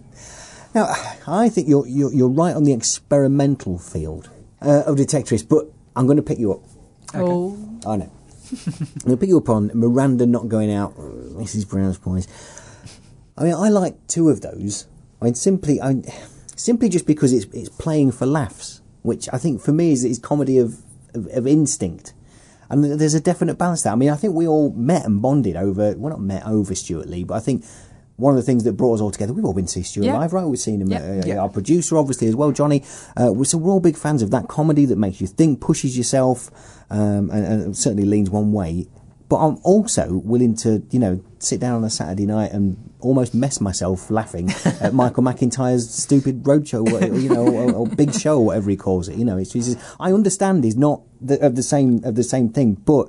Now, 0.73 0.93
I 1.27 1.49
think 1.49 1.67
you're 1.67 1.87
you're, 1.87 2.13
you're 2.13 2.29
right 2.29 2.55
on 2.55 2.63
the 2.63 2.73
experimental 2.73 3.77
field 3.77 4.29
uh, 4.61 4.83
of 4.85 4.97
Detectorist, 4.97 5.47
but 5.47 5.67
I'm 5.95 6.05
going 6.07 6.17
to 6.17 6.23
pick 6.23 6.39
you 6.39 6.53
up. 6.53 6.61
Oh. 7.13 7.57
I 7.85 7.97
know. 7.97 8.11
I'm 8.51 9.05
going 9.05 9.11
to 9.11 9.17
pick 9.17 9.29
you 9.29 9.37
up 9.37 9.49
on 9.49 9.71
Miranda 9.73 10.25
not 10.25 10.47
going 10.47 10.71
out, 10.71 10.95
Mrs. 10.95 11.67
Brown's 11.67 11.97
Boys. 11.97 12.27
I 13.37 13.43
mean, 13.43 13.53
I 13.53 13.69
like 13.69 14.07
two 14.07 14.29
of 14.29 14.41
those. 14.41 14.87
I 15.21 15.25
mean, 15.25 15.35
simply, 15.35 15.81
I, 15.81 16.01
simply 16.55 16.89
just 16.89 17.07
because 17.07 17.33
it's 17.33 17.45
it's 17.53 17.69
playing 17.69 18.11
for 18.11 18.25
laughs, 18.25 18.81
which 19.01 19.27
I 19.31 19.37
think 19.37 19.61
for 19.61 19.71
me 19.71 19.91
is 19.91 20.03
is 20.03 20.19
comedy 20.19 20.57
of 20.57 20.81
of, 21.13 21.27
of 21.27 21.47
instinct. 21.47 22.13
And 22.69 22.83
there's 22.83 23.13
a 23.13 23.21
definite 23.21 23.55
balance 23.55 23.83
there. 23.83 23.93
I 23.93 23.95
mean, 23.95 24.09
I 24.09 24.15
think 24.15 24.33
we 24.33 24.47
all 24.47 24.71
met 24.71 25.05
and 25.05 25.21
bonded 25.21 25.55
over, 25.55 25.95
well, 25.95 26.11
not 26.11 26.21
met 26.21 26.45
over 26.47 26.73
Stewart 26.73 27.07
Lee, 27.07 27.23
but 27.23 27.35
I 27.35 27.39
think 27.39 27.63
one 28.17 28.33
of 28.33 28.37
the 28.37 28.43
things 28.45 28.63
that 28.63 28.73
brought 28.73 28.93
us 28.95 29.01
all 29.01 29.09
together, 29.11 29.33
we've 29.33 29.43
all 29.45 29.53
been 29.53 29.65
to 29.65 29.71
see 29.71 29.81
Stewart 29.81 30.05
Yeah. 30.05 30.17
live, 30.19 30.33
right? 30.33 30.45
We've 30.45 30.59
seen 30.59 30.81
him, 30.81 30.89
Yeah. 30.91 30.99
uh, 30.99 31.23
Yeah. 31.25 31.37
our 31.39 31.49
producer, 31.49 31.97
obviously, 31.97 32.27
as 32.27 32.35
well, 32.35 32.51
Johnny. 32.51 32.83
Uh, 33.17 33.33
so 33.43 33.57
we're 33.57 33.71
all 33.71 33.79
big 33.79 33.97
fans 33.97 34.21
of 34.21 34.29
that 34.31 34.47
comedy 34.47 34.85
that 34.85 34.97
makes 34.97 35.19
you 35.19 35.27
think, 35.27 35.59
pushes 35.59 35.97
yourself, 35.97 36.51
um, 36.91 37.29
and, 37.31 37.45
and 37.63 37.77
certainly 37.77 38.05
leans 38.05 38.29
one 38.29 38.51
way. 38.53 38.87
But 39.29 39.37
I'm 39.37 39.57
also 39.63 40.21
willing 40.23 40.53
to, 40.57 40.83
you 40.91 40.99
know, 40.99 41.21
sit 41.39 41.59
down 41.59 41.77
on 41.77 41.83
a 41.83 41.89
Saturday 41.89 42.27
night 42.27 42.51
and 42.51 42.77
almost 42.99 43.33
mess 43.33 43.59
myself 43.59 44.11
laughing 44.11 44.51
at 44.79 44.93
Michael 44.93 45.23
McIntyre's 45.23 45.89
stupid 45.89 46.43
roadshow, 46.43 46.85
you 47.19 47.29
know, 47.29 47.47
or, 47.47 47.71
or 47.73 47.87
big 47.87 48.13
show, 48.13 48.37
or 48.37 48.45
whatever 48.45 48.69
he 48.69 48.75
calls 48.77 49.07
it. 49.09 49.17
You 49.17 49.25
know, 49.25 49.37
it's, 49.37 49.55
it's 49.55 49.75
I 49.99 50.11
understand 50.13 50.63
he's 50.63 50.75
not 50.77 51.01
the, 51.19 51.43
of 51.43 51.55
the 51.55 51.63
same 51.63 52.01
of 52.03 52.13
the 52.13 52.23
same 52.23 52.49
thing, 52.49 52.75
but 52.85 53.07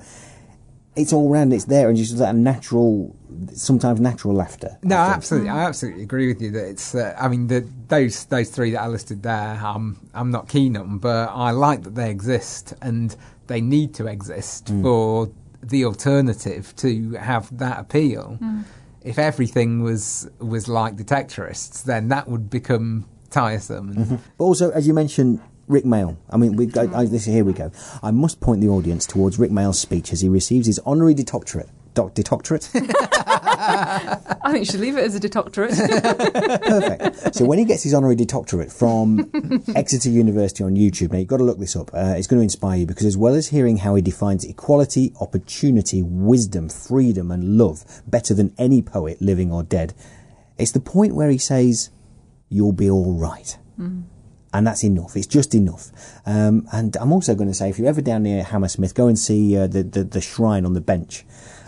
it's 0.96 1.12
all 1.12 1.28
round, 1.28 1.52
it's 1.52 1.64
there, 1.66 1.88
and 1.88 1.98
just 1.98 2.16
that 2.18 2.34
natural, 2.36 3.14
sometimes 3.54 4.00
natural 4.00 4.34
laughter. 4.34 4.78
No, 4.82 4.96
absolutely. 4.96 5.48
I 5.50 5.64
absolutely 5.64 6.02
agree 6.02 6.26
with 6.28 6.40
you 6.42 6.50
that 6.52 6.68
it's. 6.68 6.94
Uh, 6.94 7.14
I 7.18 7.28
mean, 7.28 7.46
the, 7.48 7.66
those 7.88 8.24
those 8.26 8.50
three 8.50 8.70
that 8.72 8.80
I 8.82 8.88
listed 8.88 9.22
there, 9.22 9.60
um, 9.64 9.98
I'm 10.14 10.30
not 10.30 10.48
keen 10.48 10.76
on, 10.76 10.98
but 10.98 11.28
I 11.28 11.50
like 11.50 11.82
that 11.84 11.94
they 11.94 12.10
exist 12.10 12.74
and 12.82 13.14
they 13.46 13.60
need 13.60 13.94
to 13.94 14.06
exist 14.06 14.66
Mm. 14.66 14.82
for 14.82 15.30
the 15.62 15.84
alternative 15.84 16.74
to 16.76 17.12
have 17.12 17.56
that 17.58 17.78
appeal. 17.78 18.38
Mm. 18.40 18.64
If 19.02 19.18
everything 19.18 19.82
was 19.82 20.28
was 20.38 20.68
like 20.68 20.96
Detectorists, 20.96 21.82
then 21.84 22.08
that 22.08 22.28
would 22.28 22.48
become 22.50 23.04
tiresome. 23.30 23.90
And 23.90 24.06
Mhm. 24.06 24.18
But 24.38 24.44
also, 24.44 24.70
as 24.70 24.86
you 24.86 24.94
mentioned, 24.94 25.40
Rik 25.66 25.84
Mayall. 25.84 26.16
I 26.30 26.36
mean, 26.36 26.56
we 26.56 26.66
go, 26.66 26.90
I, 26.94 27.06
this, 27.06 27.24
here 27.24 27.44
we 27.44 27.52
go. 27.54 27.70
I 28.02 28.10
must 28.10 28.38
point 28.40 28.60
the 28.60 28.68
audience 28.68 29.06
towards 29.06 29.38
Rik 29.38 29.50
Mayall's 29.50 29.78
speech 29.78 30.12
as 30.12 30.20
he 30.20 30.28
receives 30.28 30.66
his 30.66 30.78
honorary 30.84 31.14
doctorate. 31.14 31.70
Doc, 31.94 32.14
doctorate? 32.14 32.68
I 32.74 34.50
think 34.50 34.58
you 34.58 34.64
should 34.64 34.80
leave 34.80 34.96
it 34.96 35.04
as 35.04 35.14
a 35.14 35.20
detectorate. 35.20 35.70
Perfect. 36.62 37.34
So 37.36 37.44
when 37.44 37.58
he 37.58 37.64
gets 37.64 37.84
his 37.84 37.94
honorary 37.94 38.16
doctorate 38.16 38.72
from 38.72 39.30
Exeter 39.76 40.10
University 40.10 40.64
on 40.64 40.74
YouTube, 40.74 41.12
now 41.12 41.18
you've 41.18 41.28
got 41.28 41.36
to 41.36 41.44
look 41.44 41.58
this 41.58 41.76
up. 41.76 41.90
Uh, 41.94 42.14
it's 42.16 42.26
going 42.26 42.40
to 42.40 42.42
inspire 42.42 42.80
you 42.80 42.86
because 42.86 43.06
as 43.06 43.16
well 43.16 43.34
as 43.34 43.48
hearing 43.48 43.78
how 43.78 43.94
he 43.94 44.02
defines 44.02 44.44
equality, 44.44 45.12
opportunity, 45.20 46.02
wisdom, 46.02 46.68
freedom, 46.68 47.30
and 47.30 47.56
love 47.56 48.02
better 48.06 48.34
than 48.34 48.52
any 48.58 48.82
poet, 48.82 49.22
living 49.22 49.52
or 49.52 49.62
dead, 49.62 49.94
it's 50.58 50.72
the 50.72 50.80
point 50.80 51.14
where 51.14 51.30
he 51.30 51.38
says, 51.38 51.90
"You'll 52.48 52.72
be 52.72 52.90
all 52.90 53.12
right." 53.12 53.56
Mm. 53.78 54.04
and 54.52 54.64
that's 54.64 54.84
enough. 54.84 55.16
It's 55.16 55.26
just 55.26 55.52
enough. 55.52 55.90
Um, 56.24 56.68
and 56.72 56.96
I'm 56.96 57.12
also 57.12 57.34
going 57.34 57.48
to 57.48 57.54
say, 57.54 57.70
if 57.70 57.78
you're 57.78 57.88
ever 57.88 58.00
down 58.00 58.22
near 58.22 58.44
Hammersmith, 58.44 58.94
go 58.94 59.08
and 59.08 59.18
see 59.18 59.56
uh, 59.56 59.66
the, 59.66 59.82
the 59.82 60.04
the 60.04 60.20
shrine 60.20 60.64
on 60.64 60.74
the 60.74 60.80
bench, 60.80 61.24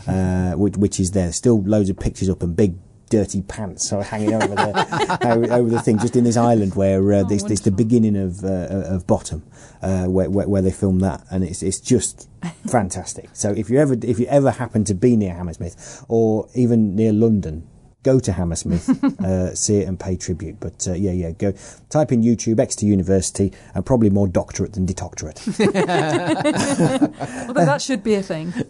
uh, 0.06 0.52
which, 0.52 0.76
which 0.76 1.00
is 1.00 1.12
there. 1.12 1.32
Still 1.32 1.62
loads 1.62 1.90
of 1.90 1.98
pictures 1.98 2.28
up 2.28 2.42
and 2.42 2.56
big 2.56 2.76
dirty 3.08 3.42
pants 3.42 3.92
are 3.92 4.02
hanging 4.02 4.34
over 4.34 4.48
the 4.48 5.18
over, 5.26 5.52
over 5.52 5.70
the 5.70 5.80
thing, 5.80 5.98
just 5.98 6.16
in 6.16 6.24
this 6.24 6.36
island 6.36 6.74
where 6.74 7.12
uh, 7.12 7.22
this 7.22 7.42
this 7.44 7.60
the 7.60 7.70
beginning 7.70 8.16
of 8.16 8.44
uh, 8.44 8.66
of 8.86 9.06
Bottom, 9.06 9.44
uh, 9.82 10.06
where, 10.06 10.28
where 10.28 10.48
where 10.48 10.62
they 10.62 10.70
filmed 10.70 11.00
that, 11.02 11.24
and 11.30 11.44
it's 11.44 11.62
it's 11.62 11.80
just 11.80 12.28
fantastic. 12.68 13.30
So 13.32 13.50
if 13.52 13.70
you 13.70 13.78
ever 13.78 13.96
if 14.02 14.18
you 14.18 14.26
ever 14.26 14.50
happen 14.50 14.84
to 14.84 14.94
be 14.94 15.16
near 15.16 15.34
Hammersmith 15.34 16.04
or 16.08 16.48
even 16.54 16.94
near 16.94 17.12
London. 17.12 17.68
Go 18.06 18.20
to 18.20 18.30
Hammersmith, 18.30 18.88
uh, 19.20 19.52
see 19.56 19.78
it 19.78 19.88
and 19.88 19.98
pay 19.98 20.16
tribute. 20.16 20.60
But 20.60 20.86
uh, 20.86 20.92
yeah, 20.92 21.10
yeah, 21.10 21.32
go 21.32 21.52
type 21.90 22.12
in 22.12 22.22
YouTube 22.22 22.60
Exeter 22.60 22.86
University 22.86 23.52
and 23.74 23.84
probably 23.84 24.10
more 24.10 24.28
doctorate 24.28 24.74
than 24.74 24.86
detoctorate. 24.86 25.42
Although 27.48 27.64
that 27.64 27.82
should 27.82 28.04
be 28.04 28.14
a 28.14 28.22
thing. 28.22 28.54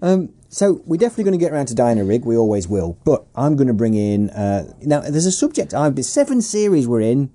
Um, 0.00 0.30
so 0.48 0.82
we're 0.84 0.96
definitely 0.96 1.24
going 1.24 1.38
to 1.38 1.44
get 1.44 1.52
around 1.52 1.66
to 1.66 1.74
Diana 1.74 2.04
Rigg. 2.04 2.24
We 2.24 2.36
always 2.36 2.66
will. 2.66 2.98
But 3.04 3.24
I'm 3.36 3.54
going 3.56 3.68
to 3.68 3.74
bring 3.74 3.94
in 3.94 4.30
uh, 4.30 4.72
now. 4.80 5.00
There's 5.00 5.26
a 5.26 5.32
subject. 5.32 5.74
I've 5.74 6.02
seven 6.04 6.42
series 6.42 6.88
we're 6.88 7.02
in. 7.02 7.30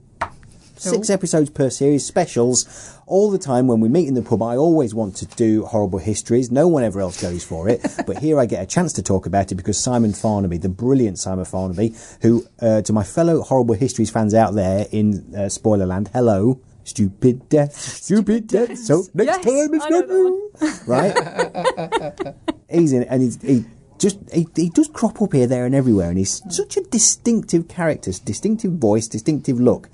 Six 0.75 1.09
episodes 1.09 1.49
per 1.49 1.69
series, 1.69 2.05
specials 2.05 2.96
all 3.07 3.31
the 3.31 3.37
time. 3.37 3.67
When 3.67 3.79
we 3.79 3.89
meet 3.89 4.07
in 4.07 4.13
the 4.13 4.21
pub, 4.21 4.43
I 4.43 4.55
always 4.55 4.93
want 4.93 5.15
to 5.17 5.25
do 5.25 5.65
horrible 5.65 5.99
histories. 5.99 6.51
No 6.51 6.67
one 6.67 6.83
ever 6.83 6.99
else 7.01 7.19
goes 7.19 7.43
for 7.43 7.67
it, 7.67 7.81
but 8.05 8.19
here 8.19 8.39
I 8.39 8.45
get 8.45 8.61
a 8.61 8.67
chance 8.67 8.93
to 8.93 9.03
talk 9.03 9.25
about 9.25 9.51
it 9.51 9.55
because 9.55 9.79
Simon 9.79 10.11
Farnaby, 10.11 10.61
the 10.61 10.69
brilliant 10.69 11.17
Simon 11.17 11.45
Farnaby, 11.45 12.19
who 12.21 12.45
uh, 12.61 12.81
to 12.83 12.93
my 12.93 13.03
fellow 13.03 13.41
horrible 13.41 13.75
histories 13.75 14.09
fans 14.11 14.33
out 14.33 14.53
there 14.53 14.85
in 14.91 15.33
uh, 15.33 15.47
Spoilerland, 15.47 16.09
hello, 16.09 16.61
stupid 16.83 17.49
death, 17.49 17.75
stupid 17.75 18.47
death. 18.47 18.77
So 18.77 19.05
next 19.13 19.43
time 19.43 19.73
it's 19.73 19.89
not 19.89 20.07
you, 20.07 20.51
right? 20.85 22.35
he's 22.69 22.93
in 22.93 23.03
it, 23.03 23.07
and 23.09 23.21
he's, 23.21 23.41
he 23.41 23.65
just 23.99 24.19
he, 24.31 24.47
he 24.55 24.69
does 24.69 24.87
crop 24.87 25.21
up 25.21 25.33
here, 25.33 25.47
there, 25.47 25.65
and 25.65 25.73
everywhere, 25.73 26.09
and 26.09 26.17
he's 26.17 26.41
such 26.49 26.77
a 26.77 26.81
distinctive 26.81 27.67
character, 27.67 28.11
distinctive 28.23 28.73
voice, 28.73 29.07
distinctive 29.07 29.59
look. 29.59 29.89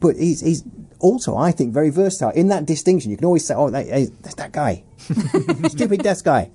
But 0.00 0.16
he's 0.16 0.40
he's 0.40 0.62
also, 1.00 1.36
I 1.36 1.52
think, 1.52 1.72
very 1.72 1.90
versatile. 1.90 2.30
In 2.30 2.48
that 2.48 2.66
distinction, 2.66 3.10
you 3.10 3.16
can 3.16 3.26
always 3.26 3.46
say, 3.46 3.54
"Oh, 3.54 3.70
that, 3.70 3.86
hey, 3.86 4.08
that's 4.22 4.34
that 4.36 4.52
guy, 4.52 4.84
stupid 5.68 6.02
desk 6.02 6.24
guy." 6.24 6.50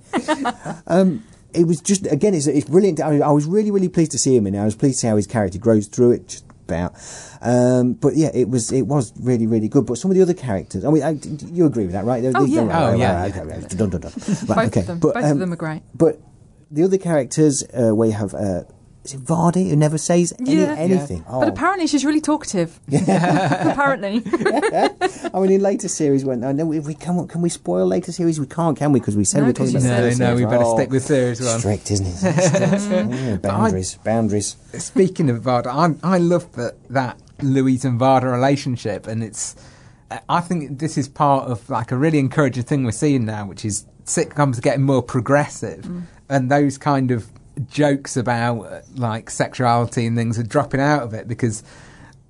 Um, 0.86 1.24
it 1.52 1.66
was 1.66 1.80
just 1.80 2.06
again, 2.10 2.34
it's, 2.34 2.46
it's 2.46 2.68
brilliant. 2.68 3.00
I, 3.00 3.18
I 3.18 3.30
was 3.30 3.46
really, 3.46 3.70
really 3.70 3.88
pleased 3.88 4.12
to 4.12 4.18
see 4.18 4.36
him, 4.36 4.46
and 4.46 4.56
I 4.56 4.64
was 4.64 4.74
pleased 4.76 4.96
to 4.96 5.00
see 5.02 5.06
how 5.08 5.16
his 5.16 5.26
character 5.26 5.58
grows 5.58 5.86
through 5.86 6.12
it. 6.12 6.28
Just 6.28 6.44
about, 6.64 6.94
um, 7.42 7.92
but 7.94 8.16
yeah, 8.16 8.30
it 8.34 8.48
was 8.48 8.72
it 8.72 8.82
was 8.86 9.12
really, 9.20 9.46
really 9.46 9.68
good. 9.68 9.86
But 9.86 9.98
some 9.98 10.10
of 10.10 10.16
the 10.16 10.22
other 10.22 10.34
characters, 10.34 10.84
I 10.84 10.90
mean, 10.90 11.02
I, 11.02 11.10
you 11.52 11.66
agree 11.66 11.84
with 11.84 11.92
that, 11.92 12.04
right? 12.04 12.24
Oh, 12.34 12.44
yeah. 12.44 12.60
Oh, 12.60 12.94
yeah. 12.96 13.20
right, 13.20 13.36
okay, 13.36 13.44
right, 13.46 13.68
dun, 13.68 13.90
dun, 13.90 14.00
dun. 14.00 14.12
Right, 14.26 14.46
Both 14.46 14.58
okay. 14.58 14.80
of 14.80 14.86
them. 14.86 14.98
But, 14.98 15.14
Both 15.14 15.24
um, 15.24 15.32
of 15.32 15.38
them 15.38 15.52
are 15.52 15.56
great. 15.56 15.82
but 15.94 16.20
the 16.70 16.82
other 16.82 16.98
characters, 16.98 17.62
uh, 17.62 17.94
where 17.94 18.08
you 18.08 18.14
have, 18.14 18.34
uh, 18.34 18.64
is 19.04 19.12
it 19.14 19.20
Vardy 19.20 19.68
who 19.68 19.76
never 19.76 19.98
says 19.98 20.32
any, 20.40 20.56
Yeah. 20.56 20.74
anything? 20.78 21.24
But 21.28 21.34
Oh. 21.34 21.42
apparently 21.42 21.86
she's 21.86 22.04
really 22.04 22.20
talkative. 22.22 22.80
Yeah. 22.88 23.70
apparently. 23.72 24.22
I 24.26 25.40
mean, 25.40 25.52
in 25.52 25.60
later 25.60 25.88
series, 25.88 26.24
when 26.24 26.42
uh, 26.42 26.48
I 26.48 26.52
know 26.52 26.72
if 26.72 26.86
we 26.86 26.94
can, 26.94 27.26
can 27.28 27.42
we 27.42 27.48
spoil 27.50 27.86
later 27.86 28.12
series? 28.12 28.40
We 28.40 28.46
can't, 28.46 28.76
can 28.78 28.92
we? 28.92 29.00
Because 29.00 29.16
we 29.16 29.24
said 29.24 29.40
No, 29.40 29.46
we're 29.46 29.52
talking 29.52 29.76
about 29.76 29.84
you 29.84 29.90
later 29.90 30.10
said- 30.12 30.18
No, 30.20 30.30
no, 30.30 30.36
we 30.36 30.44
better 30.46 30.64
Oh, 30.64 30.76
stick 30.76 30.90
with 30.90 31.04
series 31.04 31.40
one. 31.42 31.58
Strict, 31.58 31.90
isn't 31.90 32.06
it? 32.06 32.14
Mm, 32.94 33.12
yeah, 33.12 33.36
boundaries, 33.36 33.98
boundaries. 34.04 34.56
Speaking 34.78 35.28
of 35.30 35.42
Varde, 35.42 35.66
I, 35.66 35.94
I 36.02 36.18
love 36.18 36.50
that 36.56 36.74
that 36.90 37.18
Louise 37.42 37.84
and 37.84 37.98
Varde 37.98 38.24
relationship, 38.24 39.06
and 39.06 39.22
it's 39.22 39.54
I 40.28 40.40
think 40.40 40.78
this 40.78 40.96
is 40.96 41.08
part 41.08 41.50
of 41.50 41.68
like 41.68 41.90
a 41.92 41.96
really 41.96 42.18
encouraging 42.18 42.62
thing 42.64 42.84
we're 42.84 42.92
seeing 42.92 43.24
now, 43.24 43.46
which 43.46 43.64
is 43.64 43.84
sitcoms 44.04 44.58
are 44.58 44.62
getting 44.62 44.82
more 44.82 45.02
progressive, 45.02 45.84
mm. 45.84 46.02
and 46.28 46.50
those 46.50 46.78
kind 46.78 47.10
of 47.10 47.26
jokes 47.68 48.16
about 48.16 48.60
uh, 48.60 48.80
like 48.94 49.30
sexuality 49.30 50.06
and 50.06 50.16
things 50.16 50.38
are 50.38 50.44
dropping 50.44 50.80
out 50.80 51.02
of 51.02 51.14
it 51.14 51.28
because 51.28 51.62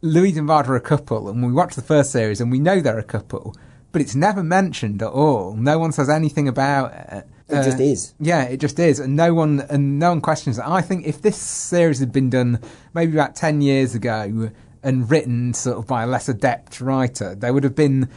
Louise 0.03 0.37
and 0.37 0.49
Varde 0.49 0.69
are 0.69 0.77
a 0.77 0.81
couple, 0.81 1.29
and 1.29 1.45
we 1.45 1.53
watch 1.53 1.75
the 1.75 1.83
first 1.83 2.13
series 2.13 2.41
and 2.41 2.51
we 2.53 2.59
know 2.59 2.81
they're 2.81 2.99
a 2.99 3.03
couple, 3.03 3.57
but 3.91 4.03
it's 4.03 4.15
never 4.15 4.43
mentioned 4.43 5.03
at 5.03 5.09
all. 5.09 5.55
No 5.55 5.79
one 5.79 5.93
says 5.93 6.11
anything 6.11 6.47
about 6.47 6.93
it. 6.93 7.27
It 7.49 7.63
just 7.65 7.81
is. 7.81 8.15
Yeah, 8.19 8.45
it 8.45 8.59
just 8.59 8.79
is, 8.79 8.99
and 8.99 9.17
no 9.17 9.35
one 9.35 9.61
and 9.69 9.99
no 9.99 10.11
one 10.11 10.21
questions 10.21 10.59
it. 10.59 10.65
I 10.67 10.81
think 10.81 11.07
if 11.07 11.21
this 11.21 11.37
series 11.37 12.01
had 12.01 12.13
been 12.13 12.31
done 12.31 12.59
maybe 12.95 13.13
about 13.13 13.37
ten 13.37 13.61
years 13.61 13.95
ago 13.95 14.51
and 14.83 15.11
written 15.11 15.55
sort 15.55 15.79
of 15.79 15.87
by 15.87 16.03
a 16.03 16.07
less 16.07 16.29
adept 16.29 16.81
writer, 16.81 17.35
there 17.35 17.53
would 17.53 17.65
have 17.65 17.75
been 17.75 18.09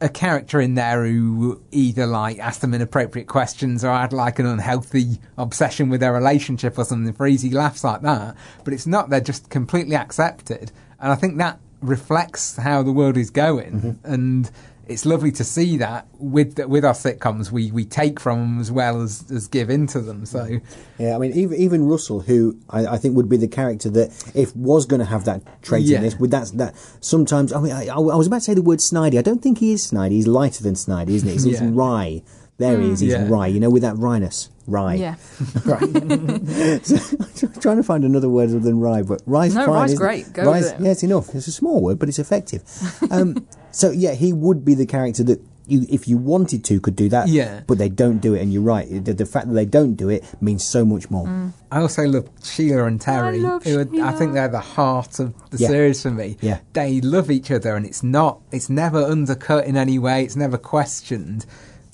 a 0.00 0.08
character 0.08 0.60
in 0.60 0.74
there 0.74 1.06
who 1.06 1.62
either 1.72 2.06
like 2.06 2.38
asked 2.38 2.60
them 2.60 2.74
inappropriate 2.74 3.28
questions 3.28 3.84
or 3.84 3.92
had 3.92 4.12
like 4.12 4.38
an 4.38 4.46
unhealthy 4.46 5.18
obsession 5.38 5.88
with 5.88 6.00
their 6.00 6.12
relationship 6.12 6.78
or 6.78 6.84
something 6.84 7.12
for 7.12 7.26
easy 7.26 7.50
laughs 7.50 7.82
like 7.82 8.02
that. 8.02 8.36
But 8.64 8.74
it's 8.74 8.86
not; 8.86 9.10
they're 9.10 9.20
just 9.20 9.48
completely 9.48 9.96
accepted, 9.96 10.70
and 11.00 11.12
I 11.12 11.14
think 11.14 11.38
that 11.38 11.60
reflects 11.80 12.56
how 12.56 12.82
the 12.82 12.92
world 12.92 13.16
is 13.16 13.30
going. 13.30 13.72
Mm-hmm. 13.80 14.12
And 14.12 14.50
it's 14.88 15.04
lovely 15.04 15.32
to 15.32 15.42
see 15.44 15.76
that 15.78 16.06
with 16.18 16.58
with 16.68 16.84
our 16.84 16.92
sitcoms 16.94 17.50
we, 17.50 17.70
we 17.72 17.84
take 17.84 18.20
from 18.20 18.38
them 18.38 18.60
as 18.60 18.70
well 18.70 19.02
as, 19.02 19.30
as 19.30 19.48
give 19.48 19.68
into 19.70 20.00
them 20.00 20.24
so 20.26 20.60
Yeah, 20.98 21.16
I 21.16 21.18
mean, 21.18 21.32
even 21.32 21.58
even 21.58 21.86
Russell, 21.88 22.20
who 22.20 22.56
I, 22.70 22.86
I 22.86 22.96
think 22.96 23.16
would 23.16 23.28
be 23.28 23.36
the 23.36 23.48
character 23.48 23.90
that, 23.90 24.08
if 24.34 24.54
was 24.56 24.86
going 24.86 25.00
to 25.00 25.06
have 25.06 25.24
that 25.24 25.42
trait 25.62 25.84
Yeah. 25.84 25.96
in 25.98 26.02
this, 26.04 26.16
with 26.16 26.30
that 26.30 26.50
that 26.54 26.74
sometimes. 27.00 27.52
I 27.52 27.60
mean, 27.60 27.72
I, 27.72 27.86
I 27.88 27.98
was 27.98 28.26
about 28.26 28.36
to 28.38 28.42
say 28.44 28.54
the 28.54 28.62
word 28.62 28.78
snidey. 28.78 29.18
I 29.18 29.22
don't 29.22 29.42
think 29.42 29.58
he 29.58 29.72
is 29.72 29.90
snidey. 29.90 30.12
He's 30.12 30.26
lighter 30.26 30.62
than 30.62 30.74
snidey, 30.74 31.10
isn't 31.10 31.28
he? 31.28 31.34
He's, 31.34 31.44
he's 31.44 31.60
Yeah. 31.66 31.70
wry. 31.72 32.22
There 32.58 32.80
he 32.80 32.90
is. 32.90 33.00
He's 33.00 33.12
Yeah. 33.12 33.28
wry. 33.28 33.46
You 33.48 33.60
know, 33.60 33.70
with 33.70 33.82
that 33.82 33.96
wryness. 33.96 34.48
Rye. 34.66 34.94
Yeah. 34.94 35.14
right. 35.64 35.80
so, 36.86 37.16
I'm 37.46 37.60
trying 37.60 37.76
to 37.76 37.82
find 37.82 38.04
another 38.04 38.28
word 38.28 38.50
other 38.50 38.58
than 38.60 38.80
rye, 38.80 39.02
but 39.02 39.22
rye's 39.26 39.54
No, 39.54 39.66
fine. 39.66 39.74
rye's 39.74 39.92
isn't 39.92 40.02
it? 40.02 40.06
great. 40.06 40.32
Go 40.32 40.44
Rye's- 40.50 40.64
with 40.72 40.80
it. 40.80 40.84
Yeah, 40.84 40.90
it's 40.92 41.02
enough. 41.02 41.34
It's 41.34 41.46
a 41.46 41.52
small 41.52 41.80
word, 41.82 41.98
but 41.98 42.08
it's 42.08 42.18
effective. 42.18 42.62
Um, 43.10 43.46
so 43.70 43.90
yeah, 43.90 44.14
he 44.14 44.32
would 44.32 44.64
be 44.64 44.74
the 44.74 44.86
character 44.86 45.22
that 45.24 45.40
you, 45.68 45.84
if 45.90 46.06
you 46.06 46.16
wanted 46.16 46.64
to, 46.66 46.78
could 46.80 46.94
do 46.94 47.08
that. 47.08 47.26
Yeah. 47.28 47.62
But 47.66 47.78
they 47.78 47.88
don't 47.88 48.18
do 48.18 48.34
it, 48.34 48.40
and 48.42 48.52
you're 48.52 48.62
right. 48.62 48.86
The, 49.04 49.12
the 49.14 49.26
fact 49.26 49.48
that 49.48 49.54
they 49.54 49.64
don't 49.64 49.94
do 49.96 50.08
it 50.08 50.24
means 50.40 50.62
so 50.62 50.84
much 50.84 51.10
more. 51.10 51.26
Mm. 51.26 51.52
I 51.72 51.80
also 51.80 52.04
love 52.04 52.28
Sheila 52.44 52.84
and 52.84 53.00
Terry. 53.00 53.40
love 53.40 53.64
who 53.64 53.80
are- 53.80 54.04
I 54.04 54.12
think 54.12 54.32
they're 54.34 54.46
the 54.48 54.60
heart 54.60 55.18
of 55.18 55.34
the 55.50 55.58
Yeah. 55.58 55.68
series 55.68 56.02
for 56.02 56.12
me. 56.12 56.36
Yeah. 56.40 56.60
They 56.72 57.00
love 57.00 57.32
each 57.32 57.50
other 57.50 57.74
and 57.74 57.84
it's 57.84 58.04
not 58.04 58.40
it's 58.52 58.70
never 58.70 59.02
undercut 59.02 59.66
in 59.66 59.76
any 59.76 59.98
way, 59.98 60.22
it's 60.22 60.36
never 60.36 60.56
questioned. 60.56 61.46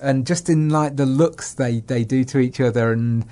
And 0.02 0.26
just 0.26 0.48
in 0.50 0.68
like 0.68 0.96
the 0.96 1.06
looks 1.06 1.54
they, 1.54 1.80
they 1.80 2.04
do 2.04 2.24
to 2.24 2.38
each 2.38 2.60
other 2.60 2.92
and 2.92 3.24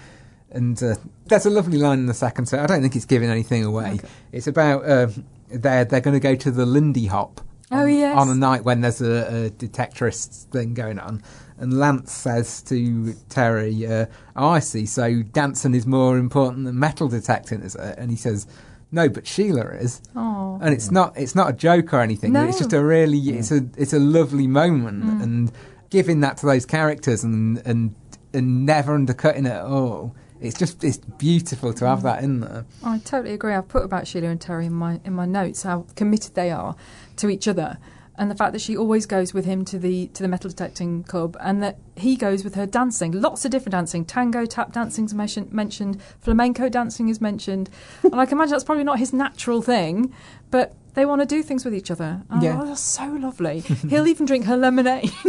and 0.52 0.82
uh, 0.82 0.96
there's 1.26 1.46
a 1.46 1.50
lovely 1.50 1.78
line 1.78 1.98
in 2.00 2.06
the 2.06 2.14
second 2.14 2.46
so 2.46 2.58
I 2.60 2.66
don't 2.66 2.80
think 2.82 2.96
it's 2.96 3.04
giving 3.04 3.30
anything 3.30 3.64
away. 3.64 4.00
It's 4.32 4.46
about 4.46 4.84
uh, 4.84 5.08
they're 5.48 5.84
they're 5.84 6.00
going 6.00 6.14
to 6.14 6.20
go 6.20 6.34
to 6.36 6.50
the 6.50 6.66
Lindy 6.66 7.06
Hop 7.06 7.40
Oh, 7.72 7.84
yes. 7.86 8.16
on 8.16 8.28
a 8.28 8.34
night 8.34 8.64
when 8.64 8.80
there's 8.80 9.00
a, 9.00 9.46
a 9.46 9.50
detectorist 9.50 10.46
thing 10.46 10.74
going 10.74 10.98
on. 10.98 11.22
And 11.56 11.78
Lance 11.78 12.10
says 12.10 12.62
to 12.62 13.14
Terry, 13.28 13.86
uh, 13.86 14.06
oh, 14.34 14.48
I 14.48 14.58
see, 14.58 14.86
so 14.86 15.22
dancing 15.22 15.74
is 15.74 15.86
more 15.86 16.18
important 16.18 16.64
than 16.64 16.76
metal 16.78 17.06
detecting, 17.06 17.60
is 17.62 17.76
it? 17.76 17.96
And 17.98 18.10
he 18.10 18.16
says, 18.16 18.48
no, 18.90 19.08
but 19.08 19.24
Sheila 19.24 19.66
is. 19.76 20.02
Oh. 20.16 20.58
And 20.60 20.74
it's 20.74 20.90
not 20.90 21.16
it's 21.16 21.36
not 21.36 21.50
a 21.50 21.52
joke 21.52 21.94
or 21.94 22.00
anything. 22.00 22.32
No. 22.32 22.44
It's 22.48 22.58
just 22.58 22.72
a 22.72 22.82
really 22.82 23.18
it's 23.20 23.52
a 23.52 23.60
it's 23.76 23.92
a 23.92 24.00
lovely 24.00 24.48
moment 24.48 25.04
Mm. 25.04 25.22
and 25.22 25.52
giving 25.90 26.20
that 26.20 26.36
to 26.38 26.46
those 26.46 26.64
characters 26.66 27.22
and 27.24 27.58
and 27.66 27.94
and 28.32 28.64
never 28.64 28.94
undercutting 28.94 29.46
it 29.46 29.50
at 29.52 29.64
all. 29.64 30.14
It's 30.40 30.58
just 30.58 30.82
it's 30.84 30.96
beautiful 30.96 31.72
to 31.74 31.84
Mm. 31.84 31.88
have 31.88 32.02
that 32.04 32.22
in 32.24 32.40
there. 32.40 32.64
I 32.82 32.98
totally 32.98 33.34
agree. 33.34 33.52
I've 33.52 33.68
put 33.68 33.84
about 33.84 34.06
Sheila 34.06 34.28
and 34.28 34.40
Terry 34.40 34.66
in 34.66 34.72
my 34.72 35.00
in 35.04 35.12
my 35.12 35.26
notes 35.26 35.64
how 35.64 35.84
committed 35.96 36.34
they 36.34 36.50
are 36.50 36.76
to 37.16 37.28
each 37.28 37.46
other, 37.46 37.76
and 38.16 38.30
the 38.30 38.34
fact 38.34 38.52
that 38.52 38.60
she 38.62 38.74
always 38.76 39.04
goes 39.04 39.34
with 39.34 39.44
him 39.44 39.64
to 39.66 39.78
the 39.78 40.06
to 40.14 40.22
the 40.22 40.28
metal 40.28 40.48
detecting 40.48 41.02
club, 41.04 41.36
and 41.40 41.62
that 41.62 41.76
he 41.96 42.16
goes 42.16 42.42
with 42.44 42.54
her 42.54 42.64
dancing. 42.64 43.12
Lots 43.12 43.44
of 43.44 43.50
different 43.50 43.72
dancing, 43.72 44.04
tango, 44.06 44.46
tap 44.46 44.72
dancing 44.72 45.04
is 45.04 45.12
mentioned, 45.12 45.52
mentioned 45.52 46.00
flamenco 46.20 46.68
dancing 46.70 47.08
is 47.10 47.20
mentioned, 47.20 47.68
and 48.04 48.14
I 48.14 48.24
can 48.24 48.38
imagine 48.38 48.52
that's 48.52 48.64
probably 48.64 48.84
not 48.84 48.98
his 48.98 49.12
natural 49.12 49.60
thing, 49.60 50.14
but. 50.50 50.74
They 50.94 51.06
want 51.06 51.20
to 51.20 51.26
do 51.26 51.42
things 51.42 51.64
with 51.64 51.74
each 51.74 51.90
other. 51.90 52.22
Oh, 52.30 52.40
Yeah. 52.42 52.60
that's 52.64 52.80
so 52.80 53.04
lovely. 53.04 53.60
He'll 53.88 54.06
even 54.08 54.26
drink 54.26 54.44
her 54.46 54.56
lemonade, 54.56 55.10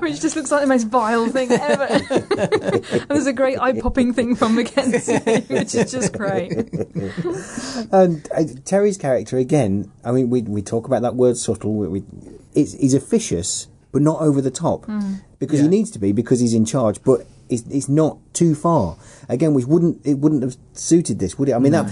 which 0.00 0.20
just 0.20 0.34
looks 0.36 0.50
like 0.50 0.62
the 0.62 0.66
most 0.66 0.84
vile 0.84 1.28
thing 1.28 1.50
ever. 1.52 1.84
and 2.38 2.84
there's 3.08 3.26
a 3.26 3.32
great 3.32 3.58
eye 3.60 3.78
popping 3.80 4.12
thing 4.14 4.34
from 4.34 4.54
Mackenzie, 4.54 5.18
which 5.52 5.74
is 5.74 5.90
just 5.92 6.12
great. 6.14 6.52
and 7.92 8.28
uh, 8.34 8.44
Terry's 8.64 8.96
character 8.96 9.36
again. 9.38 9.90
I 10.04 10.12
mean, 10.12 10.30
we 10.30 10.42
we 10.42 10.62
talk 10.62 10.86
about 10.86 11.02
that 11.02 11.14
word 11.14 11.36
subtle. 11.36 11.74
We, 11.74 11.88
we, 11.88 12.02
it's, 12.54 12.72
he's 12.74 12.94
officious, 12.94 13.68
but 13.92 14.02
not 14.02 14.20
over 14.20 14.40
the 14.40 14.50
top, 14.50 14.86
Mm. 14.86 15.20
because 15.38 15.60
he 15.60 15.68
needs 15.68 15.90
to 15.92 15.98
be 15.98 16.12
because 16.12 16.40
he's 16.40 16.54
in 16.54 16.64
charge. 16.64 17.02
But 17.02 17.26
it's, 17.48 17.62
it's 17.68 17.88
not 17.88 18.18
too 18.32 18.54
far. 18.54 18.96
Again, 19.28 19.54
we 19.54 19.64
wouldn't 19.64 20.04
it 20.04 20.18
wouldn't 20.18 20.42
have 20.42 20.56
suited 20.72 21.18
this, 21.18 21.38
would 21.38 21.48
it? 21.48 21.54
I 21.54 21.58
mean, 21.58 21.72
that 21.72 21.90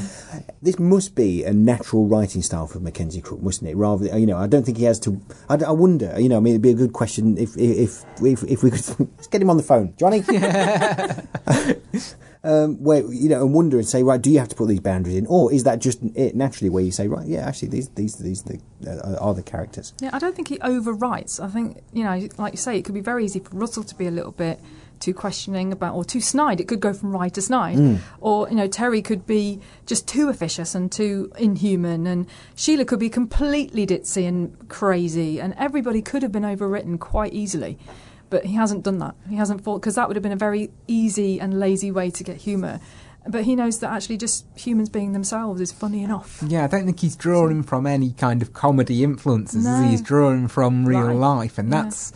this 0.63 0.79
must 0.79 1.15
be 1.15 1.45
a 1.45 1.53
natural 1.53 2.07
writing 2.07 2.43
style 2.43 2.67
for 2.67 2.81
Mackenzie 2.81 3.21
Crook, 3.21 3.43
mustn't 3.43 3.69
it? 3.69 3.77
Rather, 3.77 4.19
you 4.19 4.27
know, 4.27 4.37
I 4.37 4.47
don't 4.47 4.65
think 4.65 4.79
he 4.79 4.85
has 4.85 4.99
to. 5.01 5.21
I, 5.49 5.57
I 5.57 5.73
wonder. 5.73 6.15
You 6.19 6.29
know, 6.29 6.37
I 6.37 6.41
mean, 6.41 6.55
it'd 6.55 6.63
be 6.63 6.71
a 6.71 6.75
good 6.75 6.93
question 6.93 7.37
if 7.39 7.57
if 7.57 8.05
if, 8.23 8.43
if 8.45 8.63
we 8.63 8.71
could 8.71 8.85
let's 9.17 9.27
get 9.27 9.43
him 9.43 9.51
on 9.51 9.57
the 9.57 9.63
phone, 9.63 9.95
Johnny. 9.97 10.23
um, 12.47 12.83
where 12.83 13.03
you 13.13 13.29
know, 13.29 13.43
and 13.43 13.53
wonder 13.53 13.77
and 13.77 13.87
say, 13.87 14.05
right, 14.05 14.23
do 14.23 14.31
you 14.31 14.39
have 14.39 14.49
to 14.49 14.55
put 14.55 14.69
these 14.69 14.81
boundaries 14.81 15.17
in, 15.17 15.27
or 15.27 15.53
is 15.53 15.65
that 15.65 15.81
just 15.81 15.99
it 16.15 16.37
naturally 16.37 16.71
where 16.71 16.83
you 16.83 16.93
say, 16.93 17.09
right, 17.09 17.27
yeah, 17.27 17.47
actually, 17.47 17.69
these 17.69 17.89
these 17.91 18.15
these 18.17 18.45
the, 18.45 18.61
uh, 18.87 19.17
are 19.21 19.35
the 19.35 19.43
characters. 19.43 19.93
Yeah, 20.01 20.11
I 20.13 20.21
don't 20.21 20.35
think 20.35 20.49
he 20.49 20.59
overwrites. 20.59 21.43
I 21.43 21.49
think, 21.49 21.83
you 21.93 22.05
know, 22.05 22.29
like 22.39 22.53
you 22.53 22.59
say, 22.59 22.79
it 22.79 22.85
could 22.85 22.95
be 22.95 23.01
very 23.01 23.25
easy 23.25 23.41
for 23.41 23.57
Russell 23.57 23.83
to 23.83 23.95
be 23.97 24.07
a 24.07 24.13
little 24.13 24.31
bit 24.31 24.61
too 25.01 25.15
questioning 25.15 25.73
about, 25.73 25.95
or 25.95 26.05
too 26.05 26.21
snide. 26.21 26.61
It 26.61 26.69
could 26.69 26.81
go 26.81 26.93
from 26.93 27.13
right 27.13 27.33
to 27.35 27.43
snide. 27.43 27.77
Mm. 27.77 27.99
Or, 28.21 28.49
you 28.49 28.55
know, 28.55 28.67
Terry 28.69 29.03
could 29.03 29.27
be 29.27 29.61
just 29.87 30.07
too 30.09 30.29
officious 30.29 30.75
and 30.75 30.91
too 30.91 31.31
inhuman. 31.39 32.07
And 32.07 32.27
Sheila 32.55 32.85
could 32.85 32.99
be 33.01 33.09
completely 33.11 33.87
ditzy 33.87 34.27
and 34.27 34.69
crazy. 34.69 35.41
And 35.41 35.55
everybody 35.59 36.03
could 36.03 36.23
have 36.23 36.33
been 36.33 36.43
overwritten 36.43 36.99
quite 36.99 37.33
easily. 37.33 37.79
But 38.29 38.45
he 38.47 38.55
hasn't 38.55 38.83
done 38.83 38.99
that. 38.99 39.15
He 39.29 39.37
hasn't 39.37 39.63
fought, 39.63 39.81
because 39.81 39.95
that 39.95 40.09
would 40.09 40.17
have 40.17 40.23
been 40.23 40.33
a 40.33 40.37
very 40.37 40.71
easy 40.89 41.41
and 41.41 41.61
lazy 41.61 41.91
way 41.93 42.11
to 42.11 42.25
get 42.25 42.39
humour. 42.39 42.81
But 43.29 43.45
he 43.45 43.57
knows 43.57 43.81
that 43.81 43.91
actually 43.91 44.19
just 44.19 44.47
humans 44.57 44.89
being 44.89 45.13
themselves 45.13 45.61
is 45.61 45.73
funny 45.73 46.03
enough. 46.05 46.43
Yeah, 46.47 46.65
I 46.65 46.67
don't 46.69 46.87
think 46.87 47.01
he's 47.01 47.17
drawing 47.17 47.65
from 47.65 47.85
any 47.87 48.13
kind 48.13 48.43
of 48.43 48.53
comedy 48.53 49.03
influences. 49.03 49.65
No. 49.65 49.83
He's 49.83 50.01
drawing 50.01 50.47
from 50.47 50.87
real 50.87 51.13
Life. 51.15 51.17
life, 51.17 51.59
and 51.59 51.71
Yeah. 51.71 51.83
that's 51.83 52.13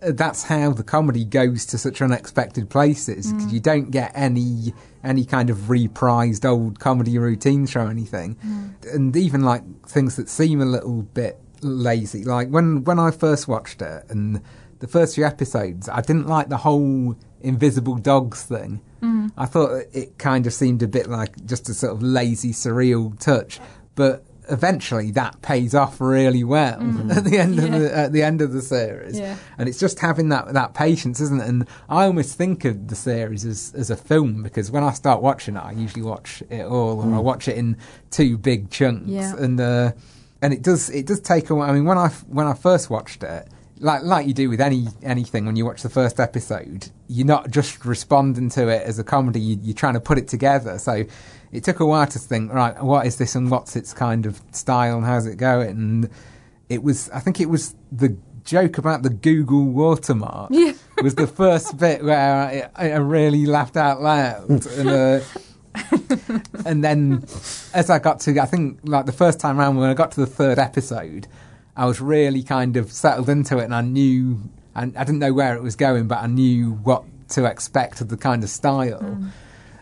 that's 0.00 0.44
how 0.44 0.72
the 0.72 0.82
comedy 0.82 1.24
goes 1.24 1.66
to 1.66 1.78
such 1.78 2.00
unexpected 2.02 2.70
places 2.70 3.32
because 3.32 3.46
Mm. 3.48 3.52
you 3.52 3.60
don't 3.60 3.90
get 3.90 4.12
any 4.14 4.74
any 5.02 5.24
kind 5.24 5.48
of 5.48 5.56
reprised 5.68 6.44
old 6.44 6.78
comedy 6.78 7.16
routines 7.18 7.70
from 7.70 7.88
anything, 7.90 8.36
Mm. 8.46 8.94
and 8.94 9.16
even 9.16 9.42
like 9.42 9.62
things 9.86 10.16
that 10.16 10.28
seem 10.28 10.60
a 10.60 10.66
little 10.66 11.02
bit 11.14 11.40
lazy. 11.62 12.24
Like 12.24 12.48
when 12.48 12.84
when 12.84 12.98
I 12.98 13.10
first 13.10 13.48
watched 13.48 13.80
it 13.82 14.04
and 14.10 14.40
the 14.80 14.86
first 14.86 15.14
few 15.14 15.24
episodes, 15.26 15.88
I 15.88 16.00
didn't 16.00 16.26
like 16.28 16.48
the 16.48 16.58
whole 16.58 17.14
invisible 17.42 17.96
dogs 17.96 18.42
thing. 18.42 18.80
Mm. 19.02 19.30
I 19.36 19.46
thought 19.46 19.82
it 19.92 20.18
kind 20.18 20.46
of 20.46 20.52
seemed 20.52 20.82
a 20.82 20.88
bit 20.88 21.08
like 21.08 21.44
just 21.46 21.68
a 21.70 21.74
sort 21.74 21.92
of 21.92 22.02
lazy, 22.02 22.52
surreal 22.52 23.18
touch, 23.18 23.58
but 23.94 24.24
eventually 24.50 25.10
that 25.12 25.40
pays 25.42 25.74
off 25.74 26.00
really 26.00 26.44
well 26.44 26.78
Mm. 26.80 27.16
at 27.16 27.24
the 27.24 27.38
end 27.38 27.58
of 27.58 27.70
the 27.72 27.96
at 27.96 28.12
the 28.12 28.22
end 28.22 28.40
of 28.42 28.52
the 28.52 28.62
series. 28.62 29.18
Yeah. 29.18 29.36
And 29.58 29.68
it's 29.68 29.78
just 29.78 29.98
having 30.00 30.28
that 30.30 30.52
that 30.54 30.74
patience, 30.74 31.20
isn't 31.20 31.40
it? 31.40 31.48
And 31.48 31.66
I 31.88 32.04
almost 32.04 32.36
think 32.36 32.64
of 32.64 32.88
the 32.88 32.94
series 32.96 33.44
as 33.44 33.72
as 33.76 33.90
a 33.90 33.96
film 33.96 34.42
because 34.42 34.70
when 34.70 34.82
I 34.84 34.92
start 34.92 35.22
watching 35.22 35.56
it, 35.56 35.60
I 35.64 35.72
usually 35.72 36.02
watch 36.02 36.42
it 36.50 36.64
all, 36.64 37.00
or 37.00 37.04
I 37.04 37.18
Mm. 37.18 37.22
watch 37.22 37.48
it 37.48 37.56
in 37.56 37.76
two 38.10 38.36
big 38.38 38.70
chunks, 38.70 39.08
Yeah. 39.08 39.34
and 39.36 39.60
uh, 39.60 39.92
and 40.42 40.52
it 40.52 40.62
does 40.62 40.90
it 40.90 41.06
does 41.06 41.20
take 41.20 41.50
a 41.50 41.54
while. 41.54 41.70
I 41.70 41.72
mean, 41.74 41.84
when 41.84 41.98
I 41.98 42.06
f- 42.06 42.24
when 42.28 42.46
I 42.46 42.54
first 42.54 42.90
watched 42.90 43.22
it. 43.22 43.48
Like 43.80 44.02
like 44.02 44.26
you 44.26 44.34
do 44.34 44.48
with 44.50 44.60
any 44.60 44.86
anything 45.02 45.46
when 45.46 45.56
you 45.56 45.64
watch 45.64 45.82
the 45.82 45.88
first 45.88 46.20
episode, 46.20 46.90
you're 47.08 47.26
not 47.26 47.50
just 47.50 47.84
responding 47.84 48.50
to 48.50 48.68
it 48.68 48.82
as 48.82 48.98
a 48.98 49.04
comedy. 49.04 49.40
You, 49.40 49.58
you're 49.62 49.74
trying 49.74 49.94
to 49.94 50.00
put 50.00 50.18
it 50.18 50.28
together. 50.28 50.78
So 50.78 51.04
it 51.50 51.64
took 51.64 51.80
a 51.80 51.86
while 51.86 52.06
to 52.06 52.18
think, 52.18 52.52
right, 52.52 52.80
what 52.82 53.06
is 53.06 53.16
this 53.16 53.34
and 53.34 53.50
what's 53.50 53.74
its 53.76 53.92
kind 53.92 54.26
of 54.26 54.40
style 54.52 54.98
and 54.98 55.06
how's 55.06 55.26
it 55.26 55.36
going? 55.36 55.70
And 55.70 56.10
it 56.68 56.82
was, 56.82 57.10
I 57.10 57.18
think 57.20 57.40
it 57.40 57.46
was 57.46 57.74
the 57.90 58.16
joke 58.44 58.78
about 58.78 59.02
the 59.02 59.10
Google 59.10 59.64
watermark 59.64 60.50
Yeah. 60.52 60.72
was 61.02 61.14
the 61.16 61.26
first 61.26 61.76
bit 61.78 62.04
where 62.04 62.70
I, 62.76 62.86
I 62.92 62.96
really 62.96 63.46
laughed 63.46 63.76
out 63.76 64.00
loud. 64.00 64.48
and, 64.66 64.88
uh, 64.88 65.20
and 66.64 66.84
then 66.84 67.24
as 67.74 67.90
I 67.90 67.98
got 67.98 68.20
to, 68.20 68.40
I 68.40 68.46
think 68.46 68.80
like 68.84 69.06
the 69.06 69.12
first 69.12 69.40
time 69.40 69.58
around 69.58 69.76
when 69.76 69.90
I 69.90 69.94
got 69.94 70.12
to 70.12 70.20
the 70.20 70.26
third 70.26 70.58
episode, 70.58 71.26
I 71.80 71.86
was 71.86 71.98
really 71.98 72.42
kind 72.42 72.76
of 72.76 72.92
settled 72.92 73.30
into 73.30 73.56
it, 73.56 73.64
and 73.64 73.74
I 73.74 73.80
knew, 73.80 74.38
and 74.74 74.94
I 74.98 75.04
didn't 75.04 75.20
know 75.20 75.32
where 75.32 75.56
it 75.56 75.62
was 75.62 75.76
going, 75.76 76.08
but 76.08 76.18
I 76.18 76.26
knew 76.26 76.72
what 76.72 77.04
to 77.30 77.46
expect 77.46 78.02
of 78.02 78.08
the 78.10 78.18
kind 78.18 78.44
of 78.44 78.50
style. 78.50 79.00
Mm. 79.00 79.28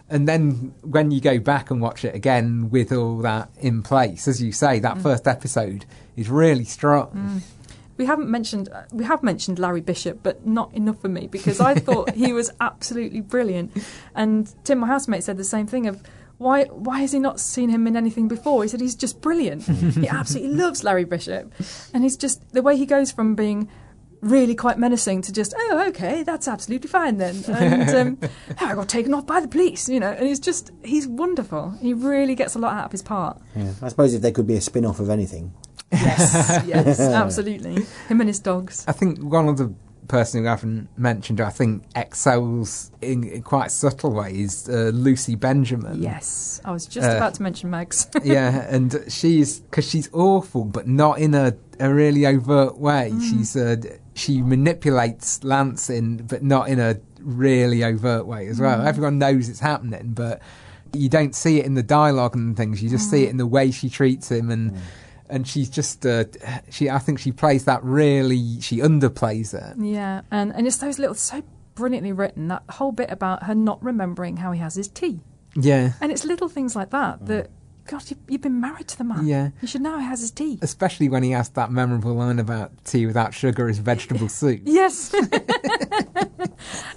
And 0.08 0.28
then 0.28 0.72
when 0.82 1.10
you 1.10 1.20
go 1.20 1.40
back 1.40 1.72
and 1.72 1.80
watch 1.82 2.04
it 2.04 2.14
again 2.14 2.70
with 2.70 2.92
all 2.92 3.18
that 3.22 3.50
in 3.58 3.82
place, 3.82 4.28
as 4.28 4.40
you 4.40 4.52
say, 4.52 4.78
that 4.78 4.98
Mm. 4.98 5.02
first 5.02 5.26
episode 5.26 5.86
is 6.16 6.30
really 6.30 6.64
strong. 6.64 7.08
Mm. 7.10 7.40
We 7.96 8.06
haven't 8.06 8.30
mentioned 8.30 8.68
uh, 8.68 8.82
we 8.92 9.04
have 9.04 9.24
mentioned 9.24 9.58
Larry 9.58 9.80
Bishop, 9.80 10.20
but 10.22 10.46
not 10.46 10.72
enough 10.72 11.00
for 11.00 11.08
me 11.08 11.26
because 11.26 11.58
I 11.60 11.74
thought 11.74 12.12
he 12.14 12.32
was 12.40 12.48
absolutely 12.60 13.22
brilliant. 13.22 13.72
And 14.14 14.48
Tim, 14.62 14.78
my 14.78 14.86
housemate, 14.86 15.24
said 15.24 15.36
the 15.36 15.42
same 15.42 15.66
thing 15.66 15.88
of 15.88 16.00
why 16.38 16.64
why 16.64 17.00
has 17.00 17.12
he 17.12 17.18
not 17.18 17.38
seen 17.40 17.68
him 17.68 17.86
in 17.86 17.96
anything 17.96 18.28
before? 18.28 18.62
He 18.62 18.68
said 18.68 18.80
he's 18.80 18.94
just 18.94 19.20
brilliant. 19.20 19.62
he 19.96 20.08
absolutely 20.08 20.56
loves 20.56 20.82
Larry 20.84 21.04
Bishop, 21.04 21.52
and 21.92 22.02
he's 22.04 22.16
just 22.16 22.52
the 22.52 22.62
way 22.62 22.76
he 22.76 22.86
goes 22.86 23.10
from 23.12 23.34
being 23.34 23.68
really 24.20 24.54
quite 24.56 24.78
menacing 24.80 25.22
to 25.22 25.32
just 25.32 25.54
oh 25.56 25.86
okay 25.88 26.24
that's 26.24 26.48
absolutely 26.48 26.88
fine 26.88 27.18
then 27.18 27.36
and 27.46 27.90
um, 28.22 28.30
oh, 28.60 28.66
I 28.66 28.74
got 28.74 28.88
taken 28.88 29.14
off 29.14 29.28
by 29.28 29.38
the 29.38 29.46
police 29.46 29.88
you 29.88 30.00
know 30.00 30.10
and 30.10 30.26
he's 30.26 30.40
just 30.40 30.72
he's 30.82 31.06
wonderful 31.06 31.70
he 31.80 31.94
really 31.94 32.34
gets 32.34 32.56
a 32.56 32.58
lot 32.58 32.72
out 32.74 32.86
of 32.86 32.90
his 32.90 33.00
part 33.02 33.40
Yeah. 33.54 33.72
I 33.80 33.86
suppose 33.88 34.14
if 34.14 34.22
there 34.22 34.32
could 34.32 34.48
be 34.48 34.56
a 34.56 34.60
spin 34.60 34.84
off 34.84 34.98
of 34.98 35.08
anything. 35.08 35.54
yes 35.92 36.34
yes 36.66 36.98
absolutely 36.98 37.86
him 38.08 38.20
and 38.20 38.28
his 38.28 38.40
dogs 38.40 38.84
I 38.88 38.92
think 38.92 39.20
one 39.22 39.48
of 39.48 39.56
the 39.56 39.72
person 40.08 40.42
who 40.42 40.46
I 40.48 40.50
haven't 40.50 40.88
mentioned, 40.98 41.38
who 41.38 41.44
I 41.44 41.50
think 41.50 41.84
excels 41.94 42.90
in, 43.00 43.24
in 43.24 43.42
quite 43.42 43.70
subtle 43.70 44.12
ways, 44.12 44.68
uh, 44.68 44.90
Lucy 44.94 45.34
Benjamin. 45.36 46.02
yes 46.02 46.60
I 46.64 46.72
was 46.72 46.86
just 46.86 47.08
Uh, 47.08 47.16
about 47.16 47.34
to 47.34 47.42
mention 47.42 47.70
Megs 47.70 48.06
yeah, 48.24 48.66
and 48.68 49.04
she's 49.08 49.60
because 49.60 49.88
she's 49.88 50.08
awful, 50.12 50.64
but 50.64 50.86
not 50.88 51.18
in 51.18 51.34
a, 51.34 51.54
a 51.78 51.92
really 51.92 52.26
overt 52.26 52.78
way. 52.78 53.10
Mm. 53.12 53.20
She's 53.30 53.54
uh, 53.56 53.76
she 54.14 54.42
manipulates 54.42 55.44
Lansing, 55.44 56.18
but 56.28 56.42
not 56.42 56.68
in 56.68 56.80
a 56.80 56.96
really 57.20 57.84
overt 57.84 58.26
way 58.26 58.48
as 58.48 58.58
well. 58.60 58.78
Mm. 58.80 58.86
Everyone 58.86 59.18
knows 59.18 59.48
it's 59.48 59.60
happening, 59.60 60.12
but 60.14 60.40
you 60.94 61.08
don't 61.08 61.34
see 61.34 61.58
it 61.60 61.66
in 61.66 61.74
the 61.74 61.82
dialogue 61.82 62.34
and 62.34 62.56
things. 62.56 62.82
You 62.82 62.88
just 62.88 63.10
see 63.10 63.22
Mm. 63.22 63.26
it 63.26 63.30
in 63.30 63.36
the 63.36 63.46
way 63.46 63.70
she 63.70 63.88
treats 63.88 64.30
him 64.30 64.50
and. 64.50 64.76
And 65.30 65.46
she's 65.46 65.68
just, 65.68 66.06
uh, 66.06 66.24
she. 66.70 66.88
I 66.90 66.98
think 66.98 67.18
she 67.18 67.32
plays 67.32 67.64
that 67.66 67.82
really. 67.84 68.60
She 68.60 68.78
underplays 68.78 69.52
it. 69.54 69.76
Yeah, 69.82 70.22
and 70.30 70.54
and 70.54 70.66
it's 70.66 70.78
those 70.78 70.98
little 70.98 71.14
so 71.14 71.42
brilliantly 71.74 72.12
written 72.12 72.48
that 72.48 72.62
whole 72.70 72.92
bit 72.92 73.10
about 73.10 73.44
her 73.44 73.54
not 73.54 73.82
remembering 73.84 74.38
how 74.38 74.52
he 74.52 74.60
has 74.60 74.74
his 74.74 74.88
tea, 74.88 75.20
Yeah, 75.54 75.92
and 76.00 76.10
it's 76.10 76.24
little 76.24 76.48
things 76.48 76.74
like 76.74 76.90
that 76.90 77.26
that. 77.26 77.50
God, 77.86 78.10
you, 78.10 78.16
you've 78.28 78.42
been 78.42 78.60
married 78.60 78.86
to 78.88 78.98
the 78.98 79.04
man. 79.04 79.24
Yeah. 79.26 79.48
you 79.62 79.66
should 79.68 79.80
know 79.80 79.92
how 79.92 79.98
he 80.00 80.04
has 80.04 80.20
his 80.20 80.30
tea. 80.30 80.58
especially 80.60 81.08
when 81.08 81.22
he 81.22 81.30
has 81.30 81.48
that 81.50 81.70
memorable 81.70 82.12
line 82.12 82.38
about 82.38 82.70
tea 82.84 83.06
without 83.06 83.32
sugar 83.32 83.66
is 83.66 83.78
vegetable 83.78 84.28
soup. 84.28 84.60
Yes. 84.66 85.10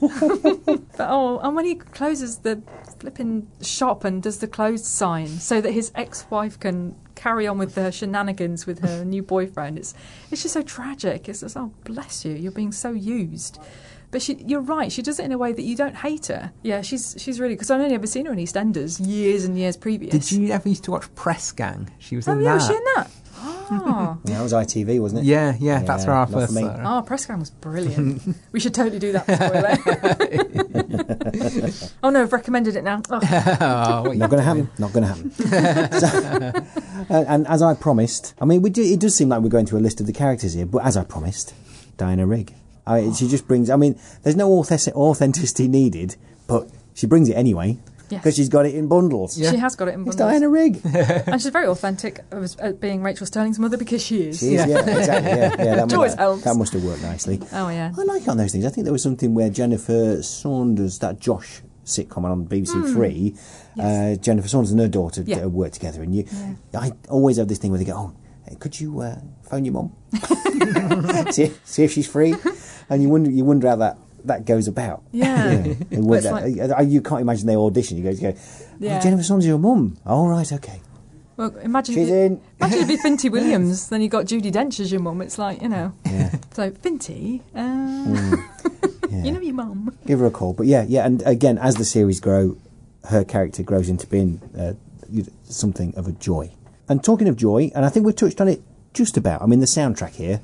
but, 0.01 0.81
oh, 0.99 1.39
and 1.41 1.55
when 1.55 1.65
he 1.65 1.75
closes 1.75 2.39
the 2.39 2.61
flipping 2.99 3.47
shop 3.61 4.03
and 4.03 4.21
does 4.21 4.39
the 4.39 4.47
closed 4.47 4.83
sign 4.85 5.27
so 5.27 5.61
that 5.61 5.71
his 5.71 5.91
ex-wife 5.95 6.59
can 6.59 6.95
carry 7.21 7.45
on 7.47 7.57
with 7.57 7.75
her 7.75 7.91
shenanigans 7.91 8.65
with 8.65 8.79
her 8.79 9.05
new 9.05 9.21
boyfriend, 9.23 9.77
it's 9.77 9.93
it's 10.31 10.41
just 10.41 10.53
so 10.53 10.61
tragic. 10.61 11.29
It's 11.29 11.41
just 11.41 11.55
oh 11.57 11.71
bless 11.83 12.25
you, 12.25 12.33
you're 12.33 12.51
being 12.51 12.71
so 12.71 12.91
used. 12.91 13.59
But 14.11 14.21
she, 14.21 14.33
you're 14.45 14.59
right. 14.77 14.91
She 14.91 15.01
does 15.01 15.19
it 15.21 15.23
in 15.25 15.31
a 15.31 15.37
way 15.37 15.53
that 15.53 15.61
you 15.61 15.73
don't 15.77 15.95
hate 15.95 16.25
her. 16.27 16.51
Yeah, 16.63 16.81
she's 16.81 17.15
she's 17.17 17.39
really 17.39 17.53
because 17.55 17.71
I've 17.71 17.79
only 17.79 17.95
ever 17.95 18.07
seen 18.07 18.25
her 18.25 18.33
in 18.33 18.39
EastEnders 18.39 18.99
years 19.05 19.45
and 19.45 19.57
years 19.57 19.77
previous. 19.77 20.11
Did 20.11 20.31
you 20.33 20.51
ever 20.51 20.67
used 20.67 20.83
to 20.85 20.91
watch 20.91 21.07
Press 21.15 21.53
Gang? 21.53 21.89
She 21.99 22.17
was 22.17 22.27
Oh 22.27 22.33
in 22.33 22.41
yeah, 22.41 22.49
that. 22.49 22.53
was 22.55 22.67
she 22.67 22.73
in 22.75 22.83
that? 22.95 23.07
Oh. 23.43 24.17
Yeah, 24.25 24.37
that 24.37 24.43
was 24.43 24.53
ITV, 24.53 24.99
wasn't 25.01 25.21
it? 25.21 25.25
Yeah, 25.25 25.55
yeah, 25.59 25.81
that's 25.81 26.05
where 26.05 26.15
I 26.15 26.19
not 26.19 26.29
for 26.31 26.39
first 26.41 26.53
me. 26.53 26.61
saw 26.61 26.77
her. 26.77 26.83
Oh, 26.85 27.01
press 27.01 27.25
gang 27.25 27.39
was 27.39 27.49
brilliant. 27.49 28.21
we 28.51 28.59
should 28.59 28.73
totally 28.73 28.99
do 28.99 29.11
that. 29.13 29.25
Spoiler. 29.25 29.77
oh 32.03 32.09
no, 32.09 32.21
I've 32.23 32.33
recommended 32.33 32.75
it 32.75 32.83
now. 32.83 33.01
Oh. 33.09 33.19
Oh, 33.21 34.11
Not 34.13 34.29
going 34.29 34.39
to 34.39 34.43
happen. 34.43 34.69
Not 34.77 34.93
going 34.93 35.03
to 35.03 35.09
happen. 35.09 35.31
So- 35.99 36.51
and, 37.09 37.27
and 37.27 37.47
as 37.47 37.61
I 37.61 37.73
promised, 37.73 38.33
I 38.39 38.45
mean, 38.45 38.61
we 38.61 38.69
do, 38.69 38.81
it 38.83 38.99
does 38.99 39.15
seem 39.15 39.29
like 39.29 39.41
we're 39.41 39.49
going 39.49 39.65
through 39.65 39.79
a 39.79 39.81
list 39.81 39.99
of 40.01 40.07
the 40.07 40.13
characters 40.13 40.53
here, 40.53 40.65
but 40.65 40.85
as 40.85 40.95
I 40.97 41.03
promised, 41.03 41.53
Diana 41.97 42.25
Rigg. 42.27 42.53
I 42.85 43.01
mean, 43.01 43.13
she 43.13 43.27
just 43.27 43.47
brings. 43.47 43.69
I 43.69 43.75
mean, 43.75 43.99
there's 44.23 44.35
no 44.35 44.51
authentic- 44.53 44.95
authenticity 44.95 45.67
needed, 45.67 46.15
but 46.47 46.69
she 46.93 47.07
brings 47.07 47.29
it 47.29 47.33
anyway 47.33 47.79
Yes. 48.11 48.21
because 48.21 48.35
she's 48.35 48.49
got 48.49 48.65
it 48.65 48.75
in 48.75 48.87
bundles. 48.87 49.35
She 49.35 49.43
has 49.57 49.75
got 49.75 49.87
it 49.87 49.93
in 49.95 50.03
bundles. 50.03 50.15
It's 50.15 50.21
bundles. 50.21 50.41
Diana 50.41 50.49
Rigg. 50.49 51.25
and 51.27 51.41
she's 51.41 51.51
very 51.51 51.67
authentic 51.67 52.19
as 52.31 52.57
uh, 52.61 52.73
being 52.73 53.01
Rachael 53.01 53.25
Stirling's 53.25 53.57
mother 53.57 53.77
because 53.77 54.03
she 54.03 54.23
is. 54.23 54.39
She 54.39 54.55
is, 54.55 54.65
yeah, 54.67 54.79
exactly. 54.97 55.29
Yeah, 55.31 55.55
yeah 55.57 55.75
that, 55.75 55.85
Which 55.85 55.93
always 55.95 56.13
helps. 56.15 56.43
that 56.43 56.55
must 56.55 56.73
have 56.73 56.83
worked 56.83 57.01
nicely. 57.01 57.39
Oh 57.53 57.69
yeah. 57.69 57.91
I 57.97 58.03
like 58.03 58.27
on 58.27 58.37
those 58.37 58.51
things. 58.51 58.65
I 58.65 58.69
think 58.69 58.83
there 58.85 58.93
was 58.93 59.01
something 59.03 59.33
where 59.33 59.49
Jennifer 59.49 60.21
Saunders, 60.21 60.99
that 60.99 61.19
Josh 61.19 61.61
sitcom 61.85 62.25
on 62.25 62.45
BBC 62.45 62.73
Hmm. 62.73 62.93
Three, 62.93 63.35
uh, 63.79 64.15
Jennifer 64.15 64.47
Saunders 64.47 64.71
and 64.71 64.79
her 64.79 64.87
daughter 64.87 65.23
Yeah. 65.25 65.43
uh, 65.45 65.47
worked 65.47 65.73
together, 65.75 66.03
and 66.03 66.13
you, 66.15 66.25
I 66.73 66.91
always 67.09 67.37
have 67.37 67.47
this 67.47 67.57
thing 67.57 67.71
where 67.71 67.79
they 67.79 67.85
go, 67.85 68.13
"Oh, 68.51 68.55
could 68.59 68.79
you 68.79 68.99
uh, 69.01 69.15
phone 69.49 69.65
your 69.65 69.73
mum, 69.73 69.91
see, 71.31 71.51
see 71.63 71.83
if 71.83 71.91
she's 71.91 72.07
free?" 72.07 72.35
And 72.89 73.01
you 73.01 73.09
wonder, 73.09 73.29
you 73.31 73.45
wonder 73.45 73.67
how 73.69 73.77
that. 73.77 73.97
That 74.25 74.45
goes 74.45 74.67
about. 74.67 75.03
Yeah. 75.11 75.63
You, 75.65 75.75
But 75.89 75.99
wonder- 75.99 76.41
it's 76.45 76.71
uh, 76.73 76.81
you 76.81 77.01
can't 77.01 77.21
imagine 77.21 77.47
they 77.47 77.55
audition. 77.55 77.97
You 77.97 78.03
go, 78.03 78.09
you 78.11 78.21
go 78.21 78.33
oh, 78.37 78.41
Yeah. 78.79 78.99
Jennifer 78.99 79.23
Saunders, 79.23 79.47
your 79.47 79.57
mum. 79.59 79.97
All 80.05 80.27
right, 80.27 80.51
okay. 80.53 80.81
Well, 81.37 81.55
imagine 81.63 81.95
She's 81.95 82.07
if 82.09 82.13
it, 82.13 82.25
in. 82.25 82.41
imagine 82.59 82.79
if 82.79 82.89
it's 82.89 83.01
Finty 83.01 83.29
Williams, 83.35 83.89
then 83.89 84.01
you 84.01 84.09
got 84.09 84.25
Judi 84.25 84.51
Dench 84.51 84.79
as 84.79 84.91
your 84.91 85.01
mum. 85.01 85.21
It's 85.21 85.37
like 85.39 85.61
you 85.61 85.69
know. 85.69 85.93
Yeah. 86.05 86.35
So 86.53 86.71
Finty, 86.71 87.41
uh, 87.55 87.59
Mm. 89.11 89.25
you 89.25 89.31
know 89.31 89.39
your 89.41 89.53
mum. 89.55 89.95
give 90.05 90.19
her 90.19 90.25
a 90.25 90.31
call. 90.31 90.53
But 90.53 90.67
yeah, 90.67 90.85
yeah, 90.87 91.05
and 91.05 91.21
again, 91.23 91.57
as 91.57 91.75
the 91.75 91.85
series 91.85 92.19
grow, 92.19 92.57
her 93.05 93.23
character 93.23 93.63
grows 93.63 93.89
into 93.89 94.07
being 94.07 94.39
uh, 94.57 94.73
something 95.43 95.93
of 95.95 96.07
a 96.07 96.11
joy. 96.13 96.51
And 96.87 97.03
talking 97.03 97.27
of 97.27 97.35
joy, 97.37 97.71
and 97.75 97.85
I 97.85 97.89
think 97.89 98.05
we've 98.05 98.15
touched 98.15 98.39
on 98.41 98.47
it 98.47 98.61
just 98.93 99.17
about. 99.17 99.41
I 99.41 99.45
mean, 99.47 99.59
the 99.59 99.65
soundtrack 99.65 100.11
here 100.15 100.41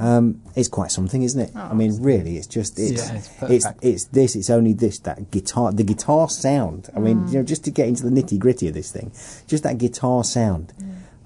um, 0.00 0.40
is 0.56 0.68
quite 0.68 0.90
something, 0.90 1.22
isn't 1.22 1.40
it? 1.40 1.54
I 1.54 1.74
mean, 1.74 2.02
really, 2.02 2.36
it's 2.36 2.46
just 2.48 2.78
it's 2.78 3.08
Yeah, 3.10 3.16
it's 3.16 3.30
it's, 3.42 3.66
it's 3.82 4.04
this, 4.06 4.34
it's 4.34 4.50
only 4.50 4.72
this 4.72 4.98
that 5.00 5.30
guitar, 5.30 5.70
the 5.72 5.84
guitar 5.84 6.28
sound. 6.28 6.88
I 6.96 6.98
mean, 6.98 7.18
Mm. 7.20 7.28
you 7.32 7.38
know, 7.38 7.44
just 7.44 7.64
to 7.66 7.70
get 7.70 7.86
into 7.86 8.02
the 8.08 8.10
nitty 8.10 8.38
gritty 8.38 8.66
of 8.68 8.74
this 8.74 8.90
thing, 8.90 9.12
just 9.46 9.62
that 9.62 9.78
guitar 9.78 10.24
sound. 10.24 10.72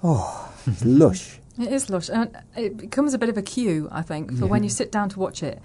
Oh, 0.02 0.52
it's 0.66 0.84
lush. 1.02 1.38
It 1.58 1.72
is 1.72 1.88
lush, 1.88 2.10
and 2.10 2.36
it 2.56 2.76
becomes 2.76 3.14
a 3.14 3.18
bit 3.18 3.28
of 3.28 3.38
a 3.38 3.42
cue, 3.42 3.88
I 3.92 4.02
think, 4.02 4.36
for 4.38 4.46
when 4.46 4.64
you 4.64 4.68
sit 4.68 4.90
down 4.90 5.08
to 5.10 5.20
watch 5.20 5.40
it, 5.42 5.62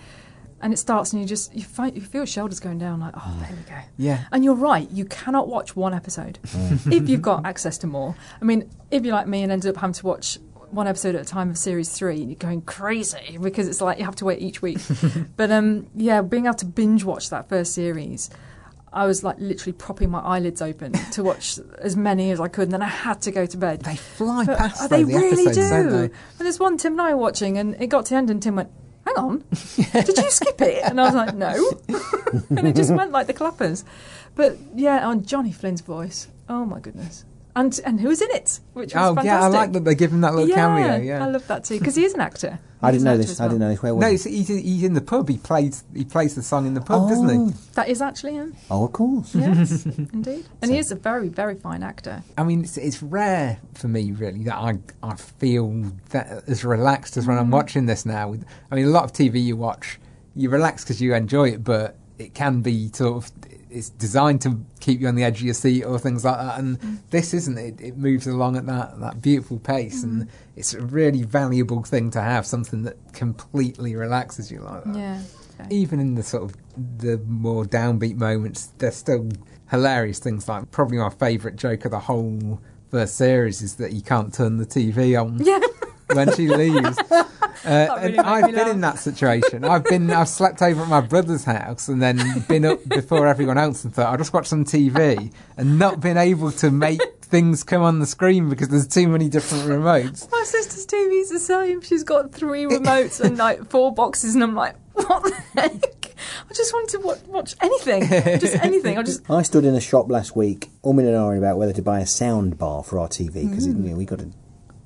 and 0.62 0.72
it 0.72 0.78
starts, 0.78 1.14
and 1.14 1.22
you 1.22 1.28
just 1.28 1.56
you, 1.56 1.64
find, 1.64 1.96
you 1.96 2.02
feel 2.02 2.20
your 2.22 2.28
shoulders 2.28 2.60
going 2.60 2.78
down, 2.78 3.00
like, 3.00 3.16
oh, 3.18 3.38
there 3.42 3.50
we 3.58 3.64
go. 3.64 3.80
Yeah. 3.98 4.26
And 4.32 4.44
you're 4.46 4.54
right, 4.54 4.88
you 4.92 5.06
cannot 5.06 5.48
watch 5.48 5.76
one 5.76 5.96
episode 5.96 6.38
if 6.92 7.10
you've 7.10 7.24
got 7.24 7.44
access 7.44 7.80
to 7.80 7.88
more. 7.88 8.16
I 8.40 8.46
mean, 8.46 8.70
if 8.92 9.04
you're 9.04 9.16
like 9.16 9.26
me 9.28 9.42
and 9.42 9.52
ended 9.52 9.72
up 9.76 9.82
having 9.82 9.94
to 9.94 10.06
watch 10.06 10.38
one 10.72 10.88
episode 10.88 11.16
at 11.16 11.22
a 11.22 11.26
time 11.26 11.50
of 11.50 11.58
series 11.58 11.90
three, 11.90 12.18
you're 12.18 12.36
going 12.36 12.62
crazy 12.62 13.38
because 13.40 13.68
it's 13.68 13.82
like 13.82 14.00
you 14.00 14.06
have 14.06 14.16
to 14.18 14.26
wait 14.26 14.42
each 14.42 14.62
week. 14.62 14.80
but 15.38 15.52
um, 15.52 15.88
yeah, 15.96 16.22
being 16.22 16.46
able 16.46 16.56
to 16.56 16.66
binge 16.66 17.04
watch 17.04 17.30
that 17.30 17.50
first 17.50 17.74
series. 17.74 18.30
I 18.92 19.06
was 19.06 19.24
like 19.24 19.36
literally 19.40 19.74
propping 19.74 20.10
my 20.10 20.20
eyelids 20.20 20.62
open 20.62 20.94
to 20.94 21.24
watch 21.24 21.60
as 21.78 21.96
many 21.96 22.32
as 22.32 22.40
I 22.40 22.48
could, 22.48 22.64
and 22.64 22.74
then 22.74 22.82
I 22.82 22.88
had 22.88 23.22
to 23.22 23.32
go 23.32 23.46
to 23.46 23.58
bed. 23.58 23.82
They 23.82 23.96
fly 23.96 24.46
past. 24.46 24.90
though, 24.90 24.98
they 24.98 25.04
the 25.04 25.14
really 25.14 25.46
episodes, 25.46 25.58
do. 25.58 25.70
don't 25.70 25.90
they? 25.90 26.04
And 26.06 26.12
there's 26.40 26.60
one 26.60 26.78
Tim 26.78 26.94
and 26.94 27.02
I 27.02 27.14
were 27.14 27.22
watching, 27.22 27.58
and 27.58 27.80
it 27.80 27.88
got 27.88 28.06
to 28.06 28.10
the 28.12 28.16
end, 28.16 28.32
and 28.32 28.42
Tim 28.42 28.56
went, 28.56 28.72
"Hang 29.06 29.16
on, 29.16 29.44
did 29.94 30.18
you 30.18 30.32
skip 30.32 30.60
it?" 30.62 30.84
And 30.84 31.00
I 31.00 31.06
was 31.06 31.14
like, 31.14 31.36
"No," 31.36 31.72
and 32.50 32.68
it 32.68 32.76
just 32.76 32.92
went 32.92 33.12
like 33.12 33.28
the 33.28 33.34
clappers. 33.34 33.84
But 34.34 34.58
yeah, 34.74 35.08
on 35.08 35.24
Johnny 35.24 35.52
Flynn's 35.52 35.82
voice, 35.82 36.28
oh 36.48 36.66
my 36.66 36.80
goodness, 36.80 37.26
and 37.60 37.80
and 37.86 38.00
who 38.00 38.08
was 38.10 38.22
in 38.22 38.30
it, 38.32 38.60
which 38.74 38.94
was 38.94 39.02
Oh 39.02 39.16
fantastic. 39.16 39.26
yeah, 39.26 39.44
I 39.44 39.48
like 39.48 39.72
that 39.74 39.84
they 39.86 39.96
give 39.96 40.12
him 40.12 40.22
that 40.22 40.34
little 40.34 40.50
yeah, 40.50 40.56
cameo. 40.56 40.96
Yeah, 40.98 41.24
I 41.24 41.28
love 41.30 41.46
that 41.48 41.64
too 41.66 41.78
because 41.80 41.96
he 41.96 42.04
is 42.06 42.14
an 42.14 42.22
actor. 42.22 42.60
I 42.82 42.92
didn't 42.92 43.04
know 43.04 43.18
this. 43.18 43.32
as 43.32 43.42
I 43.42 43.48
didn't 43.48 43.60
know 43.60 43.70
this. 43.70 43.84
Where 43.84 43.94
was 43.94 44.02
no, 44.02 44.08
it? 44.08 44.12
he's, 44.12 44.24
he's, 44.24 44.48
he's 44.48 44.84
in 44.84 44.94
the 44.94 45.02
pub. 45.02 45.28
He 45.28 45.38
plays 45.38 45.84
he 45.94 46.06
plays 46.06 46.36
the 46.36 46.42
song 46.42 46.66
in 46.66 46.74
the 46.74 46.82
pub, 46.82 47.10
doesn't 47.10 47.30
Oh. 47.30 47.48
he? 47.48 47.54
That 47.74 47.90
is 47.90 48.02
actually 48.02 48.34
him. 48.36 48.56
Oh, 48.72 48.86
of 48.86 48.94
course. 48.94 49.36
Yes, 49.36 49.86
indeed. 50.14 50.46
And 50.62 50.72
he 50.72 50.78
is 50.78 50.90
a 50.92 50.96
very, 50.96 51.28
very 51.28 51.56
fine 51.56 51.84
actor. 51.84 52.24
I 52.38 52.44
mean, 52.44 52.62
it's, 52.64 52.78
it's 52.78 53.04
rare 53.04 53.60
for 53.74 53.88
me, 53.90 54.12
really, 54.14 54.44
that 54.46 54.56
I 54.56 54.80
I 55.04 55.16
feel 55.16 55.92
that 56.12 56.44
as 56.48 56.64
relaxed 56.64 57.18
as 57.18 57.28
when 57.28 57.38
I'm 57.38 57.50
Mm. 57.50 57.54
watching 57.60 57.86
this 57.86 58.06
now. 58.06 58.34
I 58.72 58.76
mean, 58.76 58.86
a 58.86 58.90
lot 58.90 59.04
of 59.04 59.12
TV 59.12 59.44
you 59.44 59.58
watch, 59.58 60.00
you 60.36 60.50
relax 60.50 60.84
because 60.86 61.02
you 61.02 61.14
enjoy 61.14 61.50
it, 61.50 61.64
but 61.64 61.98
it 62.18 62.34
can 62.34 62.62
be 62.62 62.90
sort 62.94 63.18
of 63.18 63.32
it's 63.70 63.90
designed 63.90 64.42
to 64.42 64.60
keep 64.80 65.00
you 65.02 65.08
on 65.08 65.16
the 65.16 65.24
edge 65.24 65.38
of 65.40 65.46
your 65.46 65.54
seat 65.54 65.84
or 65.84 66.00
things 66.00 66.26
like 66.26 66.38
that. 66.38 66.60
And 66.60 66.80
Mm. 66.80 66.98
this 67.12 67.34
isn't. 67.34 67.58
It, 67.58 67.80
it 67.80 67.98
moves 67.98 68.26
along 68.28 68.58
at 68.58 68.66
that 68.68 69.00
that 69.00 69.22
beautiful 69.22 69.60
pace, 69.60 70.04
and 70.04 70.24
Mm. 70.24 70.28
it's 70.56 70.74
a 70.74 70.82
really 70.82 71.24
valuable 71.24 71.84
thing 71.84 72.10
to 72.12 72.22
have 72.22 72.46
something 72.46 72.84
that 72.84 72.98
completely 73.14 73.96
relaxes 73.96 74.52
you 74.52 74.62
like 74.62 74.84
that. 74.86 74.96
Yeah. 74.96 75.22
Even 75.70 76.00
in 76.00 76.16
the 76.16 76.24
sort 76.24 76.44
of 76.44 76.56
the 76.98 77.18
more 77.28 77.66
downbeat 77.66 78.16
moments, 78.18 78.70
there's 78.78 78.96
still 78.96 79.28
hilarious 79.70 80.20
things. 80.20 80.48
Like 80.48 80.72
probably 80.72 80.98
my 80.98 81.10
favourite 81.10 81.58
joke 81.58 81.86
of 81.86 81.92
the 81.92 82.00
whole 82.00 82.60
first 82.90 83.16
series 83.16 83.62
is 83.62 83.76
that 83.76 83.92
you 83.94 84.02
can't 84.02 84.34
turn 84.34 84.58
the 84.58 84.66
TV 84.66 85.16
on. 85.22 85.40
Yeah. 85.44 85.60
when 86.14 86.34
she 86.36 86.48
leaves. 86.48 86.98
Uh, 87.66 87.88
really 88.02 88.18
and 88.18 88.22
I've 88.28 88.46
me 88.46 88.52
been 88.54 88.68
in 88.70 88.82
that 88.82 89.00
situation. 89.00 89.64
I've 89.66 89.84
been, 89.86 90.10
I've 90.12 90.30
slept 90.30 90.62
over 90.62 90.82
at 90.84 90.88
my 90.88 91.02
brother's 91.02 91.44
house 91.44 91.88
and 91.88 92.02
then 92.02 92.46
been 92.48 92.66
up 92.66 92.80
before 92.88 93.28
everyone 93.28 93.58
else 93.58 93.84
and 93.84 93.94
thought 93.94 94.08
I'll 94.12 94.18
just 94.18 94.34
watch 94.34 94.48
some 94.48 94.66
TV 94.66 95.32
and 95.58 95.78
not 95.80 96.00
been 96.00 96.18
able 96.18 96.52
to 96.54 96.72
make 96.72 97.02
things 97.22 97.64
come 97.64 97.84
on 97.84 98.00
the 98.00 98.06
screen 98.08 98.50
because 98.50 98.70
there's 98.70 98.88
too 98.88 99.08
many 99.08 99.30
different 99.30 99.66
remotes. 99.66 100.30
My 100.32 100.44
sister's 100.44 100.86
TV's 100.88 101.30
the 101.30 101.40
same. 101.40 101.82
She's 101.82 102.04
got 102.04 102.32
three 102.34 102.66
remotes 102.66 103.20
and 103.22 103.38
like 103.46 103.70
four 103.70 103.94
boxes, 103.94 104.34
and 104.36 104.44
I'm 104.44 104.56
like, 104.56 104.76
what 104.94 105.24
the 105.24 105.62
heck? 105.62 105.96
I 106.50 106.54
just 106.54 106.74
wanted 106.74 106.90
to 107.00 107.06
watch, 107.06 107.20
watch 107.28 107.56
anything, 107.62 108.02
just 108.40 108.56
anything. 108.56 108.98
I 108.98 109.04
just 109.04 109.30
I 109.30 109.42
stood 109.44 109.64
in 109.64 109.74
a 109.76 109.80
shop 109.80 110.10
last 110.10 110.36
week, 110.36 110.70
umming 110.84 111.08
and 111.08 111.16
ahhing 111.16 111.38
about 111.38 111.58
whether 111.58 111.72
to 111.74 111.82
buy 111.82 112.00
a 112.00 112.06
sound 112.06 112.58
bar 112.58 112.84
for 112.84 113.00
our 113.00 113.08
TV 113.08 113.48
because 113.50 113.68
Mm. 113.68 113.84
you 113.84 113.90
know, 113.92 113.96
we 113.98 114.06
got 114.06 114.22
a 114.22 114.30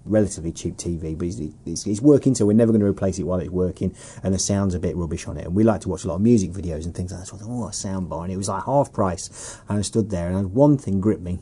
relatively 0.06 0.51
cheap 0.51 0.76
TV, 0.78 1.18
but 1.18 1.28
it's, 1.28 1.39
it's, 1.66 1.88
it's 1.88 2.01
working, 2.01 2.36
so 2.36 2.45
we're 2.45 2.54
never 2.54 2.72
going 2.72 2.82
to 2.82 2.88
replace 2.88 3.20
it 3.20 3.24
while 3.24 3.39
it's 3.39 3.49
working, 3.49 3.95
and 4.24 4.34
the 4.34 4.39
sound's 4.39 4.76
a 4.76 4.80
bit 4.80 4.95
rubbish 4.95 5.28
on 5.28 5.38
it. 5.38 5.45
And 5.45 5.56
we 5.56 5.64
like 5.64 5.82
to 5.82 5.89
watch 5.89 6.04
a 6.04 6.08
lot 6.08 6.16
of 6.16 6.22
music 6.22 6.51
videos 6.51 6.86
and 6.86 6.93
things 6.93 7.12
like 7.12 7.22
that. 7.22 7.28
So 7.28 7.36
I 7.36 7.39
thought, 7.39 7.49
oh, 7.49 7.68
a 7.68 7.74
sound 7.74 8.10
bar, 8.10 8.24
and 8.24 8.32
it 8.34 8.38
was 8.38 8.49
like 8.49 8.64
half 8.66 8.91
price. 8.91 9.60
And 9.70 9.80
I 9.80 9.82
stood 9.82 10.10
there, 10.10 10.30
and 10.30 10.54
one 10.54 10.78
thing 10.78 10.99
gripped 11.01 11.22
me. 11.24 11.39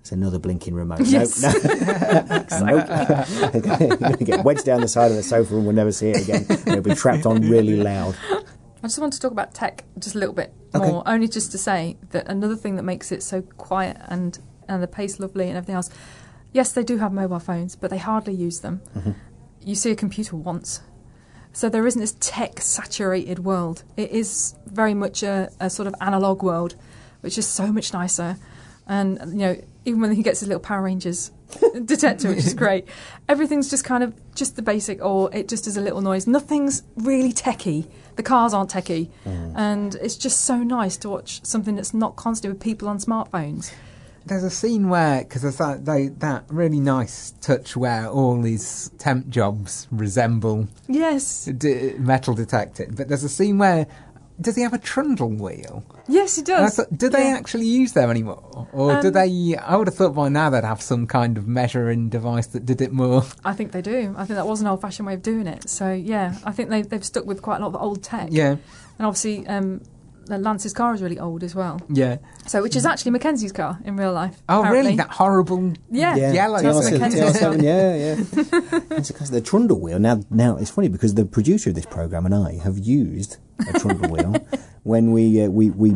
It's 0.00 0.10
another 0.12 0.38
blinking 0.40 0.74
remote. 0.74 1.00
Yes. 1.02 1.42
Nope, 2.52 2.86
nope. 2.88 3.54
You're 3.54 3.96
going 3.96 4.16
to 4.18 4.24
get 4.24 4.44
wedged 4.44 4.64
down 4.64 4.80
the 4.80 4.88
side 4.88 5.10
of 5.10 5.16
the 5.16 5.22
sofa 5.22 5.54
and 5.54 5.64
we'll 5.64 5.74
never 5.74 5.92
see 5.92 6.10
it 6.10 6.22
again. 6.22 6.44
It'll 6.48 6.82
be 6.82 6.94
trapped 6.94 7.24
on 7.24 7.40
really 7.42 7.76
loud. 7.76 8.16
I 8.30 8.86
just 8.88 8.98
want 8.98 9.12
to 9.12 9.20
talk 9.20 9.30
about 9.32 9.54
tech 9.54 9.84
just 9.98 10.14
a 10.14 10.18
little 10.18 10.34
bit 10.34 10.52
Okay. 10.74 10.90
more, 10.90 11.02
only 11.06 11.28
just 11.28 11.52
to 11.52 11.58
say 11.58 11.96
that 12.10 12.26
another 12.28 12.56
thing 12.56 12.76
that 12.76 12.82
makes 12.82 13.12
it 13.12 13.22
so 13.22 13.42
quiet 13.42 13.96
and 14.08 14.38
and 14.68 14.82
the 14.82 14.86
pace 14.88 15.20
lovely 15.20 15.48
and 15.48 15.56
everything 15.56 15.74
else. 15.76 15.90
Yes, 16.52 16.72
they 16.72 16.84
do 16.84 16.98
have 16.98 17.12
mobile 17.12 17.38
phones, 17.38 17.76
but 17.76 17.90
they 17.90 17.98
hardly 17.98 18.34
use 18.34 18.60
them. 18.60 18.80
Mhm. 18.96 19.14
You 19.60 19.74
see 19.74 19.90
a 19.90 19.96
computer 19.96 20.36
once. 20.36 20.80
So 21.52 21.68
there 21.68 21.86
isn't 21.86 22.00
this 22.00 22.16
tech 22.20 22.60
saturated 22.60 23.40
world. 23.40 23.84
It 23.96 24.10
is 24.10 24.54
very 24.66 24.94
much 24.94 25.22
a, 25.22 25.50
a 25.60 25.68
sort 25.70 25.86
of 25.86 25.94
analog 26.00 26.42
world, 26.42 26.74
which 27.20 27.36
is 27.38 27.46
so 27.46 27.70
much 27.72 27.92
nicer. 27.92 28.36
And 28.86 29.18
you 29.32 29.38
know, 29.38 29.56
even 29.84 30.00
when 30.00 30.12
he 30.12 30.22
gets 30.22 30.40
his 30.40 30.48
little 30.48 30.60
Power 30.60 30.82
Rangers 30.82 31.30
detector, 31.84 32.28
which 32.28 32.38
is 32.38 32.54
great, 32.54 32.86
everything's 33.28 33.68
just 33.70 33.84
kind 33.84 34.02
of 34.02 34.14
just 34.34 34.56
the 34.56 34.62
basic, 34.62 35.02
or 35.04 35.32
it 35.34 35.46
just 35.48 35.66
is 35.66 35.76
a 35.76 35.80
little 35.80 36.00
noise. 36.00 36.26
Nothing's 36.26 36.82
really 36.96 37.32
techie. 37.32 37.86
The 38.16 38.22
cars 38.22 38.52
aren't 38.52 38.70
techie, 38.70 39.08
and 39.24 39.94
it's 39.96 40.16
just 40.16 40.42
so 40.42 40.56
nice 40.58 40.96
to 40.98 41.08
watch 41.08 41.44
something 41.44 41.76
that's 41.76 41.94
not 41.94 42.16
constantly 42.16 42.54
with 42.54 42.62
people 42.62 42.88
on 42.88 42.98
smartphones. 42.98 43.72
There's 44.26 44.44
a 44.44 44.50
scene 44.50 44.88
where, 44.88 45.22
because 45.22 45.42
there's 45.42 45.56
that, 45.58 45.84
they, 45.84 46.08
that 46.08 46.44
really 46.48 46.80
nice 46.80 47.32
touch 47.40 47.76
where 47.76 48.08
all 48.08 48.40
these 48.40 48.90
temp 48.98 49.28
jobs 49.28 49.88
resemble 49.90 50.68
Yes, 50.88 51.46
d- 51.46 51.94
metal 51.98 52.34
detecting, 52.34 52.94
but 52.94 53.08
there's 53.08 53.24
a 53.24 53.28
scene 53.28 53.58
where 53.58 53.86
does 54.40 54.56
he 54.56 54.62
have 54.62 54.72
a 54.72 54.78
trundle 54.78 55.28
wheel? 55.28 55.84
yes, 56.08 56.36
he 56.36 56.42
does. 56.42 56.76
thought, 56.76 56.96
do 56.96 57.08
they 57.08 57.28
Yeah. 57.28 57.36
actually 57.36 57.66
use 57.66 57.92
them 57.92 58.10
anymore, 58.10 58.66
or 58.72 59.00
do 59.00 59.08
Um, 59.08 59.12
they? 59.12 59.54
I 59.56 59.76
would 59.76 59.86
have 59.86 59.94
thought 59.94 60.14
by 60.14 60.28
now 60.28 60.50
they'd 60.50 60.64
have 60.64 60.82
some 60.82 61.06
kind 61.06 61.36
of 61.38 61.46
measuring 61.46 62.08
device 62.08 62.46
that 62.48 62.64
did 62.66 62.80
it 62.80 62.92
more. 62.92 63.24
I 63.44 63.52
think 63.52 63.70
they 63.72 63.82
do. 63.82 64.14
I 64.16 64.24
think 64.24 64.36
that 64.36 64.46
was 64.46 64.60
an 64.60 64.66
old-fashioned 64.66 65.06
way 65.06 65.14
of 65.14 65.22
doing 65.22 65.46
it. 65.46 65.68
So 65.68 65.92
yeah, 65.92 66.34
I 66.44 66.50
think 66.52 66.70
they, 66.70 66.82
they've 66.82 67.04
stuck 67.04 67.24
with 67.26 67.40
quite 67.42 67.60
a 67.60 67.64
lot 67.64 67.74
of 67.74 67.80
old 67.82 68.02
tech. 68.02 68.28
Yeah, 68.32 68.56
and 68.98 69.06
obviously 69.06 69.46
um, 69.46 69.82
Lance's 70.28 70.72
car 70.72 70.94
is 70.94 71.02
really 71.02 71.18
old 71.18 71.42
as 71.42 71.54
well. 71.54 71.80
yeah. 71.88 72.18
So 72.46 72.62
which 72.62 72.76
is 72.76 72.84
actually 72.86 73.12
Mackenzie's 73.12 73.52
car 73.52 73.78
in 73.84 73.96
real 73.96 74.12
life. 74.12 74.42
Oh, 74.48 74.60
apparently. 74.60 74.82
really? 74.92 74.96
That 74.96 75.10
horrible 75.10 75.72
Yeah. 75.90 76.16
yellow. 76.16 76.60
That's 76.62 76.78
TR7, 76.90 76.92
Mackenzie's 76.92 77.20
TR7, 77.40 77.62
yeah, 77.62 77.94
yeah. 77.96 78.96
it's 78.98 79.10
because 79.10 79.30
the 79.30 79.40
trundle 79.40 79.80
wheel. 79.80 79.98
Now, 79.98 80.20
now 80.30 80.56
it's 80.56 80.70
funny 80.70 80.88
because 80.88 81.14
the 81.14 81.24
producer 81.24 81.70
of 81.70 81.76
this 81.76 81.86
program 81.86 82.26
and 82.26 82.34
I 82.34 82.58
have 82.58 82.78
used 82.78 83.36
a 83.68 83.78
trundle 83.78 84.10
wheel 84.10 84.34
when 84.82 85.12
we 85.12 85.42
uh, 85.44 85.48
we 85.48 85.70
we 85.70 85.92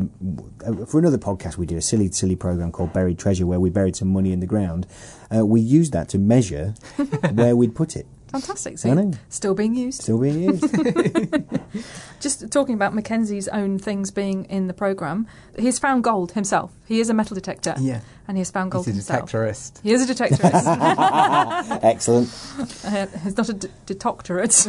uh, 0.66 0.85
for 0.87 0.99
another 1.01 1.18
podcast 1.18 1.57
we 1.57 1.66
did 1.66 1.77
a 1.79 1.83
silly 1.83 2.11
silly 2.12 2.37
program 2.37 2.70
called 2.70 2.93
Buried 2.93 3.18
Treasure 3.18 3.47
where 3.47 3.59
we 3.59 3.70
buried 3.70 3.97
some 3.97 4.09
money 4.12 4.33
in 4.33 4.41
the 4.41 4.47
ground. 4.47 4.87
Uh, 5.35 5.45
we 5.45 5.61
used 5.61 5.93
that 5.93 6.09
to 6.11 6.18
measure 6.18 6.74
where 7.33 7.57
we'd 7.57 7.74
put 7.74 7.97
it. 7.97 8.07
Fantastic. 8.41 8.84
Know. 8.84 9.12
still 9.28 9.55
being 9.55 9.74
used. 9.74 10.03
Still 10.03 10.18
being 10.20 10.43
used. 10.43 10.64
Just 12.20 12.51
talking 12.51 12.74
about 12.74 12.95
Mackenzie's 12.95 13.49
own 13.49 13.78
things 13.78 14.11
being 14.11 14.45
in 14.47 14.66
the 14.66 14.72
program, 14.74 15.26
he's 15.59 15.78
found 15.78 16.03
gold 16.05 16.32
himself. 16.32 16.72
He 16.87 17.01
is 17.01 17.11
a 17.11 17.14
metal 17.14 17.34
detector. 17.34 17.74
Yeah. 17.78 18.01
And 18.28 18.37
he 18.37 18.41
has 18.41 18.51
found 18.51 18.70
gold 18.72 18.87
He's 18.87 18.95
a 18.95 19.12
himself. 19.12 19.30
detectorist. 19.30 19.80
He 19.82 19.93
is 19.93 20.09
a 20.09 20.12
detectorist. 20.14 21.80
Excellent. 21.82 22.28
uh, 22.84 23.07
he's 23.22 23.37
not 23.37 23.49
a 23.49 23.53
d- 23.53 23.68
detectorate. 23.87 24.66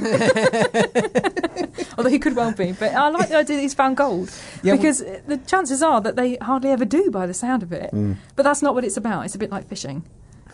Although 1.97 2.09
he 2.09 2.19
could 2.19 2.35
well 2.35 2.51
be. 2.51 2.73
But 2.73 2.93
I 2.93 3.09
like 3.09 3.29
the 3.29 3.37
idea 3.37 3.55
that 3.55 3.61
he's 3.61 3.73
found 3.73 3.97
gold. 3.97 4.29
Yeah, 4.61 4.73
well- 4.73 4.77
because 4.77 4.99
the 4.99 5.39
chances 5.47 5.81
are 5.81 6.01
that 6.01 6.15
they 6.15 6.35
hardly 6.35 6.69
ever 6.69 6.85
do 6.85 7.09
by 7.09 7.25
the 7.25 7.33
sound 7.33 7.63
of 7.63 7.71
it. 7.71 7.91
Mm. 7.91 8.17
But 8.35 8.43
that's 8.43 8.61
not 8.61 8.75
what 8.75 8.83
it's 8.83 8.97
about. 8.97 9.25
It's 9.25 9.35
a 9.35 9.39
bit 9.39 9.49
like 9.51 9.67
fishing. 9.67 10.03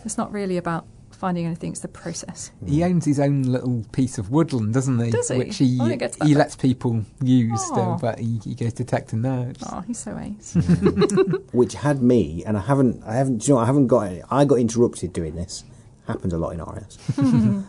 It's 0.05 0.17
not 0.17 0.31
really 0.31 0.57
about 0.57 0.85
finding 1.23 1.45
anything, 1.45 1.71
it's 1.71 1.79
the 1.79 1.87
process. 1.87 2.51
He 2.67 2.83
owns 2.83 3.05
his 3.05 3.17
own 3.17 3.43
little 3.43 3.85
piece 3.93 4.17
of 4.17 4.29
woodland, 4.29 4.73
doesn't 4.73 4.99
he? 4.99 5.09
Does 5.09 5.29
he? 5.29 5.37
Which 5.37 5.55
he 5.55 5.79
I 5.79 5.87
didn't 5.87 5.99
get 5.99 6.11
to 6.13 6.19
that 6.19 6.25
he 6.27 6.33
bit. 6.33 6.37
lets 6.37 6.57
people 6.57 7.05
use 7.21 7.61
Aw. 7.61 7.63
still, 7.63 7.97
but 8.01 8.19
he, 8.19 8.41
he 8.43 8.55
goes 8.55 8.73
detecting 8.73 9.21
those. 9.21 9.55
Oh, 9.71 9.79
he's 9.87 9.99
so 9.99 10.19
ace. 10.19 10.53
which 11.53 11.75
had 11.75 12.03
me, 12.03 12.43
and 12.45 12.57
I 12.57 12.59
haven't, 12.59 13.01
I 13.05 13.13
haven't, 13.15 13.47
you 13.47 13.53
know, 13.53 13.61
I 13.61 13.65
haven't 13.65 13.87
got, 13.87 14.11
I 14.29 14.43
got 14.43 14.55
interrupted 14.55 15.13
doing 15.13 15.35
this. 15.35 15.63
Happens 16.07 16.33
a 16.33 16.37
lot 16.37 16.49
in 16.49 16.59
our 16.59 16.73
house. 16.73 16.97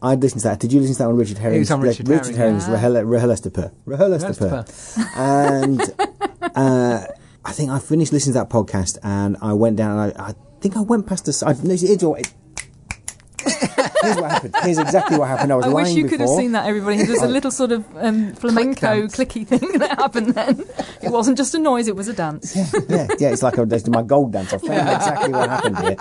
I'd 0.00 0.22
listened 0.22 0.42
to 0.42 0.48
that. 0.48 0.60
Did 0.60 0.72
you 0.72 0.78
listen 0.78 0.94
to 0.94 0.98
that 0.98 1.08
on 1.08 1.16
Richard 1.16 1.38
Herring's? 1.38 1.72
on 1.72 1.80
Richard 1.80 2.06
Richard 2.06 2.36
Herring, 2.36 2.60
Herring's 2.60 2.68
yeah. 2.68 2.74
Rahel 2.74 3.02
Rahel 3.04 3.72
Rahel 3.86 4.64
And 5.16 5.80
uh, 6.54 7.06
I 7.44 7.52
think 7.52 7.70
I 7.70 7.80
finished 7.80 8.12
listening 8.12 8.34
to 8.34 8.38
that 8.38 8.50
podcast, 8.50 8.98
and 9.02 9.36
I 9.42 9.52
went 9.54 9.74
down. 9.74 9.98
And 9.98 10.16
I, 10.16 10.28
I 10.28 10.34
think 10.60 10.76
I 10.76 10.82
went 10.82 11.08
past 11.08 11.24
the. 11.24 11.30
s- 11.30 11.42
I, 11.42 11.54
no, 11.54 11.72
it's, 11.74 11.82
it's, 11.82 12.04
it, 12.04 12.32
here's 14.08 14.22
what 14.22 14.30
happened. 14.30 14.54
Here's 14.62 14.78
exactly 14.78 15.18
what 15.18 15.28
happened. 15.28 15.52
I 15.52 15.56
was 15.56 15.66
I 15.66 15.68
wish 15.68 15.84
lying 15.86 15.96
you 15.96 16.08
could 16.08 16.20
have 16.20 16.28
seen 16.30 16.52
that, 16.52 16.66
everybody. 16.66 17.02
There's 17.04 17.22
a 17.22 17.28
little 17.28 17.50
sort 17.50 17.72
of 17.72 17.84
um, 17.96 18.32
flamenco 18.34 19.06
clicky 19.06 19.46
thing 19.46 19.78
that 19.78 19.98
happened 19.98 20.34
then. 20.34 20.64
It 21.02 21.10
wasn't 21.10 21.36
just 21.36 21.54
a 21.54 21.58
noise, 21.58 21.88
it 21.88 21.96
was 21.96 22.08
a 22.08 22.12
dance. 22.12 22.56
yeah, 22.56 22.66
yeah, 22.88 23.08
yeah 23.18 23.28
it's 23.30 23.42
like 23.42 23.58
I 23.58 23.64
my 23.88 24.02
gold 24.02 24.32
dance. 24.32 24.52
I 24.52 24.58
found 24.58 24.88
exactly 24.88 25.32
what 25.32 25.48
happened 25.48 25.78
here. 25.78 25.96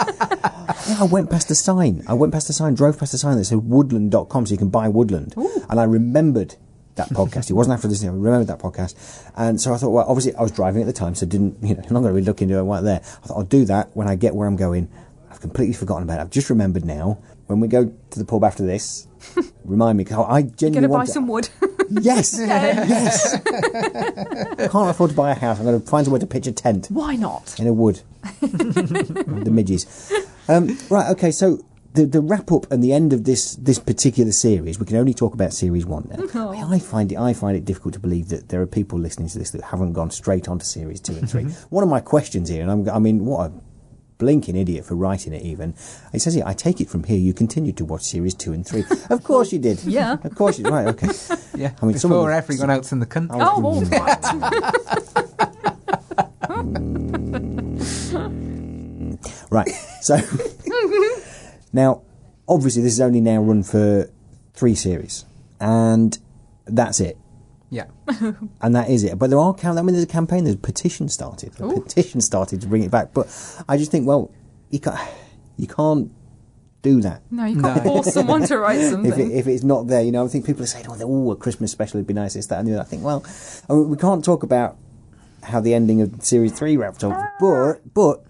Yeah, 0.88 1.01
I 1.01 1.03
went 1.03 1.30
past 1.30 1.47
the 1.47 1.55
sign. 1.55 2.03
I 2.08 2.14
went 2.14 2.34
past 2.34 2.47
the 2.47 2.53
sign, 2.53 2.74
drove 2.74 2.99
past 2.99 3.12
the 3.12 3.18
sign 3.18 3.38
that 3.38 3.45
said 3.45 3.60
woodland.com 3.60 4.45
so 4.45 4.51
you 4.51 4.58
can 4.58 4.70
buy 4.70 4.88
woodland. 4.88 5.34
And 5.70 5.80
I 5.80 5.84
remembered 5.84 6.55
that 6.95 7.10
podcast. 7.10 7.49
It 7.49 7.53
wasn't 7.53 7.76
after 7.76 7.88
this, 7.88 8.03
I 8.03 8.08
remembered 8.08 8.47
that 8.47 8.60
podcast. 8.60 8.95
And 9.36 9.62
so 9.62 9.74
I 9.74 9.78
thought, 9.78 9.91
well, 9.91 10.05
obviously 10.08 10.36
I 10.36 10.41
was 10.41 10.51
driving 10.51 10.82
at 10.82 10.88
the 10.88 10.93
time, 10.93 11.16
so 11.16 11.26
didn't, 11.26 11.58
you 11.62 11.76
know, 11.76 11.84
I'm 11.88 11.93
not 11.93 12.01
going 12.01 12.14
to 12.16 12.22
be 12.22 12.26
looking 12.26 12.47
to 12.49 12.58
it 12.58 12.64
right 12.64 12.82
there. 12.82 12.99
I 12.99 13.28
thought 13.28 13.38
I'll 13.38 13.43
do 13.43 13.66
that 13.66 13.95
when 13.95 14.08
I 14.08 14.16
get 14.16 14.36
where 14.36 14.47
I'm 14.47 14.55
going. 14.55 14.89
I've 15.30 15.41
completely 15.41 15.74
forgotten 15.74 16.03
about 16.03 16.20
it. 16.20 16.22
I've 16.22 16.30
just 16.30 16.49
remembered 16.49 16.84
now. 16.84 17.20
When 17.47 17.59
we 17.59 17.67
go 17.67 17.85
to 17.85 18.19
the 18.19 18.25
pub 18.25 18.43
after 18.43 18.65
this, 18.65 19.07
remind 19.65 19.97
me, 19.97 20.03
because 20.03 20.25
I 20.29 20.41
genuinely 20.43 20.71
going 20.71 20.83
to 20.83 20.89
buy 20.89 21.05
some 21.05 21.27
wood. 21.27 21.49
Yes, 21.89 22.37
yes. 22.37 23.41
Can't 23.41 24.89
afford 24.89 25.11
to 25.11 25.15
buy 25.15 25.31
a 25.31 25.35
house. 25.35 25.57
I'm 25.57 25.63
going 25.63 25.79
to 25.79 25.87
find 25.87 26.05
somewhere 26.05 26.19
to 26.19 26.27
pitch 26.27 26.45
a 26.45 26.51
tent 26.51 26.87
Why 26.89 27.15
not? 27.15 27.57
in 27.61 27.65
a 27.65 27.71
wood. 27.71 28.01
the 28.41 29.47
midges. 29.49 30.11
Um, 30.49 30.77
right, 30.89 31.09
okay, 31.11 31.31
so 31.31 31.63
the, 31.93 32.05
the 32.05 32.21
wrap 32.21 32.51
up 32.51 32.69
and 32.71 32.83
the 32.83 32.93
end 32.93 33.13
of 33.13 33.23
this 33.23 33.55
this 33.55 33.79
particular 33.79 34.31
series, 34.31 34.79
we 34.79 34.85
can 34.85 34.97
only 34.97 35.13
talk 35.13 35.33
about 35.33 35.53
series 35.53 35.85
one 35.85 36.07
now. 36.11 36.25
Oh. 36.35 36.49
I 36.49 36.77
find 36.79 37.11
it 37.11 37.17
I 37.17 37.33
find 37.33 37.55
it 37.57 37.65
difficult 37.65 37.93
to 37.95 37.99
believe 37.99 38.29
that 38.29 38.49
there 38.49 38.61
are 38.61 38.67
people 38.67 38.99
listening 38.99 39.29
to 39.29 39.39
this 39.39 39.51
that 39.51 39.61
haven't 39.61 39.93
gone 39.93 40.11
straight 40.11 40.47
on 40.47 40.59
to 40.59 40.65
series 40.65 40.99
two 40.99 41.13
and 41.13 41.29
three. 41.29 41.43
One 41.69 41.83
of 41.83 41.89
my 41.89 41.99
questions 41.99 42.49
here, 42.49 42.61
and 42.61 42.69
I'm, 42.71 42.89
I 42.89 42.99
mean, 42.99 43.25
what 43.25 43.49
a 43.49 43.53
blinking 44.18 44.55
idiot 44.55 44.86
for 44.86 44.95
writing 44.95 45.34
it 45.34 45.43
even. 45.43 45.74
He 46.11 46.20
says 46.20 46.34
here, 46.34 46.43
I 46.45 46.53
take 46.53 46.82
it 46.82 46.89
from 46.89 47.03
here 47.03 47.18
you 47.18 47.34
continued 47.34 47.78
to 47.78 47.86
watch 47.86 48.03
series 48.03 48.34
two 48.34 48.53
and 48.53 48.65
three. 48.65 48.84
of 49.09 49.24
course 49.24 49.51
you 49.51 49.59
did. 49.59 49.84
Yeah. 49.84 50.18
Of 50.24 50.36
course 50.36 50.57
you 50.57 50.63
did. 50.65 50.74
Right, 50.74 50.88
okay. 50.88 51.09
Yeah, 51.57 51.72
I 51.82 51.88
mean, 51.88 51.97
some 51.97 52.11
of 52.11 52.18
before 52.18 52.30
them- 52.30 52.38
everyone 52.38 52.70
else 52.70 52.91
in 52.91 52.99
the 52.99 53.07
country. 53.07 53.39
Oh, 53.41 53.63
all 53.63 53.82
mm. 53.82 53.91
right. 53.91 55.28
Right. 59.49 59.70
So 60.01 60.18
now, 61.74 62.01
obviously, 62.47 62.82
this 62.82 62.93
is 62.93 63.01
only 63.01 63.22
now 63.22 63.41
run 63.41 63.63
for 63.63 64.09
three 64.53 64.76
series, 64.76 65.26
and 65.59 66.18
that's 66.65 66.99
it. 66.99 67.18
Yeah. 67.70 67.86
And 68.61 68.76
that 68.76 68.89
is 68.89 69.03
it. 69.03 69.20
But 69.20 69.30
there 69.30 69.39
are, 69.39 69.55
I 69.63 69.72
mean, 69.82 69.88
there's 69.93 70.03
a 70.03 70.07
campaign. 70.07 70.43
There's 70.45 70.55
a 70.55 70.59
petition 70.59 71.09
started. 71.09 71.59
A 71.59 71.80
petition 71.82 72.22
started 72.22 72.61
to 72.61 72.68
bring 72.68 72.84
it 72.84 72.91
back. 72.91 73.13
But 73.13 73.28
I 73.68 73.78
just 73.78 73.91
think, 73.91 74.07
well, 74.07 74.32
you 74.70 74.80
can't, 74.80 74.99
you 75.57 75.68
can't 75.68 76.11
do 76.82 77.01
that. 77.01 77.22
No, 77.32 77.45
you 77.45 77.61
can't 77.61 77.84
force 77.89 78.13
someone 78.13 78.43
to 78.43 78.57
write 78.57 78.82
something. 78.89 79.11
If, 79.11 79.18
it, 79.18 79.32
if 79.32 79.47
it's 79.47 79.63
not 79.63 79.88
there, 79.88 80.01
you 80.01 80.11
know, 80.11 80.26
I 80.26 80.28
think 80.28 80.45
people 80.45 80.63
are 80.63 80.68
saying, 80.68 80.86
oh, 80.89 80.97
oh, 81.01 81.32
a 81.32 81.36
Christmas 81.36 81.72
special 81.72 81.99
would 81.99 82.07
be 82.07 82.13
nice, 82.13 82.34
this, 82.36 82.47
that, 82.47 82.59
and 82.59 82.68
the 82.68 82.74
other. 82.74 82.82
I 82.82 82.86
think, 82.86 83.03
well, 83.03 83.24
I 83.70 83.74
mean, 83.74 83.89
we 83.89 83.97
can't 83.97 84.24
talk 84.24 84.43
about 84.43 84.78
how 85.43 85.59
the 85.59 85.74
ending 85.74 86.01
of 86.01 86.24
series 86.24 86.51
three 86.53 86.78
wrapped 86.78 87.03
up, 87.03 87.18
but, 87.39 87.93
but 87.93 88.24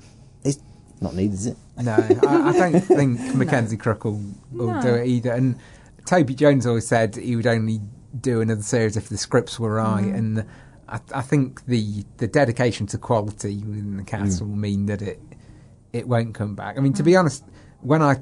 it's 0.43 0.59
not 1.01 1.15
needed, 1.15 1.33
is 1.33 1.47
it? 1.47 1.57
No, 1.81 1.93
I, 1.93 2.49
I 2.49 2.51
don't 2.71 2.81
think 2.81 3.35
Mackenzie 3.35 3.77
Crook 3.77 4.03
will, 4.03 4.19
will 4.51 4.73
No. 4.73 4.81
do 4.81 4.95
it 4.95 5.07
either. 5.07 5.31
And 5.31 5.57
Toby 6.05 6.33
Jones 6.33 6.65
always 6.65 6.87
said 6.87 7.15
he 7.15 7.35
would 7.35 7.45
only 7.47 7.81
do 8.19 8.41
another 8.41 8.61
series 8.61 8.95
if 8.97 9.09
the 9.09 9.17
scripts 9.17 9.59
were 9.59 9.73
right. 9.75 10.05
Mm. 10.05 10.15
And 10.17 10.45
I, 10.87 10.99
I 11.13 11.21
think 11.21 11.65
the, 11.65 12.05
the 12.17 12.27
dedication 12.27 12.87
to 12.87 12.97
quality 12.97 13.57
within 13.57 13.97
the 13.97 14.03
cast 14.03 14.39
Mm. 14.41 14.47
will 14.49 14.55
mean 14.55 14.85
that 14.87 15.01
it 15.01 15.21
it 15.93 16.07
won't 16.07 16.33
come 16.35 16.53
back. 16.55 16.77
I 16.77 16.81
mean, 16.81 16.93
to 16.93 17.03
be 17.03 17.11
Mm. 17.13 17.19
honest, 17.19 17.43
when 17.81 18.01
I 18.01 18.17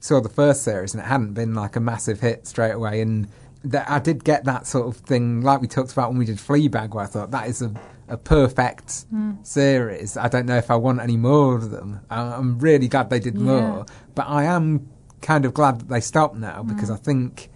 saw 0.00 0.20
the 0.20 0.28
first 0.28 0.62
series 0.62 0.94
and 0.94 1.02
it 1.02 1.06
hadn't 1.06 1.32
been 1.32 1.54
like 1.54 1.74
a 1.76 1.80
massive 1.80 2.20
hit 2.20 2.46
straight 2.46 2.72
away, 2.72 3.00
and 3.00 3.26
that 3.64 3.90
I 3.90 3.98
did 3.98 4.22
get 4.22 4.44
that 4.44 4.66
sort 4.66 4.86
of 4.86 4.96
thing, 4.98 5.40
like 5.40 5.60
we 5.60 5.66
talked 5.66 5.92
about 5.92 6.10
when 6.10 6.18
we 6.18 6.24
did 6.26 6.36
Fleabag, 6.36 6.94
where 6.94 7.04
I 7.04 7.06
thought 7.08 7.30
that 7.32 7.48
is 7.48 7.62
a, 7.62 7.72
a 8.08 8.16
perfect 8.16 9.06
Mm. 9.12 9.44
series. 9.44 10.16
I 10.16 10.28
don't 10.28 10.46
know 10.46 10.56
if 10.58 10.70
I 10.70 10.76
want 10.76 11.00
any 11.00 11.16
more 11.16 11.54
of 11.56 11.70
them. 11.70 12.00
I- 12.10 12.34
I'm 12.34 12.58
really 12.58 12.86
glad 12.88 13.10
they 13.10 13.18
did 13.20 13.34
Yeah. 13.36 13.42
more, 13.42 13.86
but 14.14 14.26
I 14.28 14.44
am 14.44 14.88
kind 15.22 15.44
of 15.46 15.54
glad 15.54 15.80
that 15.80 15.88
they 15.88 16.00
stopped 16.00 16.36
now 16.36 16.62
because 16.62 16.90
Mm. 16.90 16.94
I 16.94 16.96
think. 16.98 17.50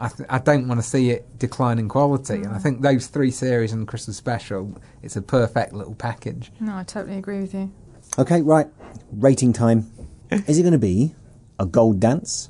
I, 0.00 0.08
th- 0.08 0.28
I 0.30 0.38
don't 0.38 0.66
want 0.66 0.80
to 0.80 0.86
see 0.86 1.10
it 1.10 1.38
decline 1.38 1.78
in 1.78 1.88
quality, 1.88 2.34
and 2.36 2.48
I 2.48 2.58
Mm. 2.58 2.62
think 2.62 2.80
those 2.80 3.06
three 3.06 3.30
series 3.30 3.72
and 3.72 3.86
Christmas 3.86 4.16
special, 4.16 4.76
it's 5.02 5.14
a 5.16 5.22
perfect 5.22 5.72
little 5.74 5.94
package. 5.94 6.50
No, 6.58 6.74
I 6.74 6.84
totally 6.84 7.18
agree 7.18 7.40
with 7.40 7.52
you. 7.54 7.70
Okay, 8.18 8.40
right. 8.42 8.66
Rating 9.12 9.52
time. 9.52 9.86
Is 10.30 10.58
it 10.58 10.62
going 10.62 10.72
to 10.72 10.78
be 10.78 11.14
a 11.58 11.66
gold 11.66 12.00
dance? 12.00 12.48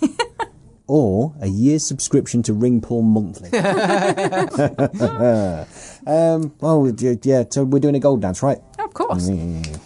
or 0.86 1.32
a 1.40 1.46
year's 1.48 1.86
subscription 1.86 2.42
to 2.42 2.52
Ring 2.52 2.80
Porn 2.82 3.06
Monthly? 3.06 3.48
um, 6.06 6.54
well, 6.60 6.92
yeah, 6.98 7.44
so 7.48 7.64
we're 7.64 7.78
doing 7.78 7.94
a 7.96 8.00
gold 8.00 8.20
dance, 8.20 8.42
right? 8.42 8.58
Of 8.78 8.92
course. 8.92 9.30
Mm. 9.30 9.80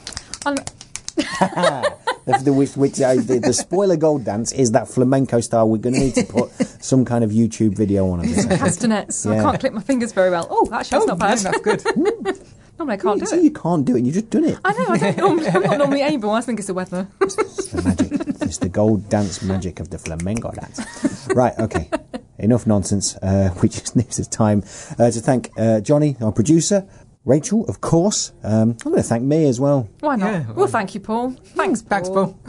The, 2.29 2.45
the, 2.45 2.53
which, 2.53 2.77
which, 2.77 3.01
uh, 3.01 3.15
the, 3.15 3.39
the 3.39 3.55
spoiler 3.55 3.97
gold 3.97 4.25
dance 4.25 4.53
is 4.53 4.73
that 4.73 4.87
flamenco 4.87 5.41
style. 5.41 5.67
We're 5.67 5.79
going 5.79 5.95
to 5.95 6.01
need 6.01 6.15
to 6.17 6.25
put 6.25 6.51
some 6.83 7.07
kind 7.07 7.25
of 7.25 7.31
YouTube 7.31 7.75
video 7.75 8.07
on 8.11 8.21
it. 8.23 8.35
castanets. 8.59 9.25
I 9.25 9.37
can't 9.37 9.59
click 9.59 9.73
my 9.73 9.81
fingers 9.81 10.13
very 10.13 10.29
well. 10.31 10.47
Oh, 10.51 10.69
actually, 10.71 10.99
that's 10.99 11.07
not 11.09 11.19
bad. 11.19 11.39
that's 11.39 11.61
good. 11.61 11.83
Normally, 12.79 12.95
I 12.95 12.97
can't 12.99 13.19
do 13.21 13.27
So 13.27 13.37
it. 13.37 13.43
you 13.45 13.51
can't 13.51 13.85
do 13.85 13.95
it, 13.95 13.99
and 13.99 14.07
you 14.07 14.13
just 14.13 14.29
done 14.31 14.45
it. 14.45 14.59
I 14.65 14.73
know. 14.73 14.87
I 14.91 14.99
don't 14.99 15.17
normally, 15.17 15.49
I'm 15.49 15.63
not 15.63 15.79
normally 15.79 16.03
able. 16.03 16.31
I 16.31 16.43
think 16.43 16.59
it's 16.61 16.69
the 16.69 16.75
weather. 16.75 17.09
It's 18.41 18.59
the 18.59 18.69
gold 18.71 19.09
dance 19.11 19.43
magic 19.43 19.79
of 19.81 19.91
the 19.91 19.99
flamenco 19.99 20.51
dance. 20.53 21.29
Right, 21.35 21.53
okay. 21.59 21.91
Enough 22.39 22.67
nonsense. 22.67 23.17
Uh, 23.17 23.53
we 23.63 23.69
just 23.69 23.95
need 23.97 24.07
this 24.11 24.27
time 24.29 24.63
uh, 24.99 25.11
to 25.11 25.21
thank 25.21 25.51
uh, 25.59 25.81
Johnny, 25.81 26.17
our 26.23 26.33
producer, 26.33 26.87
Rachel, 27.25 27.65
of 27.67 27.81
course. 27.81 28.33
Um, 28.43 28.71
I'm 28.71 28.93
going 28.93 28.97
to 28.97 29.03
thank 29.03 29.23
me 29.23 29.47
as 29.49 29.61
well. 29.61 29.89
Why 30.01 30.17
not? 30.17 30.33
Yeah, 30.33 30.53
well, 30.53 30.67
thank 30.67 30.95
you, 30.95 31.01
Paul. 31.01 31.31
Thanks, 31.31 31.83
Paul. 31.83 31.89
Thanks, 31.91 32.09
Paul. 32.09 32.41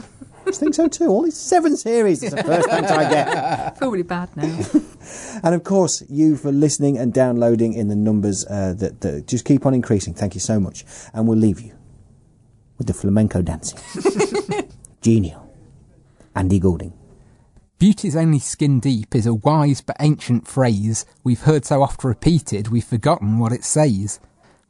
I 0.46 0.52
think 0.52 0.74
so 0.74 0.88
too. 0.88 1.06
All 1.08 1.22
these 1.22 1.36
seven 1.36 1.76
series. 1.76 2.22
It's 2.22 2.34
the 2.34 2.42
first 2.42 2.68
thanks 2.70 2.90
I 2.90 3.08
get. 3.10 3.28
I 3.28 3.70
feel 3.78 3.90
really 3.90 4.02
bad 4.02 4.36
now. 4.36 4.58
And 5.42 5.54
of 5.54 5.64
course, 5.64 6.02
you 6.08 6.36
for 6.36 6.52
listening 6.52 6.98
and 6.98 7.12
downloading 7.12 7.72
in 7.72 7.88
the 7.88 7.96
numbers 7.96 8.44
uh, 8.46 8.74
that, 8.74 9.00
that 9.00 9.26
just 9.26 9.44
keep 9.44 9.64
on 9.64 9.74
increasing. 9.74 10.12
Thank 10.14 10.34
you 10.34 10.40
so 10.40 10.60
much. 10.60 10.84
And 11.14 11.26
we'll 11.26 11.38
leave 11.38 11.60
you 11.60 11.72
with 12.78 12.86
the 12.86 12.94
flamenco 12.94 13.42
dancing. 13.42 13.78
Genial. 15.00 15.50
Andy 16.34 16.58
Goulding. 16.60 16.92
Beauty's 17.78 18.14
only 18.14 18.38
skin 18.38 18.78
deep 18.78 19.14
is 19.14 19.26
a 19.26 19.34
wise 19.34 19.80
but 19.80 19.96
ancient 20.00 20.46
phrase 20.46 21.06
we've 21.24 21.40
heard 21.42 21.64
so 21.64 21.82
oft 21.82 22.04
repeated 22.04 22.68
we've 22.68 22.84
forgotten 22.84 23.38
what 23.38 23.52
it 23.52 23.64
says. 23.64 24.20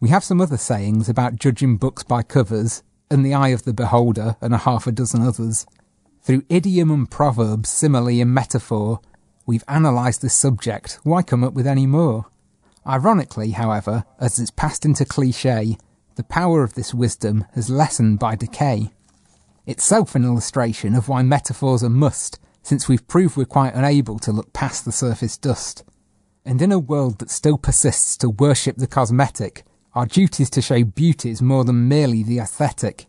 We 0.00 0.08
have 0.08 0.24
some 0.24 0.40
other 0.40 0.56
sayings 0.56 1.10
about 1.10 1.36
judging 1.36 1.76
books 1.76 2.02
by 2.02 2.22
covers, 2.22 2.82
and 3.10 3.24
the 3.24 3.34
eye 3.34 3.48
of 3.48 3.64
the 3.64 3.74
beholder, 3.74 4.36
and 4.40 4.54
a 4.54 4.58
half 4.58 4.86
a 4.86 4.92
dozen 4.92 5.20
others. 5.20 5.66
Through 6.22 6.44
idiom 6.48 6.90
and 6.90 7.10
proverb, 7.10 7.66
simile 7.66 8.08
and 8.08 8.32
metaphor, 8.32 9.00
we've 9.44 9.64
analysed 9.68 10.22
this 10.22 10.32
subject, 10.32 10.98
why 11.02 11.20
come 11.20 11.44
up 11.44 11.52
with 11.52 11.66
any 11.66 11.86
more? 11.86 12.30
Ironically, 12.86 13.50
however, 13.50 14.04
as 14.18 14.38
it's 14.38 14.50
passed 14.50 14.86
into 14.86 15.04
cliche, 15.04 15.76
the 16.14 16.24
power 16.24 16.62
of 16.62 16.72
this 16.72 16.94
wisdom 16.94 17.44
has 17.54 17.68
lessened 17.68 18.18
by 18.18 18.36
decay. 18.36 18.92
Itself 19.66 20.14
an 20.14 20.24
illustration 20.24 20.94
of 20.94 21.10
why 21.10 21.20
metaphors 21.20 21.84
are 21.84 21.90
must, 21.90 22.38
since 22.62 22.88
we've 22.88 23.06
proved 23.06 23.36
we're 23.36 23.44
quite 23.44 23.74
unable 23.74 24.18
to 24.20 24.32
look 24.32 24.54
past 24.54 24.86
the 24.86 24.92
surface 24.92 25.36
dust. 25.36 25.84
And 26.42 26.62
in 26.62 26.72
a 26.72 26.78
world 26.78 27.18
that 27.18 27.28
still 27.28 27.58
persists 27.58 28.16
to 28.18 28.30
worship 28.30 28.78
the 28.78 28.86
cosmetic, 28.86 29.62
our 30.00 30.06
duty 30.06 30.42
is 30.42 30.48
to 30.48 30.62
show 30.62 30.82
beauties 30.82 31.42
more 31.42 31.62
than 31.62 31.86
merely 31.86 32.22
the 32.22 32.38
aesthetic. 32.38 33.04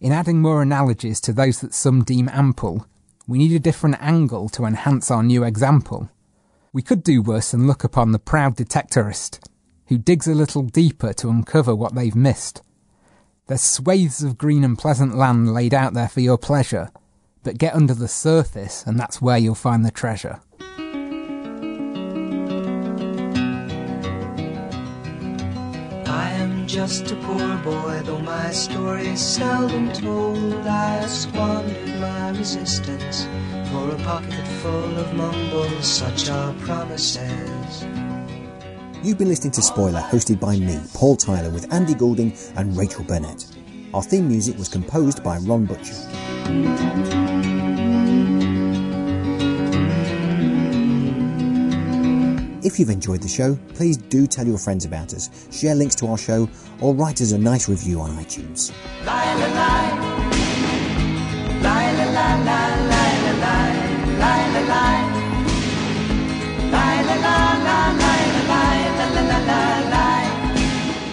In 0.00 0.10
adding 0.10 0.42
more 0.42 0.60
analogies 0.60 1.20
to 1.20 1.32
those 1.32 1.60
that 1.60 1.72
some 1.72 2.02
deem 2.02 2.28
ample, 2.30 2.84
we 3.28 3.38
need 3.38 3.52
a 3.52 3.60
different 3.60 3.98
angle 4.00 4.48
to 4.48 4.64
enhance 4.64 5.08
our 5.08 5.22
new 5.22 5.44
example. 5.44 6.10
We 6.72 6.82
could 6.82 7.04
do 7.04 7.22
worse 7.22 7.52
than 7.52 7.68
look 7.68 7.84
upon 7.84 8.10
the 8.10 8.18
proud 8.18 8.56
detectorist, 8.56 9.38
who 9.86 9.98
digs 9.98 10.26
a 10.26 10.34
little 10.34 10.62
deeper 10.62 11.12
to 11.12 11.30
uncover 11.30 11.76
what 11.76 11.94
they've 11.94 12.16
missed. 12.16 12.60
There's 13.46 13.62
swathes 13.62 14.24
of 14.24 14.36
green 14.36 14.64
and 14.64 14.76
pleasant 14.76 15.14
land 15.14 15.54
laid 15.54 15.74
out 15.74 15.94
there 15.94 16.08
for 16.08 16.22
your 16.22 16.38
pleasure, 16.38 16.90
but 17.44 17.56
get 17.56 17.76
under 17.76 17.94
the 17.94 18.08
surface 18.08 18.82
and 18.84 18.98
that's 18.98 19.22
where 19.22 19.38
you'll 19.38 19.54
find 19.54 19.84
the 19.84 19.92
treasure. 19.92 20.40
Just 26.66 27.12
a 27.12 27.16
poor 27.16 27.56
boy, 27.58 28.02
though 28.04 28.18
my 28.18 28.50
story 28.50 29.06
is 29.06 29.20
seldom 29.20 29.92
told. 29.92 30.66
I 30.66 31.06
squandered 31.06 32.00
my 32.00 32.30
resistance 32.30 33.24
for 33.70 33.88
a 33.90 33.96
pocket 34.02 34.44
full 34.60 34.98
of 34.98 35.14
mumbles, 35.14 35.86
such 35.86 36.28
are 36.28 36.52
promises. 36.54 37.86
You've 39.04 39.16
been 39.16 39.28
listening 39.28 39.52
to 39.52 39.62
Spoiler, 39.62 40.00
hosted 40.00 40.40
by 40.40 40.58
me, 40.58 40.80
Paul 40.92 41.14
Tyler, 41.14 41.50
with 41.50 41.72
Andy 41.72 41.94
Goulding 41.94 42.36
and 42.56 42.76
Rachel 42.76 43.04
Burnett. 43.04 43.46
Our 43.94 44.02
theme 44.02 44.26
music 44.26 44.58
was 44.58 44.68
composed 44.68 45.22
by 45.22 45.38
Ron 45.38 45.66
Butcher. 45.66 47.35
If 52.66 52.80
you've 52.80 52.90
enjoyed 52.90 53.22
the 53.22 53.28
show, 53.28 53.56
please 53.74 53.96
do 53.96 54.26
tell 54.26 54.44
your 54.44 54.58
friends 54.58 54.84
about 54.84 55.14
us, 55.14 55.30
share 55.52 55.76
links 55.76 55.94
to 55.96 56.08
our 56.08 56.18
show, 56.18 56.50
or 56.80 56.96
write 56.96 57.20
us 57.20 57.30
a 57.30 57.38
nice 57.38 57.68
review 57.68 58.00
on 58.00 58.10
iTunes. 58.16 58.72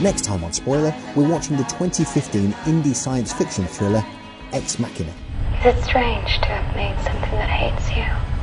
Next 0.01 0.25
time 0.25 0.43
on 0.43 0.51
Spoiler, 0.53 0.95
we're 1.15 1.29
watching 1.29 1.55
the 1.55 1.63
2015 1.65 2.51
indie 2.65 2.95
science 2.95 3.31
fiction 3.31 3.67
thriller 3.67 4.03
Ex 4.53 4.79
Machina. 4.79 5.13
Is 5.59 5.75
it 5.75 5.83
strange 5.83 6.39
to 6.39 6.47
have 6.47 6.75
made 6.75 6.95
something 7.03 7.31
that 7.37 7.47
hates 7.47 7.91
you? 7.95 8.33